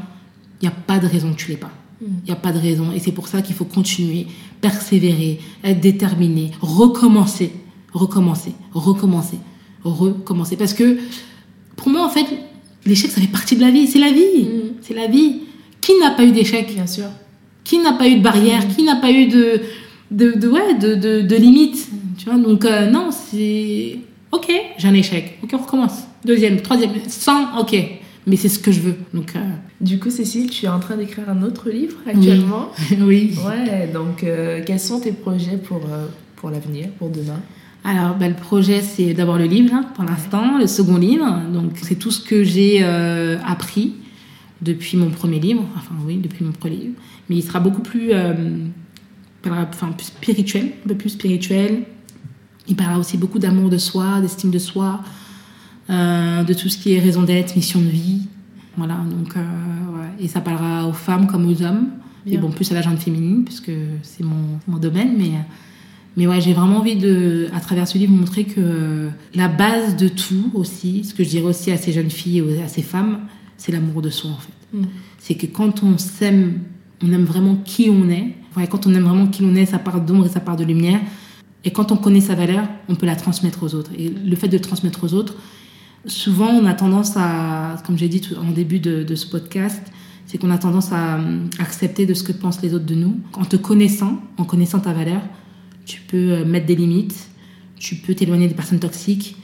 il 0.62 0.64
n'y 0.64 0.68
a 0.68 0.76
pas 0.76 0.98
de 0.98 1.06
raison 1.06 1.32
que 1.32 1.36
tu 1.36 1.50
l'aies 1.50 1.58
pas. 1.58 1.70
Il 2.00 2.08
mm. 2.08 2.20
n'y 2.26 2.32
a 2.32 2.36
pas 2.36 2.52
de 2.52 2.58
raison. 2.58 2.90
Et 2.92 3.00
c'est 3.00 3.12
pour 3.12 3.28
ça 3.28 3.42
qu'il 3.42 3.54
faut 3.54 3.66
continuer, 3.66 4.26
persévérer, 4.60 5.40
être 5.64 5.80
déterminé, 5.80 6.50
recommencer, 6.60 7.52
recommencer, 7.92 8.52
recommencer, 8.72 9.38
recommencer. 9.84 10.56
Parce 10.56 10.74
que 10.74 10.98
pour 11.76 11.88
moi, 11.88 12.04
en 12.04 12.08
fait, 12.08 12.26
l'échec, 12.84 13.10
ça 13.10 13.20
fait 13.20 13.28
partie 13.28 13.56
de 13.56 13.60
la 13.60 13.70
vie. 13.70 13.86
C'est 13.86 13.98
la 13.98 14.12
vie. 14.12 14.44
Mm. 14.44 14.74
C'est 14.82 14.94
la 14.94 15.06
vie. 15.06 15.42
Qui 15.80 15.92
n'a 16.00 16.10
pas 16.10 16.24
eu 16.24 16.32
d'échec? 16.32 16.72
Bien 16.74 16.86
sûr. 16.86 17.06
Qui 17.64 17.78
n'a 17.78 17.92
pas 17.92 18.08
eu 18.08 18.16
de 18.16 18.22
barrière? 18.22 18.66
Mm. 18.66 18.74
Qui 18.74 18.82
n'a 18.82 18.96
pas 18.96 19.10
eu 19.10 19.26
de, 19.26 19.60
de, 20.10 20.32
de 20.32 20.48
ouais, 20.48 20.74
de, 20.74 20.94
de, 20.94 21.22
de 21.22 21.36
limite 21.36 21.88
Tu 22.18 22.24
vois, 22.26 22.38
donc 22.38 22.64
euh, 22.64 22.90
non, 22.90 23.10
c'est... 23.10 23.98
Ok, 24.30 24.52
j'ai 24.76 24.88
un 24.88 24.94
échec. 24.94 25.38
Ok, 25.42 25.50
on 25.54 25.58
recommence. 25.58 26.02
Deuxième, 26.24 26.60
troisième, 26.60 26.90
100, 27.06 27.60
ok. 27.60 27.76
Mais 28.26 28.36
c'est 28.36 28.50
ce 28.50 28.58
que 28.58 28.70
je 28.70 28.80
veux. 28.80 28.96
Donc, 29.14 29.34
euh, 29.36 29.38
Du 29.80 29.98
coup, 29.98 30.10
Cécile, 30.10 30.50
tu 30.50 30.66
es 30.66 30.68
en 30.68 30.80
train 30.80 30.96
d'écrire 30.96 31.28
un 31.28 31.42
autre 31.42 31.70
livre 31.70 31.96
actuellement. 32.06 32.70
Oui. 33.00 33.34
Ouais, 33.46 33.88
donc 33.92 34.24
euh, 34.24 34.62
quels 34.66 34.80
sont 34.80 35.00
tes 35.00 35.12
projets 35.12 35.56
pour, 35.56 35.80
pour 36.36 36.50
l'avenir, 36.50 36.88
pour 36.98 37.10
demain? 37.10 37.40
Alors, 37.84 38.16
ben, 38.16 38.28
le 38.28 38.34
projet, 38.34 38.82
c'est 38.82 39.14
d'abord 39.14 39.38
le 39.38 39.44
livre, 39.44 39.72
hein, 39.72 39.86
pour 39.94 40.04
l'instant, 40.04 40.58
le 40.58 40.66
second 40.66 40.96
livre. 40.98 41.40
Donc, 41.52 41.72
c'est 41.80 41.94
tout 41.94 42.10
ce 42.10 42.20
que 42.20 42.44
j'ai 42.44 42.80
euh, 42.82 43.38
appris 43.46 43.94
depuis 44.60 44.96
mon 44.96 45.10
premier 45.10 45.38
livre. 45.38 45.64
Enfin, 45.76 45.94
oui, 46.04 46.18
depuis 46.18 46.44
mon 46.44 46.52
premier 46.52 46.76
livre. 46.76 46.94
Mais 47.28 47.36
il 47.36 47.42
sera 47.42 47.60
beaucoup 47.60 47.82
plus, 47.82 48.12
euh, 48.12 48.34
enfin, 49.46 49.92
plus 49.96 50.06
spirituel, 50.06 50.72
un 50.84 50.88
peu 50.88 50.96
plus 50.96 51.10
spirituel. 51.10 51.84
Il 52.66 52.76
parlera 52.76 52.98
aussi 52.98 53.16
beaucoup 53.16 53.38
d'amour 53.38 53.70
de 53.70 53.78
soi, 53.78 54.20
d'estime 54.20 54.50
de 54.50 54.58
soi, 54.58 55.00
euh, 55.88 56.42
de 56.42 56.52
tout 56.52 56.68
ce 56.68 56.76
qui 56.76 56.92
est 56.92 57.00
raison 57.00 57.22
d'être, 57.22 57.56
mission 57.56 57.80
de 57.80 57.88
vie. 57.88 58.26
Voilà, 58.78 58.94
donc, 58.94 59.34
ouais. 59.34 60.24
Et 60.24 60.28
ça 60.28 60.40
parlera 60.40 60.86
aux 60.88 60.94
femmes 60.94 61.26
comme 61.26 61.46
aux 61.46 61.62
hommes. 61.62 61.88
Et 62.26 62.36
bon, 62.36 62.50
plus 62.50 62.70
à 62.72 62.74
la 62.74 62.82
gente 62.82 62.98
féminine, 62.98 63.44
puisque 63.44 63.70
c'est 64.02 64.22
mon, 64.22 64.58
mon 64.66 64.78
domaine, 64.78 65.14
mais 65.16 65.32
mais 66.18 66.26
ouais, 66.26 66.40
j'ai 66.40 66.52
vraiment 66.52 66.78
envie 66.78 66.96
de, 66.96 67.46
à 67.54 67.60
travers 67.60 67.86
ce 67.86 67.96
livre, 67.96 68.12
montrer 68.12 68.42
que 68.42 69.08
la 69.36 69.46
base 69.46 69.94
de 69.96 70.08
tout 70.08 70.50
aussi, 70.52 71.04
ce 71.04 71.14
que 71.14 71.22
je 71.22 71.28
dirais 71.28 71.46
aussi 71.46 71.70
à 71.70 71.76
ces 71.76 71.92
jeunes 71.92 72.10
filles 72.10 72.42
et 72.56 72.60
à 72.60 72.66
ces 72.66 72.82
femmes, 72.82 73.20
c'est 73.56 73.70
l'amour 73.70 74.02
de 74.02 74.10
soi 74.10 74.32
en 74.32 74.36
fait. 74.36 74.78
Mm. 74.78 74.82
C'est 75.18 75.36
que 75.36 75.46
quand 75.46 75.84
on 75.84 75.96
s'aime, 75.96 76.58
on 77.04 77.12
aime 77.12 77.24
vraiment 77.24 77.54
qui 77.54 77.88
on 77.88 78.08
est. 78.10 78.34
Ouais, 78.56 78.66
quand 78.66 78.88
on 78.88 78.94
aime 78.94 79.04
vraiment 79.04 79.28
qui 79.28 79.44
on 79.44 79.54
est, 79.54 79.66
sa 79.66 79.78
part 79.78 80.00
d'ombre 80.00 80.26
et 80.26 80.28
sa 80.28 80.40
part 80.40 80.56
de 80.56 80.64
lumière. 80.64 81.00
Et 81.64 81.70
quand 81.70 81.92
on 81.92 81.96
connaît 81.96 82.20
sa 82.20 82.34
valeur, 82.34 82.66
on 82.88 82.96
peut 82.96 83.06
la 83.06 83.14
transmettre 83.14 83.62
aux 83.62 83.76
autres. 83.76 83.92
Et 83.96 84.08
le 84.08 84.34
fait 84.34 84.48
de 84.48 84.58
transmettre 84.58 85.04
aux 85.04 85.14
autres, 85.14 85.36
souvent 86.06 86.48
on 86.48 86.66
a 86.66 86.74
tendance 86.74 87.16
à, 87.16 87.76
comme 87.86 87.98
j'ai 87.98 88.08
dit 88.08 88.22
en 88.40 88.50
début 88.50 88.80
de, 88.80 89.02
de 89.02 89.14
ce 89.14 89.26
podcast, 89.26 89.82
c'est 90.28 90.36
qu'on 90.36 90.50
a 90.50 90.58
tendance 90.58 90.92
à 90.92 91.18
accepter 91.58 92.04
de 92.04 92.12
ce 92.12 92.22
que 92.22 92.32
pensent 92.32 92.60
les 92.62 92.74
autres 92.74 92.84
de 92.84 92.94
nous. 92.94 93.18
En 93.32 93.46
te 93.46 93.56
connaissant, 93.56 94.20
en 94.36 94.44
connaissant 94.44 94.78
ta 94.78 94.92
valeur, 94.92 95.22
tu 95.86 96.02
peux 96.02 96.32
euh, 96.32 96.44
mettre 96.44 96.66
des 96.66 96.76
limites, 96.76 97.28
tu 97.76 97.96
peux 97.96 98.14
t'éloigner 98.14 98.46
des 98.46 98.54
personnes 98.54 98.78
toxiques, 98.78 99.36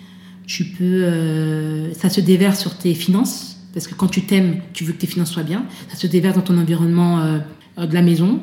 tu 0.46 0.64
peux, 0.64 0.84
euh, 0.84 1.94
ça 1.94 2.10
se 2.10 2.20
déverse 2.20 2.60
sur 2.60 2.76
tes 2.76 2.92
finances, 2.92 3.56
parce 3.72 3.86
que 3.88 3.94
quand 3.94 4.08
tu 4.08 4.22
t'aimes, 4.26 4.58
tu 4.74 4.84
veux 4.84 4.92
que 4.92 4.98
tes 4.98 5.06
finances 5.06 5.30
soient 5.30 5.42
bien, 5.42 5.64
ça 5.88 5.96
se 5.96 6.06
déverse 6.06 6.36
dans 6.36 6.42
ton 6.42 6.58
environnement 6.58 7.20
euh, 7.20 7.38
de 7.86 7.94
la 7.94 8.02
maison, 8.02 8.40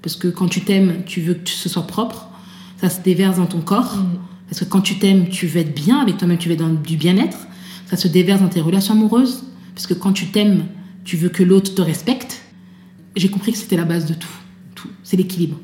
parce 0.00 0.14
que 0.14 0.28
quand 0.28 0.46
tu 0.46 0.60
t'aimes, 0.60 1.02
tu 1.06 1.20
veux 1.20 1.34
que 1.34 1.50
ce 1.50 1.68
soit 1.68 1.88
propre, 1.88 2.28
ça 2.80 2.88
se 2.88 3.00
déverse 3.00 3.38
dans 3.38 3.46
ton 3.46 3.62
corps, 3.62 3.96
mm. 3.96 4.18
parce 4.48 4.60
que 4.60 4.64
quand 4.64 4.80
tu 4.80 5.00
t'aimes, 5.00 5.28
tu 5.28 5.48
veux 5.48 5.60
être 5.60 5.74
bien 5.74 5.98
avec 5.98 6.18
toi-même, 6.18 6.38
tu 6.38 6.48
veux 6.48 6.54
être 6.54 6.60
dans 6.60 6.72
du 6.72 6.96
bien-être, 6.96 7.48
ça 7.90 7.96
se 7.96 8.08
déverse 8.08 8.40
dans 8.40 8.48
tes 8.48 8.60
relations 8.60 8.94
amoureuses, 8.94 9.44
parce 9.74 9.86
que 9.86 9.94
quand 9.94 10.12
tu 10.12 10.26
t'aimes, 10.26 10.66
tu 11.04 11.16
veux 11.16 11.28
que 11.28 11.42
l'autre 11.42 11.74
te 11.74 11.82
respecte? 11.82 12.42
J'ai 13.16 13.28
compris 13.28 13.52
que 13.52 13.58
c'était 13.58 13.76
la 13.76 13.84
base 13.84 14.06
de 14.06 14.14
tout, 14.14 14.28
tout, 14.74 14.88
c'est 15.02 15.16
l'équilibre. 15.16 15.58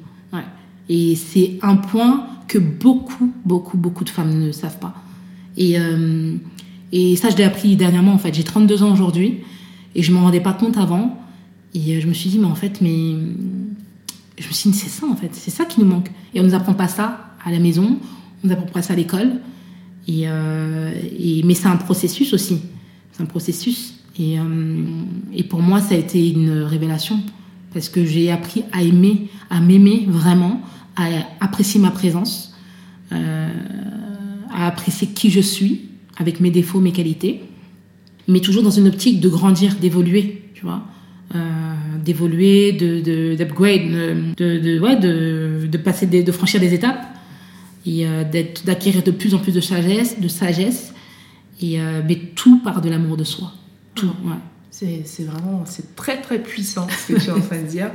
Et 0.89 1.17
c'est 1.17 1.59
un 1.63 1.77
point 1.77 2.27
que 2.47 2.59
beaucoup, 2.59 3.33
beaucoup, 3.45 3.77
beaucoup 3.77 4.05
de 4.05 4.09
femmes 4.09 4.39
ne 4.39 4.53
savent 4.53 4.79
pas. 4.79 4.95
Et, 5.57 5.79
euh, 5.79 6.37
et 6.93 7.17
ça, 7.17 7.31
je 7.31 7.37
l'ai 7.37 7.45
appris 7.45 7.77
dernièrement, 7.77 8.13
en 8.13 8.19
fait. 8.19 8.33
J'ai 8.35 8.45
32 8.45 8.83
ans 8.83 8.93
aujourd'hui 8.93 9.41
et 9.95 10.03
je 10.03 10.13
ne 10.13 10.17
m'en 10.17 10.25
rendais 10.25 10.41
pas 10.41 10.53
compte 10.53 10.77
avant. 10.77 11.19
Et 11.75 11.97
euh, 11.97 12.01
je 12.01 12.07
me 12.07 12.13
suis 12.13 12.31
dit, 12.31 12.39
mais 12.39 12.47
en 12.47 12.55
fait, 12.55 12.81
mais... 12.81 13.17
Je 14.39 14.47
me 14.49 14.53
suis 14.53 14.71
dit, 14.71 14.79
c'est 14.79 14.91
ça, 14.91 15.07
en 15.07 15.17
fait. 15.17 15.31
C'est 15.33 15.51
ça 15.51 15.65
qui 15.65 15.81
nous 15.81 15.87
manque. 15.87 16.11
Et 16.35 16.41
on 16.41 16.45
ne 16.45 16.49
nous 16.49 16.55
apprend 16.55 16.75
pas 16.75 16.89
ça 16.89 17.31
à 17.45 17.51
la 17.51 17.59
maison, 17.59 17.99
on 18.45 18.47
nous 18.47 18.53
apprend 18.53 18.67
pas 18.67 18.83
ça 18.83 18.93
à 18.93 18.97
l'école. 18.97 19.41
Et, 20.09 20.23
euh, 20.27 20.93
et, 21.19 21.43
mais 21.45 21.55
c'est 21.55 21.69
un 21.69 21.77
processus 21.77 22.33
aussi. 22.33 22.61
C'est 23.13 23.23
un 23.23 23.27
processus. 23.27 23.95
Et, 24.19 24.37
et 25.35 25.43
pour 25.43 25.61
moi, 25.61 25.81
ça 25.81 25.95
a 25.95 25.99
été 25.99 26.31
une 26.31 26.63
révélation. 26.63 27.21
Parce 27.75 27.91
que 27.91 28.05
j'ai 28.07 28.31
appris 28.31 28.65
à 28.73 28.83
aimer, 28.83 29.29
à 29.51 29.61
m'aimer 29.61 30.07
vraiment, 30.09 30.63
à 30.97 31.05
apprécier 31.41 31.81
ma 31.81 31.91
présence, 31.91 32.55
euh, 33.13 33.51
à 34.51 34.67
apprécier 34.67 35.09
qui 35.09 35.31
je 35.31 35.41
suis, 35.41 35.83
avec 36.17 36.41
mes 36.41 36.51
défauts, 36.51 36.81
mes 36.81 36.93
qualités, 36.93 37.43
mais 38.29 38.41
toujours 38.41 38.63
dans 38.63 38.71
une 38.71 38.89
optique 38.89 39.21
de 39.21 39.29
grandir, 39.29 39.75
d'évoluer, 39.75 40.43
tu 40.55 40.65
vois. 40.65 40.83
Euh, 41.35 41.75
d'évoluer, 42.05 42.73
de, 42.73 43.35
d'upgrade, 43.35 44.35
de, 44.37 44.59
de, 44.59 44.81
ouais, 44.81 44.97
de, 44.97 45.67
de, 45.67 45.79
passer 45.79 46.07
de 46.07 46.33
franchir 46.33 46.61
des 46.61 46.73
étapes 46.73 47.05
et 47.87 48.07
euh, 48.07 48.25
d'acquérir 48.65 49.03
de 49.03 49.11
plus 49.11 49.35
en 49.35 49.39
plus 49.39 49.53
de 49.53 49.61
sagesse, 49.61 50.21
de 50.21 50.29
sagesse 50.29 50.93
et 51.63 51.79
mais 52.07 52.17
tout 52.35 52.61
part 52.63 52.83
de 52.83 52.91
l'amour 52.91 53.17
de 53.17 53.25
soi. 53.25 53.51
Tout, 53.95 54.13
ouais. 54.25 54.37
C'est 54.71 55.25
vraiment, 55.25 55.63
c'est 55.65 55.97
très 55.97 56.21
très 56.21 56.39
puissant 56.39 56.87
ce 56.91 57.15
que 57.15 57.19
tu 57.19 57.29
es 57.29 57.33
en 57.33 57.41
train 57.41 57.63
de 57.63 57.67
dire. 57.67 57.91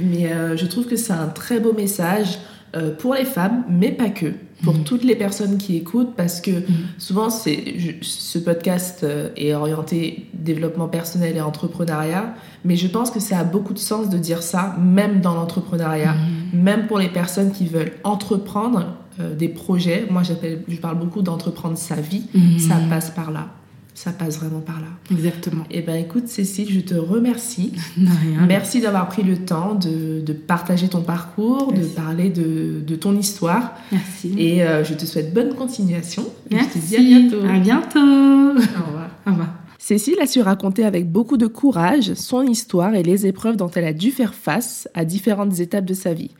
Mais 0.00 0.32
euh, 0.32 0.56
je 0.56 0.66
trouve 0.66 0.86
que 0.86 0.96
c'est 0.96 1.12
un 1.12 1.28
très 1.28 1.60
beau 1.60 1.72
message 1.72 2.38
euh, 2.74 2.94
pour 2.94 3.14
les 3.14 3.24
femmes, 3.24 3.64
mais 3.70 3.90
pas 3.90 4.10
que, 4.10 4.34
pour 4.62 4.74
mm. 4.74 4.84
toutes 4.84 5.04
les 5.04 5.16
personnes 5.16 5.56
qui 5.56 5.76
écoutent, 5.76 6.14
parce 6.14 6.40
que 6.40 6.50
mm. 6.50 6.64
souvent 6.98 7.30
c'est 7.30 7.76
ce 8.02 8.38
podcast 8.38 9.02
euh, 9.02 9.30
est 9.36 9.54
orienté 9.54 10.28
développement 10.34 10.88
personnel 10.88 11.36
et 11.36 11.40
entrepreneuriat, 11.40 12.34
mais 12.64 12.76
je 12.76 12.88
pense 12.88 13.10
que 13.10 13.20
ça 13.20 13.38
a 13.38 13.44
beaucoup 13.44 13.72
de 13.72 13.78
sens 13.78 14.10
de 14.10 14.18
dire 14.18 14.42
ça, 14.42 14.76
même 14.78 15.20
dans 15.20 15.34
l'entrepreneuriat, 15.34 16.14
mm. 16.14 16.60
même 16.60 16.86
pour 16.86 16.98
les 16.98 17.08
personnes 17.08 17.52
qui 17.52 17.66
veulent 17.66 17.92
entreprendre 18.04 18.96
des 19.18 19.48
projets. 19.48 20.06
Moi, 20.10 20.22
je 20.22 20.76
parle 20.76 20.98
beaucoup 20.98 21.22
d'entreprendre 21.22 21.78
sa 21.78 21.96
vie, 21.96 22.24
ça 22.58 22.76
passe 22.88 23.10
par 23.10 23.30
là 23.30 23.48
ça 23.96 24.12
passe 24.12 24.38
vraiment 24.38 24.60
par 24.60 24.78
là. 24.80 24.88
Exactement. 25.10 25.64
Eh 25.70 25.80
bien, 25.80 25.96
écoute, 25.96 26.28
Cécile, 26.28 26.68
je 26.70 26.80
te 26.80 26.94
remercie. 26.94 27.72
rien. 27.96 28.46
Merci 28.46 28.82
d'avoir 28.82 29.08
pris 29.08 29.22
le 29.22 29.38
temps 29.38 29.74
de, 29.74 30.20
de 30.20 30.32
partager 30.34 30.88
ton 30.88 31.00
parcours, 31.00 31.72
de 31.72 31.82
parler 31.82 32.28
de, 32.28 32.82
de, 32.86 32.94
ton 32.94 33.16
histoire. 33.16 33.72
Merci. 33.90 34.34
Et 34.36 34.62
euh, 34.62 34.84
je 34.84 34.92
te 34.92 35.06
souhaite 35.06 35.32
bonne 35.32 35.54
continuation. 35.54 36.24
Merci. 36.50 36.70
je 36.74 36.80
te 36.80 36.86
dis 36.86 36.96
à 36.96 37.00
bientôt. 37.00 37.46
À 37.48 37.58
bientôt. 37.58 37.98
Au 37.98 38.86
revoir. 38.86 39.10
Au 39.26 39.30
revoir. 39.30 39.48
Cécile 39.78 40.18
a 40.20 40.26
su 40.26 40.42
raconter 40.42 40.84
avec 40.84 41.10
beaucoup 41.10 41.38
de 41.38 41.46
courage 41.46 42.12
son 42.14 42.42
histoire 42.42 42.94
et 42.94 43.02
les 43.02 43.26
épreuves 43.26 43.56
dont 43.56 43.70
elle 43.74 43.84
a 43.84 43.92
dû 43.94 44.10
faire 44.10 44.34
face 44.34 44.88
à 44.94 45.06
différentes 45.06 45.58
étapes 45.60 45.86
de 45.86 45.94
sa 45.94 46.12
vie. 46.12 46.32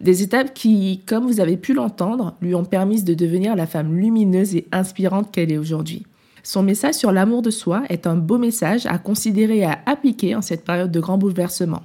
Des 0.00 0.22
étapes 0.22 0.52
qui, 0.52 1.00
comme 1.06 1.26
vous 1.26 1.40
avez 1.40 1.56
pu 1.56 1.72
l'entendre, 1.72 2.34
lui 2.42 2.54
ont 2.54 2.64
permis 2.64 3.02
de 3.02 3.14
devenir 3.14 3.56
la 3.56 3.66
femme 3.66 3.96
lumineuse 3.96 4.54
et 4.54 4.66
inspirante 4.70 5.32
qu'elle 5.32 5.50
est 5.50 5.58
aujourd'hui. 5.58 6.04
Son 6.42 6.62
message 6.62 6.94
sur 6.94 7.12
l'amour 7.12 7.42
de 7.42 7.50
soi 7.50 7.82
est 7.88 8.06
un 8.06 8.14
beau 8.14 8.38
message 8.38 8.86
à 8.86 8.98
considérer 8.98 9.58
et 9.58 9.64
à 9.64 9.80
appliquer 9.86 10.36
en 10.36 10.42
cette 10.42 10.64
période 10.64 10.92
de 10.92 11.00
grand 11.00 11.18
bouleversement. 11.18 11.82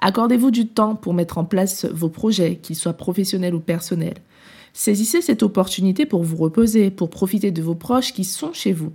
Accordez-vous 0.00 0.50
du 0.50 0.66
temps 0.66 0.96
pour 0.96 1.14
mettre 1.14 1.38
en 1.38 1.44
place 1.44 1.84
vos 1.84 2.08
projets, 2.08 2.56
qu'ils 2.56 2.74
soient 2.74 2.94
professionnels 2.94 3.54
ou 3.54 3.60
personnels. 3.60 4.18
Saisissez 4.72 5.20
cette 5.20 5.42
opportunité 5.42 6.06
pour 6.06 6.24
vous 6.24 6.36
reposer, 6.36 6.90
pour 6.90 7.10
profiter 7.10 7.50
de 7.50 7.62
vos 7.62 7.74
proches 7.74 8.14
qui 8.14 8.24
sont 8.24 8.52
chez 8.52 8.72
vous. 8.72 8.92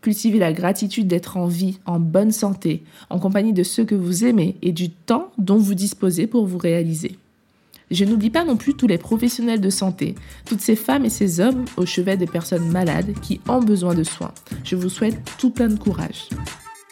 Cultivez 0.00 0.38
la 0.38 0.52
gratitude 0.52 1.06
d'être 1.06 1.36
en 1.36 1.46
vie, 1.46 1.78
en 1.86 2.00
bonne 2.00 2.32
santé, 2.32 2.82
en 3.08 3.18
compagnie 3.18 3.52
de 3.52 3.62
ceux 3.62 3.84
que 3.84 3.94
vous 3.94 4.24
aimez 4.24 4.56
et 4.62 4.72
du 4.72 4.90
temps 4.90 5.30
dont 5.38 5.58
vous 5.58 5.74
disposez 5.74 6.26
pour 6.26 6.46
vous 6.46 6.58
réaliser. 6.58 7.19
Je 7.90 8.04
n'oublie 8.04 8.30
pas 8.30 8.44
non 8.44 8.56
plus 8.56 8.74
tous 8.74 8.86
les 8.86 8.98
professionnels 8.98 9.60
de 9.60 9.70
santé, 9.70 10.14
toutes 10.44 10.60
ces 10.60 10.76
femmes 10.76 11.04
et 11.04 11.10
ces 11.10 11.40
hommes 11.40 11.64
au 11.76 11.86
chevet 11.86 12.16
des 12.16 12.26
personnes 12.26 12.68
malades 12.70 13.14
qui 13.20 13.40
ont 13.48 13.60
besoin 13.60 13.94
de 13.94 14.04
soins. 14.04 14.32
Je 14.62 14.76
vous 14.76 14.88
souhaite 14.88 15.18
tout 15.38 15.50
plein 15.50 15.66
de 15.66 15.78
courage. 15.78 16.28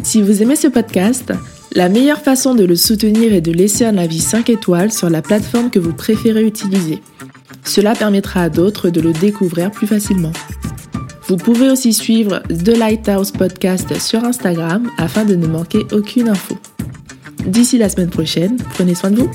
Si 0.02 0.22
vous 0.22 0.42
aimez 0.42 0.56
ce 0.56 0.66
podcast, 0.66 1.32
la 1.72 1.88
meilleure 1.88 2.20
façon 2.20 2.56
de 2.56 2.64
le 2.64 2.74
soutenir 2.74 3.32
est 3.32 3.40
de 3.40 3.52
laisser 3.52 3.84
un 3.84 3.96
avis 3.96 4.18
5 4.18 4.50
étoiles 4.50 4.90
sur 4.90 5.08
la 5.08 5.22
plateforme 5.22 5.70
que 5.70 5.78
vous 5.78 5.92
préférez 5.92 6.44
utiliser. 6.44 7.00
Cela 7.64 7.94
permettra 7.94 8.42
à 8.42 8.48
d'autres 8.48 8.90
de 8.90 9.00
le 9.00 9.12
découvrir 9.12 9.70
plus 9.70 9.86
facilement. 9.86 10.32
Vous 11.28 11.36
pouvez 11.36 11.70
aussi 11.70 11.92
suivre 11.92 12.42
The 12.48 12.76
Lighthouse 12.76 13.30
Podcast 13.30 14.00
sur 14.00 14.24
Instagram 14.24 14.90
afin 14.98 15.24
de 15.24 15.36
ne 15.36 15.46
manquer 15.46 15.86
aucune 15.92 16.28
info. 16.28 16.56
D'ici 17.46 17.78
la 17.78 17.88
semaine 17.88 18.10
prochaine, 18.10 18.56
prenez 18.74 18.94
soin 18.94 19.10
de 19.10 19.20
vous. 19.20 19.30